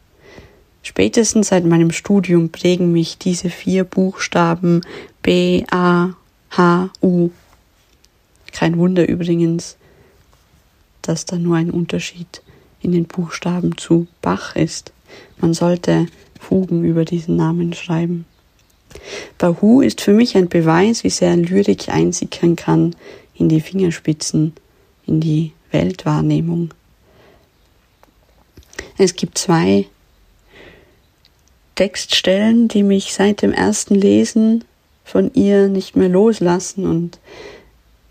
[0.82, 4.82] Spätestens seit meinem Studium prägen mich diese vier Buchstaben
[5.22, 6.14] B, A,
[6.52, 7.32] H-U.
[8.52, 9.78] Kein Wunder übrigens,
[11.02, 12.42] dass da nur ein Unterschied
[12.82, 14.94] in den Buchstaben zu Bach ist.
[15.38, 16.06] Man sollte
[16.40, 18.26] Fugen über diesen Namen schreiben.
[19.38, 22.96] Bahu ist für mich ein Beweis, wie sehr Lyrik einsickern kann
[23.34, 24.54] in die Fingerspitzen,
[25.06, 26.74] in die Weltwahrnehmung.
[28.98, 29.88] Es gibt zwei
[31.76, 34.64] Textstellen, die mich seit dem ersten Lesen
[35.04, 37.20] von ihr nicht mehr loslassen und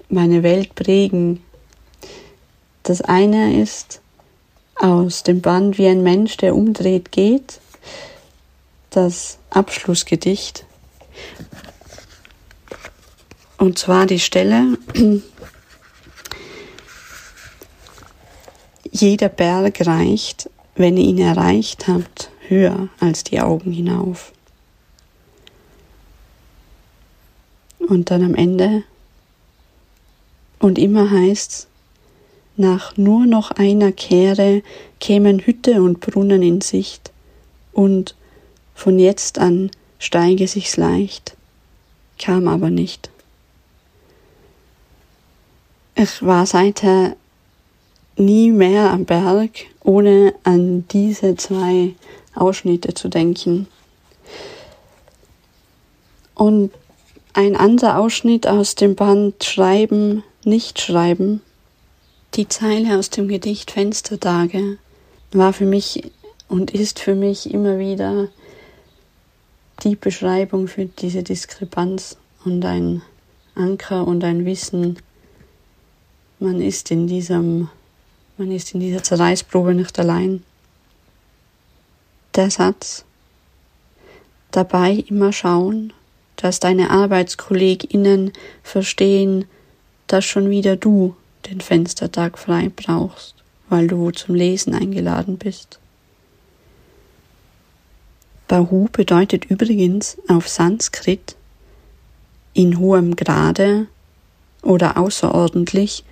[0.09, 1.43] meine Welt prägen.
[2.83, 4.03] Das eine ist
[4.77, 7.61] aus dem Band Wie ein Mensch, der umdreht geht,
[8.91, 10.67] das Abschlussgedicht.
[13.59, 14.79] Und zwar die Stelle,
[18.91, 24.33] jeder Berg reicht, wenn ihr ihn erreicht habt, höher als die Augen hinauf.
[27.79, 28.83] Und dann am Ende,
[30.59, 31.69] und immer heißt's,
[32.57, 34.63] nach nur noch einer Kehre
[35.01, 37.13] kämen Hütte und Brunnen in Sicht,
[37.73, 38.15] und
[38.75, 41.37] von jetzt an steige sich's leicht,
[42.19, 43.11] kam aber nicht.
[45.97, 47.15] Ich war seither
[48.17, 49.51] nie mehr am Berg,
[49.81, 51.95] ohne an diese zwei
[52.35, 53.69] Ausschnitte zu denken.
[56.35, 56.73] Und
[57.33, 61.43] ein anderer Ausschnitt aus dem Band Schreiben, nicht schreiben,
[62.35, 64.79] die Zeile aus dem Gedicht Fenstertage,
[65.31, 66.11] war für mich
[66.49, 68.29] und ist für mich immer wieder
[69.85, 73.03] die Beschreibung für diese Diskrepanz und ein
[73.55, 74.99] Anker und ein Wissen,
[76.45, 77.69] man ist in diesem,
[78.37, 80.45] man ist in dieser Zerreißprobe nicht allein.
[82.35, 83.05] Der Satz,
[84.51, 85.93] dabei immer schauen,
[86.37, 89.47] dass deine ArbeitskollegInnen verstehen,
[90.07, 91.17] dass schon wieder du
[91.51, 93.35] den Fenstertag frei brauchst,
[93.71, 95.79] weil du zum Lesen eingeladen bist.
[98.49, 101.37] Bahu bedeutet übrigens auf Sanskrit
[102.53, 103.87] in hohem Grade
[104.63, 106.05] oder außerordentlich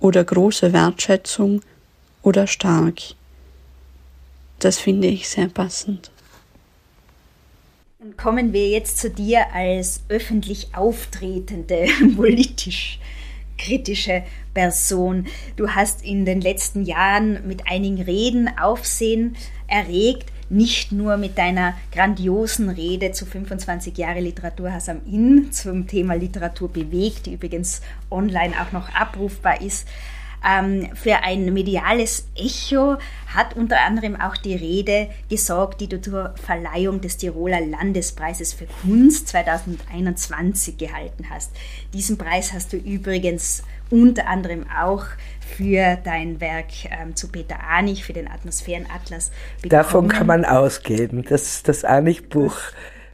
[0.00, 1.62] oder große Wertschätzung
[2.22, 3.00] oder stark.
[4.58, 6.10] Das finde ich sehr passend.
[7.98, 11.86] Und kommen wir jetzt zu dir als öffentlich auftretende,
[12.16, 12.98] politisch
[13.58, 14.22] kritische
[14.54, 15.26] Person.
[15.56, 19.36] Du hast in den letzten Jahren mit einigen Reden Aufsehen
[19.66, 26.14] erregt, nicht nur mit deiner grandiosen Rede zu 25 Jahre Literaturhaus am Inn zum Thema
[26.14, 29.86] Literatur bewegt, die übrigens online auch noch abrufbar ist.
[30.46, 32.98] Ähm, für ein mediales Echo
[33.34, 38.66] hat unter anderem auch die Rede gesorgt, die du zur Verleihung des Tiroler Landespreises für
[38.82, 41.50] Kunst 2021 gehalten hast.
[41.92, 45.04] Diesen Preis hast du übrigens unter anderem auch
[45.46, 49.30] für dein Werk ähm, zu Peter Anich, für den Atmosphärenatlas
[49.62, 49.70] bekommen.
[49.70, 52.56] Davon kann man ausgehen, dass das Anich-Buch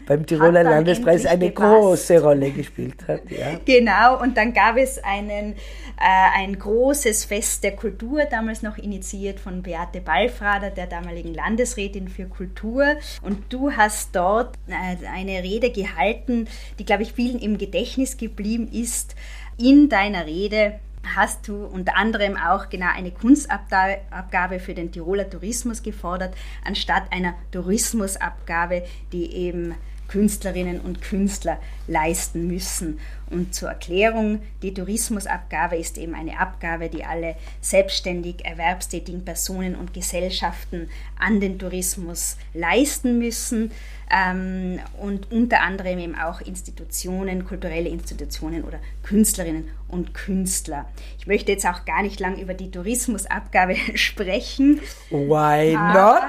[0.07, 1.81] beim Tiroler Landespreis eine gepasst.
[1.81, 3.23] große Rolle gespielt hat.
[3.31, 3.61] Ja.
[3.65, 9.41] Genau, und dann gab es einen, äh, ein großes Fest der Kultur, damals noch initiiert
[9.41, 12.97] von Beate Ballfrader, der damaligen Landesrätin für Kultur.
[13.23, 16.49] Und du hast dort äh, eine Rede gehalten,
[16.79, 19.15] die, glaube ich, vielen im Gedächtnis geblieben ist.
[19.59, 20.81] In deiner Rede
[21.15, 26.35] hast du unter anderem auch genau eine Kunstabgabe für den Tiroler Tourismus gefordert,
[26.65, 29.75] anstatt einer Tourismusabgabe, die eben
[30.09, 33.01] Künstlerinnen und Künstler leisten müssen.
[33.33, 39.95] Und zur Erklärung, die Tourismusabgabe ist eben eine Abgabe, die alle selbstständig erwerbstätigen Personen und
[39.95, 40.89] Gesellschaften
[41.19, 43.71] an den Tourismus leisten müssen
[44.13, 50.87] ähm, und unter anderem eben auch Institutionen, kulturelle Institutionen oder Künstlerinnen und Künstler.
[51.19, 54.81] Ich möchte jetzt auch gar nicht lang über die Tourismusabgabe sprechen.
[55.11, 56.23] Why not?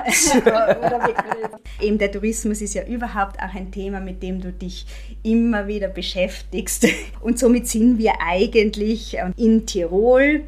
[1.81, 4.85] eben der Tourismus ist ja überhaupt auch ein Thema, mit dem du dich
[5.23, 6.88] immer wieder beschäftigst.
[7.21, 10.43] Und somit sind wir eigentlich ähm, in Tirol,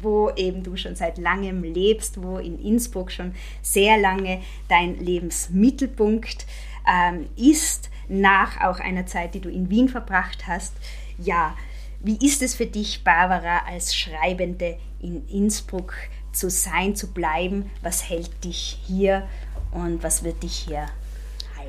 [0.00, 6.46] wo eben du schon seit langem lebst, wo in Innsbruck schon sehr lange dein Lebensmittelpunkt
[6.86, 10.74] ähm, ist, nach auch einer Zeit, die du in Wien verbracht hast.
[11.18, 11.56] Ja,
[12.00, 15.94] wie ist es für dich, Barbara, als Schreibende in Innsbruck
[16.32, 17.70] zu sein, zu bleiben?
[17.82, 19.28] Was hält dich hier
[19.72, 20.86] und was wird dich hier?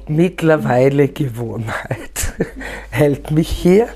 [0.07, 2.33] Mittlerweile Gewohnheit
[2.89, 3.87] hält mich hier.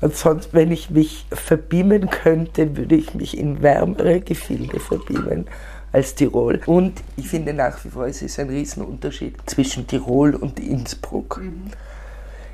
[0.00, 5.46] Und sonst, wenn ich mich verbeamen könnte, würde ich mich in wärmere Gefilde verbeamen
[5.92, 6.60] als Tirol.
[6.66, 11.40] Und ich finde nach wie vor, es ist ein Riesenunterschied zwischen Tirol und Innsbruck.
[11.42, 11.70] Mhm.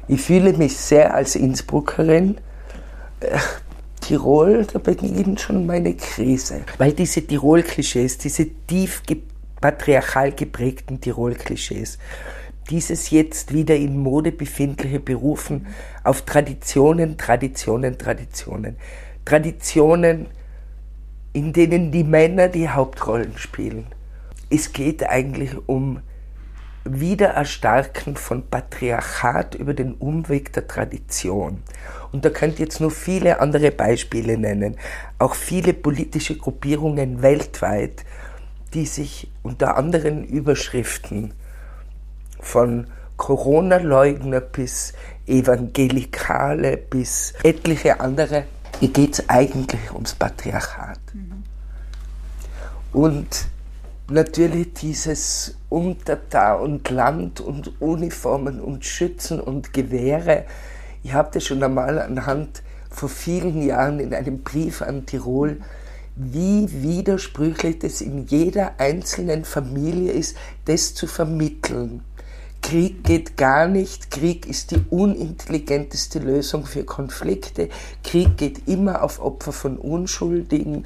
[0.09, 2.39] Ich fühle mich sehr als Innsbruckerin,
[3.21, 3.39] äh,
[4.01, 6.61] Tirol, da beginnt schon meine Krise.
[6.79, 9.03] Weil diese Tirol-Klischees, diese tief
[9.61, 11.99] patriarchal geprägten Tirol-Klischees,
[12.71, 15.67] dieses jetzt wieder in Mode befindliche Berufen
[16.05, 18.77] auf Traditionen, Traditionen, Traditionen.
[19.25, 20.27] Traditionen,
[21.33, 23.87] in denen die Männer die Hauptrollen spielen.
[24.51, 26.01] Es geht eigentlich um
[26.85, 31.63] Wiedererstarken von Patriarchat über den Umweg der Tradition.
[32.13, 34.77] Und da könnt ihr jetzt nur viele andere Beispiele nennen.
[35.19, 38.05] Auch viele politische Gruppierungen weltweit,
[38.73, 41.35] die sich unter anderen Überschriften
[42.47, 42.87] von
[43.17, 44.93] Corona-Leugner bis
[45.27, 48.45] Evangelikale bis etliche andere,
[48.79, 51.01] hier geht es eigentlich ums Patriarchat.
[52.93, 53.49] Und
[54.09, 60.45] natürlich dieses Untertan und Land und Uniformen und Schützen und Gewehre.
[61.03, 65.59] Ich habe das schon einmal anhand vor vielen Jahren in einem Brief an Tirol,
[66.15, 72.03] wie widersprüchlich das in jeder einzelnen Familie ist, das zu vermitteln.
[72.67, 74.11] Krieg geht gar nicht.
[74.11, 77.69] Krieg ist die unintelligenteste Lösung für Konflikte.
[78.03, 80.85] Krieg geht immer auf Opfer von Unschuldigen.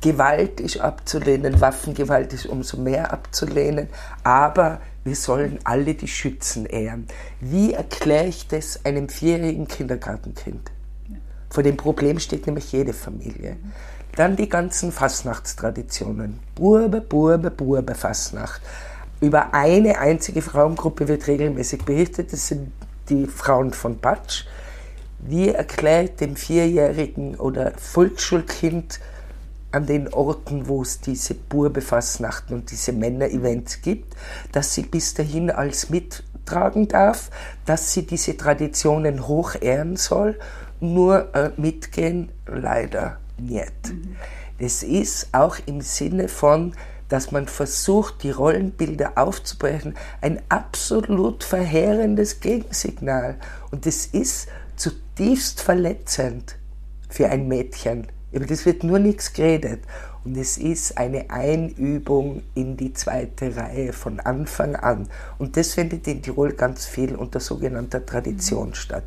[0.00, 3.88] Gewalt ist abzulehnen, Waffengewalt ist umso mehr abzulehnen,
[4.24, 7.06] aber wir sollen alle die Schützen ehren.
[7.40, 10.72] Wie erkläre ich das einem vierjährigen Kindergartenkind?
[11.50, 13.58] Vor dem Problem steht nämlich jede Familie.
[14.14, 16.38] Dann die ganzen Fastnachtstraditionen.
[16.54, 18.62] Burbe, Burbe, Burbe, Fastnacht.
[19.20, 22.72] Über eine einzige Frauengruppe wird regelmäßig berichtet, das sind
[23.08, 24.44] die Frauen von Batsch.
[25.18, 29.00] Wie erklärt dem vierjährigen oder Volksschulkind,
[29.76, 34.16] an den Orten, wo es diese Burbefasnachten und diese Männer-Events gibt,
[34.52, 37.30] dass sie bis dahin als mittragen darf,
[37.66, 40.38] dass sie diese Traditionen hoch ehren soll,
[40.80, 43.88] nur äh, mitgehen leider nicht.
[43.88, 44.16] Mhm.
[44.58, 46.74] Das ist auch im Sinne von,
[47.08, 53.36] dass man versucht, die Rollenbilder aufzubrechen, ein absolut verheerendes Gegensignal.
[53.70, 56.56] Und es ist zutiefst verletzend
[57.08, 59.80] für ein Mädchen, über das wird nur nichts geredet.
[60.24, 65.08] Und es ist eine Einübung in die zweite Reihe von Anfang an.
[65.38, 68.74] Und das findet in Tirol ganz viel unter sogenannter Tradition mhm.
[68.74, 69.04] statt.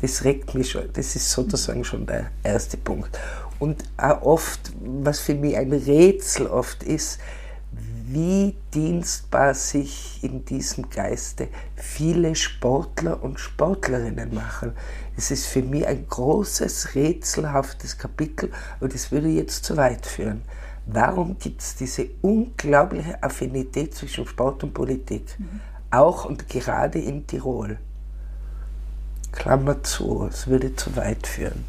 [0.00, 3.18] Das regt mich schon, das ist sozusagen schon der erste Punkt.
[3.58, 7.18] Und auch oft, was für mich ein Rätsel oft ist,
[8.06, 14.72] wie dienstbar sich in diesem Geiste viele Sportler und Sportlerinnen machen.
[15.16, 20.42] Es ist für mich ein großes, rätselhaftes Kapitel, aber das würde jetzt zu weit führen.
[20.86, 25.24] Warum gibt es diese unglaubliche Affinität zwischen Sport und Politik?
[25.38, 25.60] Mhm.
[25.90, 27.78] Auch und gerade in Tirol.
[29.34, 31.64] Klammer zu, es würde zu weit führen.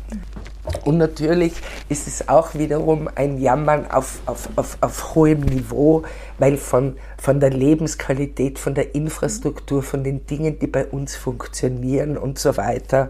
[0.83, 1.53] Und natürlich
[1.89, 6.03] ist es auch wiederum ein Jammern auf, auf, auf, auf hohem Niveau,
[6.37, 12.17] weil von, von der Lebensqualität, von der Infrastruktur, von den Dingen, die bei uns funktionieren
[12.17, 13.09] und so weiter,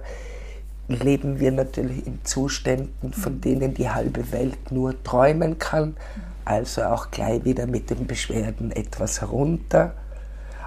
[0.87, 5.95] leben wir natürlich in Zuständen, von denen die halbe Welt nur träumen kann.
[6.43, 9.95] Also auch gleich wieder mit den Beschwerden etwas herunter.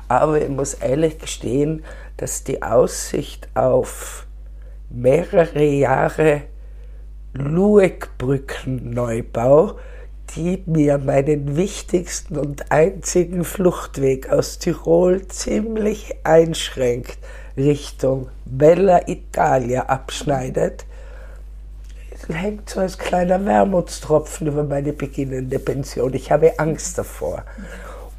[0.08, 1.84] Aber ich muss ehrlich gestehen,
[2.16, 4.26] dass die Aussicht auf
[4.90, 6.42] mehrere Jahre
[7.34, 9.78] Lueckbrückenneubau,
[10.34, 17.18] die mir meinen wichtigsten und einzigen Fluchtweg aus Tirol ziemlich einschränkt,
[17.56, 20.84] Richtung Bella Italia abschneidet,
[22.28, 26.12] hängt so als kleiner Wermutstropfen über meine beginnende Pension.
[26.14, 27.44] Ich habe Angst davor.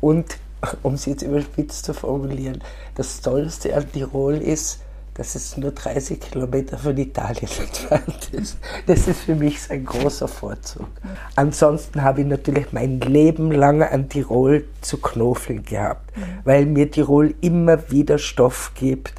[0.01, 0.37] Und
[0.83, 2.61] um es jetzt überspitzt zu formulieren,
[2.95, 4.81] das Tollste an Tirol ist,
[5.19, 8.57] dass es nur 30 Kilometer von Italien entfernt ist.
[8.87, 10.87] Das ist für mich ein großer Vorzug.
[11.35, 16.09] Ansonsten habe ich natürlich mein Leben lang an Tirol zu knoffeln gehabt,
[16.45, 19.13] weil mir Tirol immer wieder Stoff gibt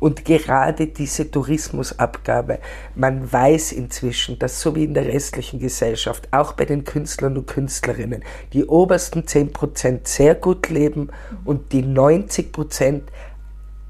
[0.00, 2.58] und gerade diese Tourismusabgabe,
[2.94, 7.46] man weiß inzwischen, dass so wie in der restlichen Gesellschaft, auch bei den Künstlern und
[7.46, 11.08] Künstlerinnen, die obersten 10% sehr gut leben
[11.44, 13.02] und die 90%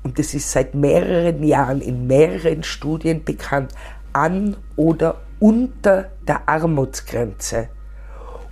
[0.06, 3.72] und das ist seit mehreren Jahren in mehreren Studien bekannt,
[4.12, 7.68] an oder unter der Armutsgrenze.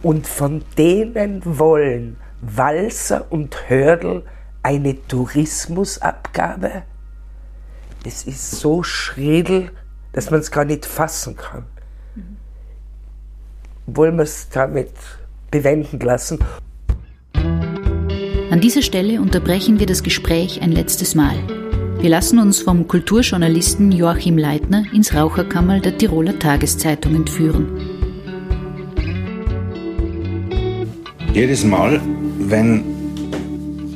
[0.03, 4.25] Und von denen wollen Walser und Hördel
[4.65, 6.83] eine Tourismusabgabe?
[8.07, 9.71] Es ist so schrill,
[10.13, 11.65] dass man es gar nicht fassen kann.
[13.87, 14.91] Wollen wir es damit
[15.51, 16.39] bewenden lassen?
[17.35, 21.35] An dieser Stelle unterbrechen wir das Gespräch ein letztes Mal.
[21.99, 27.67] Wir lassen uns vom Kulturjournalisten Joachim Leitner ins Raucherkammerl der Tiroler Tageszeitung entführen.
[31.33, 32.03] Jedes Mal,
[32.39, 32.85] wenn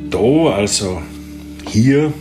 [0.09, 0.99] da, also
[1.67, 2.11] hier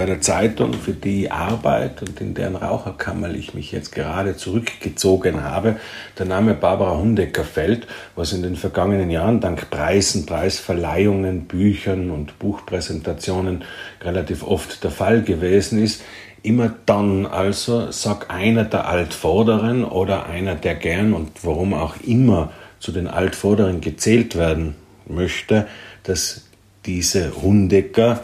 [0.00, 4.34] bei der Zeitung, für die ich arbeite und in deren Raucherkammer ich mich jetzt gerade
[4.34, 5.76] zurückgezogen habe,
[6.18, 7.86] der Name Barbara Hundecker fällt,
[8.16, 13.62] was in den vergangenen Jahren dank Preisen, Preisverleihungen, Büchern und Buchpräsentationen
[14.00, 16.02] relativ oft der Fall gewesen ist.
[16.42, 22.52] Immer dann also sagt einer der Altvorderen oder einer, der gern und warum auch immer
[22.78, 25.66] zu den Altvorderen gezählt werden möchte,
[26.04, 26.46] dass
[26.86, 28.22] diese Hundecker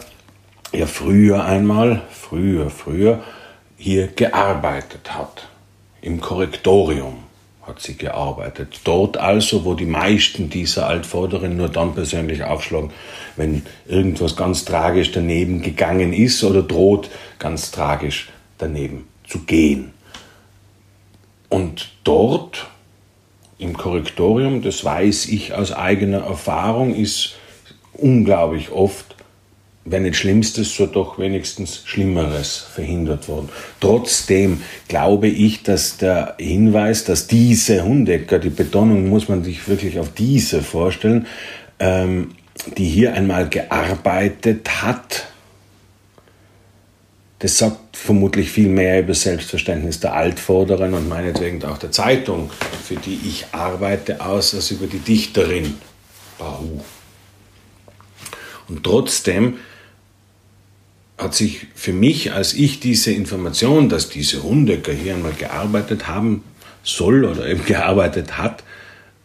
[0.71, 3.23] ja früher einmal, früher, früher,
[3.77, 5.47] hier gearbeitet hat.
[6.01, 7.23] Im Korrektorium
[7.61, 8.79] hat sie gearbeitet.
[8.85, 12.91] Dort also, wo die meisten dieser Altvorderen nur dann persönlich aufschlagen,
[13.35, 19.91] wenn irgendwas ganz tragisch daneben gegangen ist oder droht ganz tragisch daneben zu gehen.
[21.49, 22.67] Und dort
[23.57, 27.35] im Korrektorium, das weiß ich aus eigener Erfahrung, ist
[27.93, 29.06] unglaublich oft
[29.89, 33.49] wenn nicht Schlimmstes, so doch wenigstens Schlimmeres verhindert worden.
[33.79, 39.99] Trotzdem glaube ich, dass der Hinweis, dass diese Hundecker, die Betonung muss man sich wirklich
[39.99, 41.27] auf diese vorstellen,
[41.79, 42.31] ähm,
[42.77, 45.27] die hier einmal gearbeitet hat,
[47.39, 52.49] das sagt vermutlich viel mehr über Selbstverständnis der Altvorderen und meinetwegen auch der Zeitung,
[52.83, 55.75] für die ich arbeite, aus, als über die Dichterin
[56.39, 56.81] Bahu.
[58.67, 59.59] Und trotzdem
[61.17, 66.43] hat sich für mich, als ich diese Information, dass diese Hundecker hier einmal gearbeitet haben
[66.83, 68.63] soll oder eben gearbeitet hat,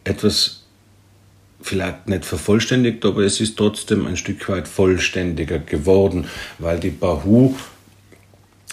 [0.05, 0.65] etwas
[1.61, 6.27] vielleicht nicht vervollständigt, aber es ist trotzdem ein Stück weit vollständiger geworden,
[6.59, 7.55] weil die Bahu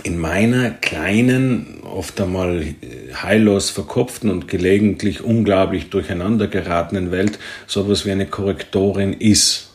[0.03, 2.73] in meiner kleinen, oft einmal
[3.21, 7.37] heillos verkopften und gelegentlich unglaublich durcheinander geratenen Welt
[7.67, 9.68] sowas wie eine Korrektorin ist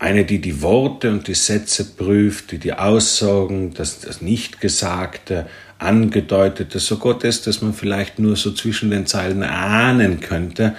[0.00, 5.46] eine, die die Worte und die Sätze prüft, die die Aussagen, das, das Nichtgesagte,
[5.78, 10.74] Angedeutete, sogar das, dass man vielleicht nur so zwischen den Zeilen ahnen könnte,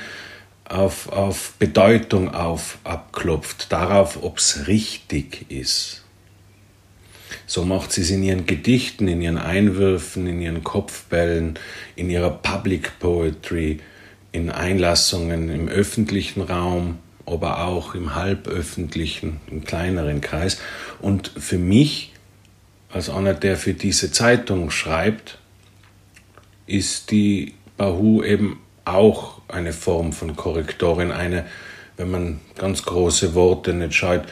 [0.65, 6.03] auf, auf Bedeutung auf, abklopft, darauf, ob es richtig ist.
[7.45, 11.59] So macht sie es in ihren Gedichten, in ihren Einwürfen, in ihren Kopfbällen,
[11.95, 13.79] in ihrer Public Poetry,
[14.31, 20.57] in Einlassungen im öffentlichen Raum, aber auch im halböffentlichen, im kleineren Kreis.
[20.99, 22.13] Und für mich,
[22.89, 25.37] als einer, der für diese Zeitung schreibt,
[26.67, 31.45] ist die Bahu eben auch eine Form von Korrektorin, eine,
[31.97, 34.23] wenn man ganz große Worte nicht scheut,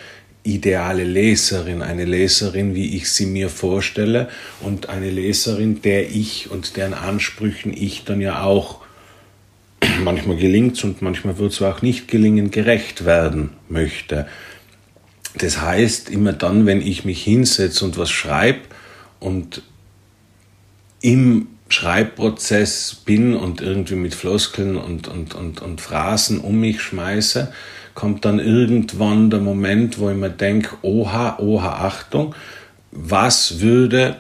[0.44, 4.30] ideale Leserin, eine Leserin, wie ich sie mir vorstelle
[4.61, 8.78] und eine Leserin, der ich und deren Ansprüchen ich dann ja auch
[10.03, 14.27] manchmal gelingt es und manchmal wird es auch nicht gelingen, gerecht werden möchte.
[15.38, 18.61] Das heißt, immer dann, wenn ich mich hinsetze und was schreibe
[19.19, 19.61] und
[21.01, 27.53] im Schreibprozess bin und irgendwie mit Floskeln und, und, und, und Phrasen um mich schmeiße,
[27.93, 32.34] kommt dann irgendwann der Moment, wo ich mir denke, oha, oha, Achtung,
[32.91, 34.19] was würde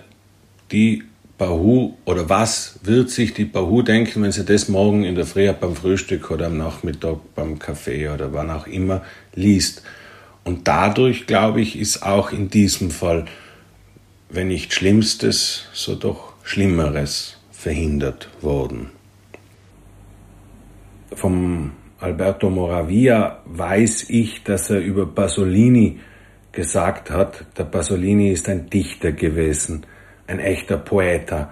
[0.71, 1.03] die
[1.39, 5.51] Bahu oder was wird sich die Bahu denken, wenn sie das morgen in der Früh
[5.53, 9.01] beim Frühstück oder am Nachmittag beim Kaffee oder wann auch immer
[9.33, 9.81] liest.
[10.43, 13.25] Und dadurch, glaube ich, ist auch in diesem Fall,
[14.29, 18.89] wenn nicht Schlimmstes, so doch Schlimmeres verhindert worden.
[21.13, 25.99] Vom Alberto Moravia weiß ich, dass er über Pasolini
[26.51, 29.85] gesagt hat, der Pasolini ist ein Dichter gewesen
[30.29, 31.51] ein echter Poeta,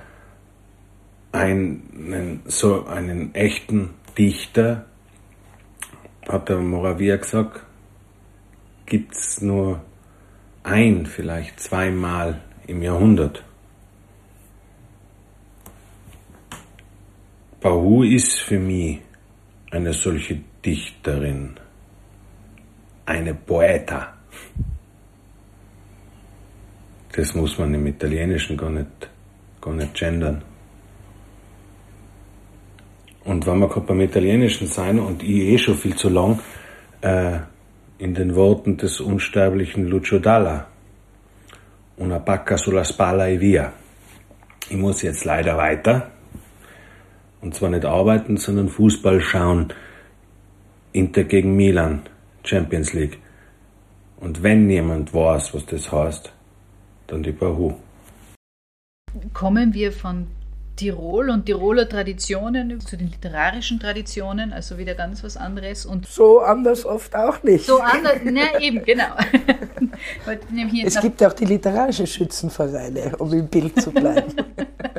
[1.31, 4.85] einen, so einen echten Dichter,
[6.29, 7.61] hat der Moravia gesagt,
[8.85, 9.81] gibt es nur
[10.63, 13.43] ein, vielleicht zweimal im Jahrhundert.
[17.59, 18.99] Bahu ist für mich
[19.71, 21.59] eine solche Dichterin,
[23.07, 24.16] eine Poeta.
[27.17, 29.09] Das muss man im Italienischen gar nicht,
[29.59, 30.43] gar nicht gendern.
[33.23, 36.39] Und wenn wir gerade beim Italienischen sein und ich eh schon viel zu lang
[37.01, 37.39] äh,
[37.97, 40.67] in den Worten des unsterblichen Lucio Dalla,
[41.97, 43.73] una pacca sulla spalla e via.
[44.69, 46.11] Ich muss jetzt leider weiter.
[47.41, 49.73] Und zwar nicht arbeiten, sondern Fußball schauen.
[50.91, 52.03] Inter gegen Milan,
[52.43, 53.17] Champions League.
[54.19, 56.36] Und wenn jemand weiß, was das heißt,
[57.07, 57.73] dann die Bahu.
[59.33, 60.27] Kommen wir von
[60.77, 65.85] Tirol und Tiroler Traditionen zu den literarischen Traditionen, also wieder ganz was anderes.
[65.85, 67.65] Und so anders oft auch nicht.
[67.65, 69.15] So anders, na eben, genau.
[70.85, 74.33] es gibt auch die literarischen Schützenvereine, um im Bild zu bleiben.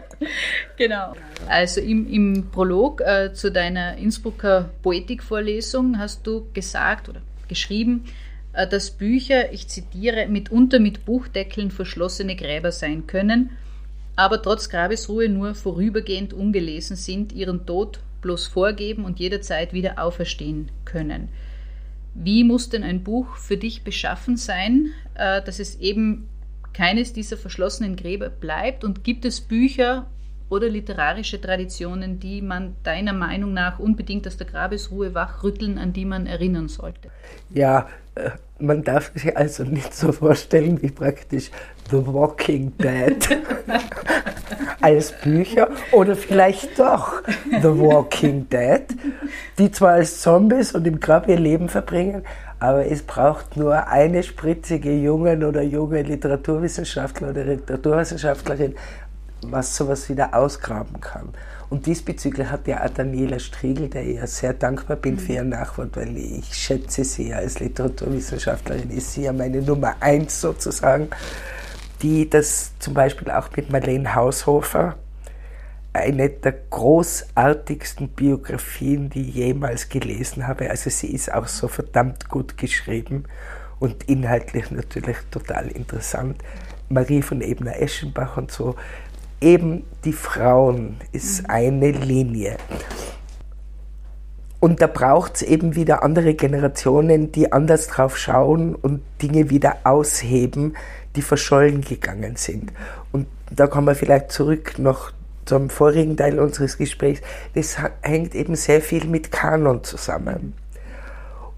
[0.77, 1.15] genau.
[1.49, 8.05] Also im, im Prolog äh, zu deiner Innsbrucker Poetikvorlesung hast du gesagt oder geschrieben,
[8.67, 13.51] dass Bücher, ich zitiere, mitunter mit Buchdeckeln verschlossene Gräber sein können–
[14.19, 20.73] aber trotz Grabesruhe nur vorübergehend ungelesen sind, ihren Tod bloß vorgeben und jederzeit wieder auferstehen
[20.85, 21.29] können.
[22.15, 26.29] Wie muss denn ein Buch für dich beschaffen sein, äh, dass es eben
[26.73, 28.83] keines dieser verschlossenen Gräber bleibt?
[28.83, 30.09] Und gibt es Bücher
[30.49, 36.05] oder literarische Traditionen, die man deiner Meinung nach unbedingt aus der Grabesruhe wachrütteln, an die
[36.05, 37.09] man erinnern sollte?
[37.51, 38.08] Ja, äh,
[38.59, 41.51] man darf sich also nicht so vorstellen wie praktisch
[41.91, 43.17] The Walking Dead
[44.81, 48.83] als Bücher oder vielleicht doch The Walking Dead,
[49.59, 52.25] die zwar als Zombies und im Grab ihr Leben verbringen,
[52.61, 58.75] aber es braucht nur eine spritzige Jungen oder junge Literaturwissenschaftler oder Literaturwissenschaftlerin,
[59.43, 61.29] was sowas wieder ausgraben kann.
[61.71, 65.19] Und diesbezüglich hat ja auch Daniela Striegel, der ich ja sehr dankbar bin mhm.
[65.19, 70.41] für ihr Nachwort, weil ich schätze sie als Literaturwissenschaftlerin, ist sie ja meine Nummer eins
[70.41, 71.09] sozusagen,
[72.03, 74.97] die das zum Beispiel auch mit Marlene Haushofer,
[75.93, 80.71] eine der großartigsten Biografien, die ich jemals gelesen habe.
[80.71, 83.25] Also sie ist auch so verdammt gut geschrieben
[83.79, 86.37] und inhaltlich natürlich total interessant.
[86.89, 88.77] Marie von Ebner-Eschenbach und so
[89.41, 91.51] eben die Frauen ist mhm.
[91.51, 92.57] eine Linie.
[94.61, 99.77] Und da braucht es eben wieder andere Generationen, die anders drauf schauen und Dinge wieder
[99.85, 100.77] ausheben,
[101.15, 102.73] die verschollen gegangen sind.
[103.13, 105.13] Und da kommen wir vielleicht zurück noch
[105.45, 107.21] zum vorigen Teil unseres Gesprächs.
[107.55, 110.55] Das hängt eben sehr viel mit Kanon zusammen.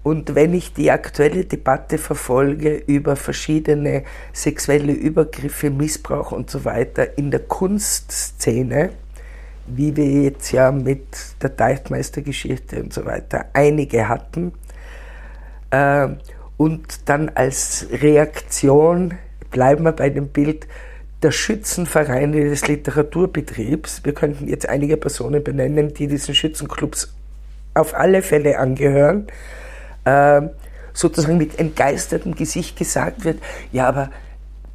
[0.03, 4.03] Und wenn ich die aktuelle Debatte verfolge über verschiedene
[4.33, 8.89] sexuelle Übergriffe, Missbrauch und so weiter in der Kunstszene,
[9.67, 11.05] wie wir jetzt ja mit
[11.41, 14.53] der Deichmeistergeschichte und so weiter einige hatten,
[15.69, 16.07] äh,
[16.57, 19.15] und dann als Reaktion,
[19.49, 20.67] bleiben wir bei dem Bild,
[21.23, 27.13] der Schützenvereine des Literaturbetriebs, wir könnten jetzt einige Personen benennen, die diesen Schützenclubs
[27.73, 29.27] auf alle Fälle angehören,
[30.05, 30.41] äh,
[30.93, 33.39] sozusagen mit entgeistertem Gesicht gesagt wird,
[33.71, 34.09] ja, aber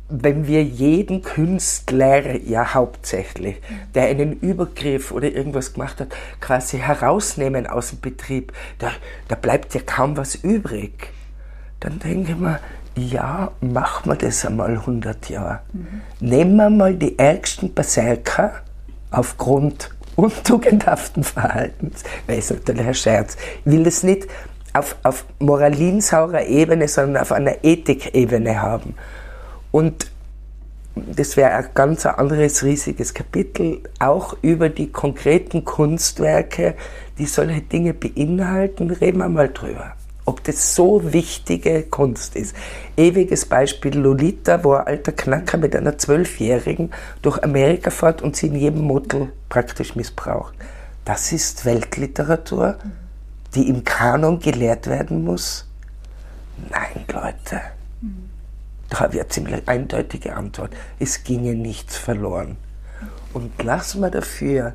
[0.09, 3.57] wenn wir jeden Künstler ja hauptsächlich,
[3.95, 6.09] der einen Übergriff oder irgendwas gemacht hat,
[6.41, 8.93] quasi herausnehmen aus dem Betrieb, da,
[9.29, 11.09] da bleibt ja kaum was übrig.
[11.81, 12.61] Dann denke ich mir,
[12.97, 15.61] ja, machen wir das einmal 100 Jahre.
[15.73, 16.01] Mhm.
[16.21, 18.63] Nehmen wir mal die ärgsten Berserker
[19.11, 23.37] aufgrund untugendhaften Verhaltens, weil es natürlich ein Scherz.
[23.65, 24.29] Ich will das nicht
[24.77, 28.95] auf, auf moralinsaurer Ebene, sondern auf einer Ethikebene haben.
[29.71, 30.11] Und
[30.95, 36.75] das wäre ein ganz anderes riesiges Kapitel, auch über die konkreten Kunstwerke,
[37.19, 39.93] die solche Dinge beinhalten, reden wir mal drüber.
[40.25, 42.57] Ob das so wichtige Kunst ist.
[42.97, 46.91] Ewiges Beispiel Lolita, wo ein alter Knacker mit einer Zwölfjährigen
[47.23, 50.55] durch Amerika fährt und sie in jedem Motel praktisch missbraucht.
[51.05, 52.77] Das ist Weltliteratur
[53.57, 55.67] die im Kanon gelehrt werden muss?
[56.71, 57.63] Nein, Leute.
[58.89, 60.71] Da habe ich eine ziemlich eindeutige Antwort.
[60.99, 62.57] Es ginge nichts verloren.
[63.33, 64.75] Und lassen wir dafür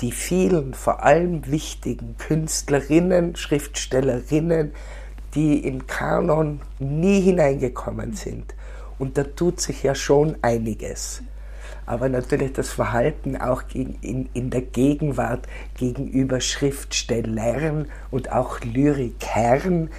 [0.00, 4.72] die vielen, vor allem wichtigen Künstlerinnen, Schriftstellerinnen,
[5.34, 8.54] die im Kanon nie hineingekommen sind.
[8.98, 11.22] Und da tut sich ja schon einiges
[11.86, 15.46] aber natürlich das Verhalten auch in, in der Gegenwart
[15.76, 19.90] gegenüber Schriftstellern und auch Lyrikern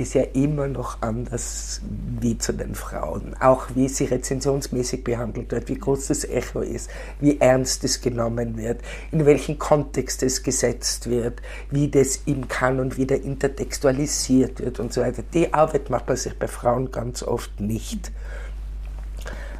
[0.00, 1.82] ist ja immer noch anders
[2.20, 3.36] wie zu den Frauen.
[3.38, 6.90] Auch wie sie rezensionsmäßig behandelt wird, wie groß das Echo ist,
[7.20, 8.80] wie ernst es genommen wird,
[9.12, 15.02] in welchen Kontext es gesetzt wird, wie das im Kanon wieder intertextualisiert wird und so
[15.02, 15.22] weiter.
[15.34, 18.10] Die Arbeit macht man sich bei Frauen ganz oft nicht.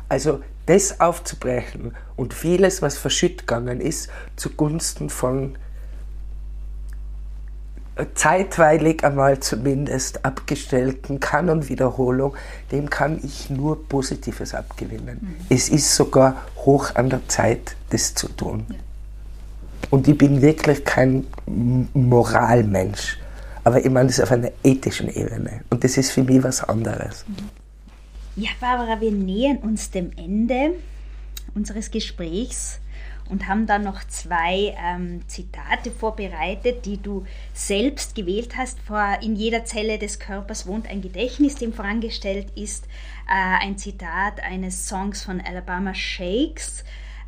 [0.09, 5.57] Also das aufzubrechen und vieles, was verschütt gegangen ist, zugunsten von
[8.15, 12.35] zeitweilig einmal zumindest abgestellten Kanonwiederholung,
[12.73, 15.19] dem kann ich nur Positives abgewinnen.
[15.21, 15.37] Mhm.
[15.49, 18.67] Es ist sogar hoch an der Zeit, das zu tun.
[18.69, 18.77] Ja.
[19.91, 23.19] Und ich bin wirklich kein Moralmensch.
[23.65, 25.63] Aber ich meine das auf einer ethischen Ebene.
[25.69, 27.25] Und das ist für mich was anderes.
[28.41, 30.73] Ja, Barbara, wir nähern uns dem Ende
[31.55, 32.81] unseres Gesprächs
[33.29, 38.81] und haben dann noch zwei ähm, Zitate vorbereitet, die du selbst gewählt hast.
[38.81, 42.87] Vor, in jeder Zelle des Körpers wohnt ein Gedächtnis, dem vorangestellt ist
[43.29, 46.83] äh, ein Zitat eines Songs von Alabama Shakes.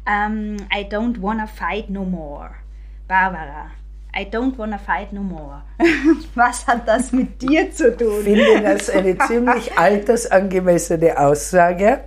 [0.06, 2.52] Ähm, I don't wanna fight no more.
[3.06, 3.70] Barbara,
[4.14, 5.62] I don't wanna fight no more.
[6.34, 8.26] Was hat das mit dir zu tun?
[8.26, 12.00] Ich finde das eine ziemlich altersangemessene Aussage.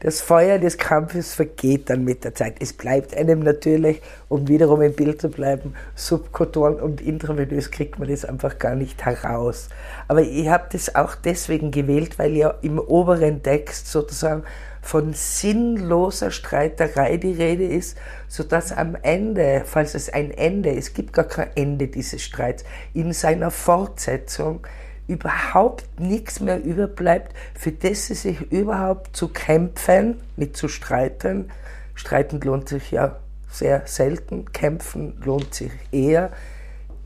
[0.00, 2.56] Das Feuer des Kampfes vergeht dann mit der Zeit.
[2.60, 8.08] Es bleibt einem natürlich, um wiederum im Bild zu bleiben, subkutan und intravenös kriegt man
[8.08, 9.68] das einfach gar nicht heraus.
[10.08, 14.44] Aber ich habe das auch deswegen gewählt, weil ja im oberen Text sozusagen
[14.84, 17.96] von sinnloser Streiterei die Rede ist,
[18.28, 23.14] sodass am Ende, falls es ein Ende, es gibt gar kein Ende dieses Streits, in
[23.14, 24.66] seiner Fortsetzung
[25.08, 31.50] überhaupt nichts mehr überbleibt, für das sie sich überhaupt zu kämpfen, nicht zu streiten.
[31.94, 33.16] Streiten lohnt sich ja
[33.50, 36.30] sehr selten, kämpfen lohnt sich eher.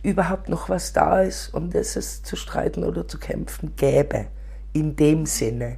[0.02, 4.26] Überhaupt noch was da ist, um das es zu streiten oder zu kämpfen gäbe.
[4.72, 5.76] In dem Sinne.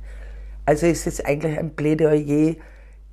[0.70, 2.54] Also ist es eigentlich ein Plädoyer,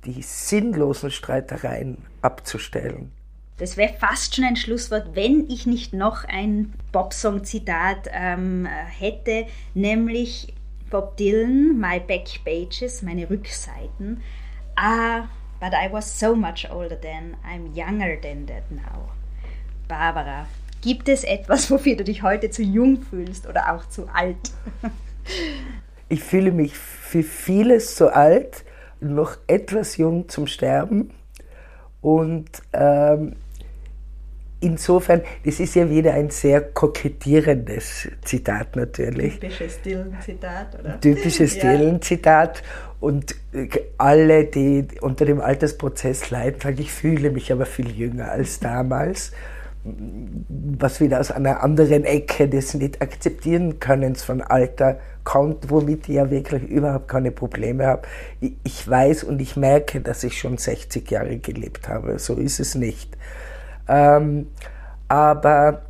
[0.04, 3.10] die sinnlosen Streitereien abzustellen.
[3.56, 10.54] Das wäre fast schon ein Schlusswort, wenn ich nicht noch ein Popsong-Zitat ähm, hätte, nämlich
[10.88, 14.22] Bob Dylan, My Back Pages, meine Rückseiten.
[14.76, 15.22] Ah,
[15.58, 19.10] but I was so much older then, I'm younger than that now.
[19.88, 20.46] Barbara,
[20.80, 24.52] gibt es etwas, wofür du dich heute zu jung fühlst oder auch zu alt?
[26.08, 28.64] ich fühle mich für vieles zu alt,
[29.00, 31.10] noch etwas jung zum Sterben.
[32.00, 33.36] Und ähm,
[34.60, 39.38] insofern, das ist ja wieder ein sehr kokettierendes Zitat natürlich.
[39.38, 41.00] Typisches Dylan-Zitat, oder?
[41.00, 41.62] Typisches ja.
[41.62, 42.62] Dylan-Zitat.
[43.00, 43.68] Und äh,
[43.98, 49.32] alle, die unter dem Altersprozess leiden, sagen, ich fühle mich aber viel jünger als damals.
[49.84, 56.16] Was wieder aus einer anderen Ecke des nicht akzeptieren Könnens von Alter kommt, womit ich
[56.16, 58.02] ja wirklich überhaupt keine Probleme habe.
[58.40, 62.18] Ich weiß und ich merke, dass ich schon 60 Jahre gelebt habe.
[62.18, 63.16] So ist es nicht.
[63.88, 64.48] Ähm,
[65.08, 65.82] aber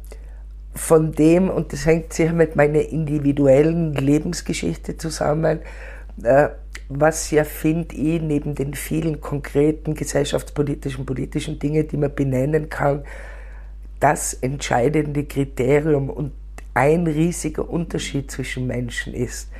[0.74, 5.60] von dem, und das hängt sicher mit meiner individuellen Lebensgeschichte zusammen,
[6.23, 6.48] äh,
[6.89, 13.05] was ja, finde ich, neben den vielen konkreten gesellschaftspolitischen, politischen Dingen, die man benennen kann,
[14.00, 16.32] das entscheidende Kriterium und
[16.74, 19.50] ein riesiger Unterschied zwischen Menschen ist,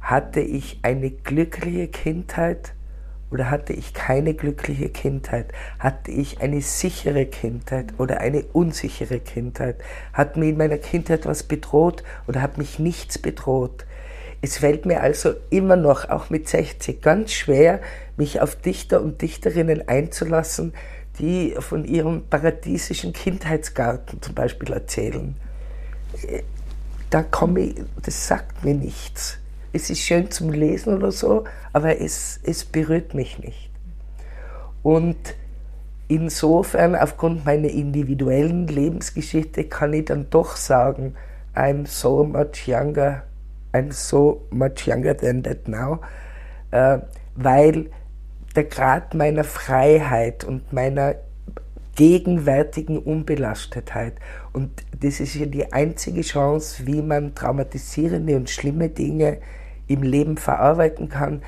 [0.00, 2.74] hatte ich eine glückliche Kindheit
[3.30, 5.52] oder hatte ich keine glückliche Kindheit?
[5.78, 9.76] Hatte ich eine sichere Kindheit oder eine unsichere Kindheit?
[10.12, 13.86] Hat mir in meiner Kindheit was bedroht oder hat mich nichts bedroht?
[14.40, 17.80] Es fällt mir also immer noch, auch mit 60, ganz schwer,
[18.16, 20.74] mich auf Dichter und Dichterinnen einzulassen,
[21.18, 25.36] die von ihrem paradiesischen Kindheitsgarten zum Beispiel erzählen.
[27.10, 29.38] Da komme ich, das sagt mir nichts
[29.74, 33.70] es ist schön zum Lesen oder so, aber es, es berührt mich nicht.
[34.84, 35.16] Und
[36.06, 41.16] insofern, aufgrund meiner individuellen Lebensgeschichte, kann ich dann doch sagen,
[41.56, 43.24] I'm so much younger,
[43.72, 46.00] I'm so much younger than that now,
[46.70, 46.98] äh,
[47.34, 47.90] weil
[48.54, 51.16] der Grad meiner Freiheit und meiner
[51.96, 54.14] gegenwärtigen Unbelastetheit.
[54.52, 59.38] Und das ist ja die einzige Chance, wie man traumatisierende und schlimme Dinge
[59.86, 61.42] im Leben verarbeiten kann.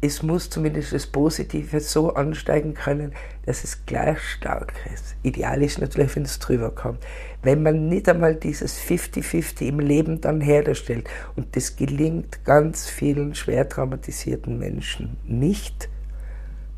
[0.00, 3.12] Es muss zumindest das Positive so ansteigen können,
[3.46, 5.16] dass es gleich stark ist.
[5.24, 7.04] Ideal ist natürlich, wenn es drüber kommt.
[7.42, 13.34] Wenn man nicht einmal dieses 50-50 im Leben dann herstellt, und das gelingt ganz vielen
[13.34, 15.88] schwer traumatisierten Menschen nicht,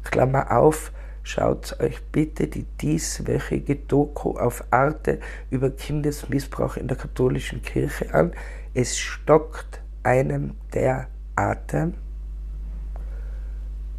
[0.04, 5.20] Klammer auf, schaut euch bitte die dieswöchige Doku auf Arte
[5.50, 8.32] über Kindesmissbrauch in der katholischen Kirche an.
[8.74, 11.94] Es stockt einem der Atem.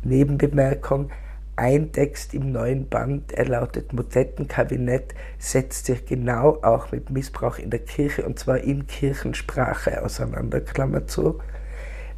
[0.04, 1.12] Nebenbemerkung,
[1.56, 7.70] ein Text im neuen Band, er lautet Motettenkabinett, setzt sich genau auch mit Missbrauch in
[7.70, 11.40] der Kirche und zwar in Kirchensprache auseinander, Klammer zu.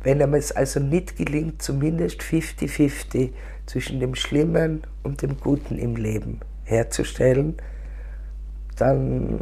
[0.01, 3.31] Wenn einem es also nicht gelingt, zumindest 50-50
[3.65, 7.56] zwischen dem Schlimmen und dem Guten im Leben herzustellen,
[8.77, 9.40] dann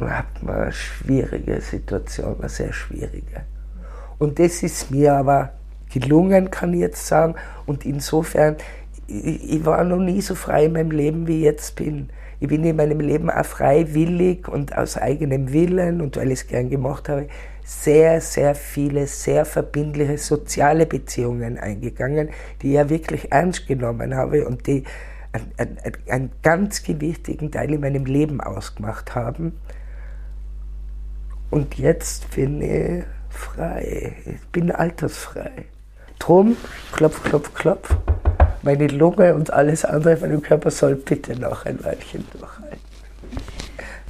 [0.00, 3.44] hat man eine schwierige Situation, eine sehr schwierige.
[4.18, 5.52] Und das ist mir aber
[5.92, 7.34] gelungen, kann ich jetzt sagen.
[7.66, 8.56] Und insofern,
[9.06, 12.10] ich, war noch nie so frei in meinem Leben, wie ich jetzt bin.
[12.40, 16.46] Ich bin in meinem Leben auch freiwillig und aus eigenem Willen und weil ich es
[16.46, 17.28] gern gemacht habe,
[17.68, 22.30] sehr, sehr viele, sehr verbindliche soziale Beziehungen eingegangen,
[22.62, 24.84] die ja wirklich ernst genommen habe und die
[25.32, 29.60] einen, einen, einen ganz gewichtigen Teil in meinem Leben ausgemacht haben.
[31.50, 34.16] Und jetzt bin ich frei.
[34.24, 35.66] Ich bin altersfrei.
[36.18, 36.56] Drum,
[36.92, 37.94] klopf, klopf, klopf.
[38.62, 42.57] Meine Lunge und alles andere in meinem Körper soll bitte noch ein Weilchen durchhalten.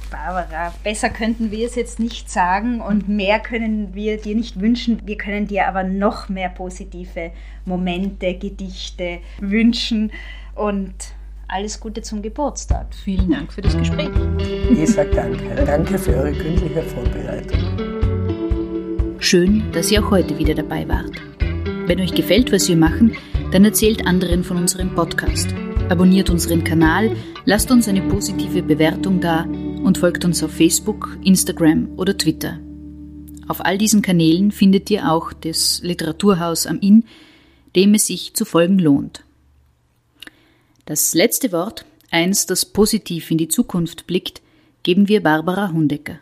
[0.09, 5.01] Barbara, besser könnten wir es jetzt nicht sagen und mehr können wir dir nicht wünschen.
[5.05, 7.31] Wir können dir aber noch mehr positive
[7.65, 10.11] Momente, Gedichte wünschen
[10.55, 10.93] und
[11.47, 12.87] alles Gute zum Geburtstag.
[13.03, 14.09] Vielen Dank für das Gespräch.
[14.71, 15.65] Ich sage danke.
[15.65, 17.59] Danke für eure gründliche Vorbereitung.
[19.19, 21.11] Schön, dass ihr auch heute wieder dabei wart.
[21.87, 23.15] Wenn euch gefällt, was wir machen,
[23.51, 25.53] dann erzählt anderen von unserem Podcast.
[25.89, 27.15] Abonniert unseren Kanal,
[27.45, 29.47] lasst uns eine positive Bewertung da
[29.83, 32.59] und folgt uns auf Facebook, Instagram oder Twitter.
[33.47, 37.05] Auf all diesen Kanälen findet ihr auch das Literaturhaus am Inn,
[37.75, 39.23] dem es sich zu folgen lohnt.
[40.85, 44.41] Das letzte Wort, eins, das positiv in die Zukunft blickt,
[44.83, 46.19] geben wir Barbara Hundecker.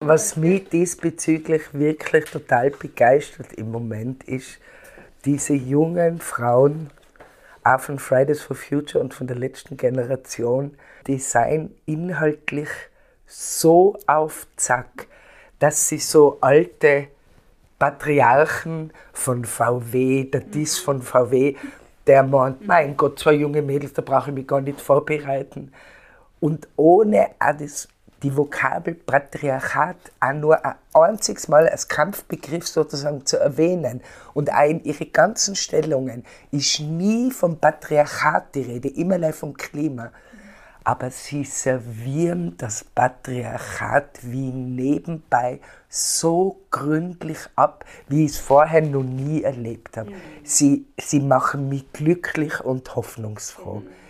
[0.00, 4.58] Was mich diesbezüglich wirklich total begeistert im Moment ist,
[5.24, 6.90] diese jungen Frauen,
[7.62, 12.68] auch von Fridays for Future und von der letzten Generation, die seien inhaltlich
[13.26, 15.06] so auf Zack,
[15.58, 17.08] dass sie so alte
[17.78, 21.56] Patriarchen von VW, der Diss von VW,
[22.06, 25.72] der meint, mein Gott, zwei junge Mädels, da brauche ich mich gar nicht vorbereiten.
[26.40, 27.88] Und ohne auch das,
[28.22, 34.00] die Vokabel Patriarchat auch nur ein einziges Mal als Kampfbegriff sozusagen zu erwähnen
[34.32, 40.10] und auch in ihre ganzen Stellungen ist nie vom Patriarchat die Rede, immer vom Klima
[40.84, 49.02] aber sie servieren das Patriarchat wie nebenbei so gründlich ab, wie ich es vorher noch
[49.02, 50.12] nie erlebt habe.
[50.42, 53.82] Sie, sie machen mich glücklich und hoffnungsfroh.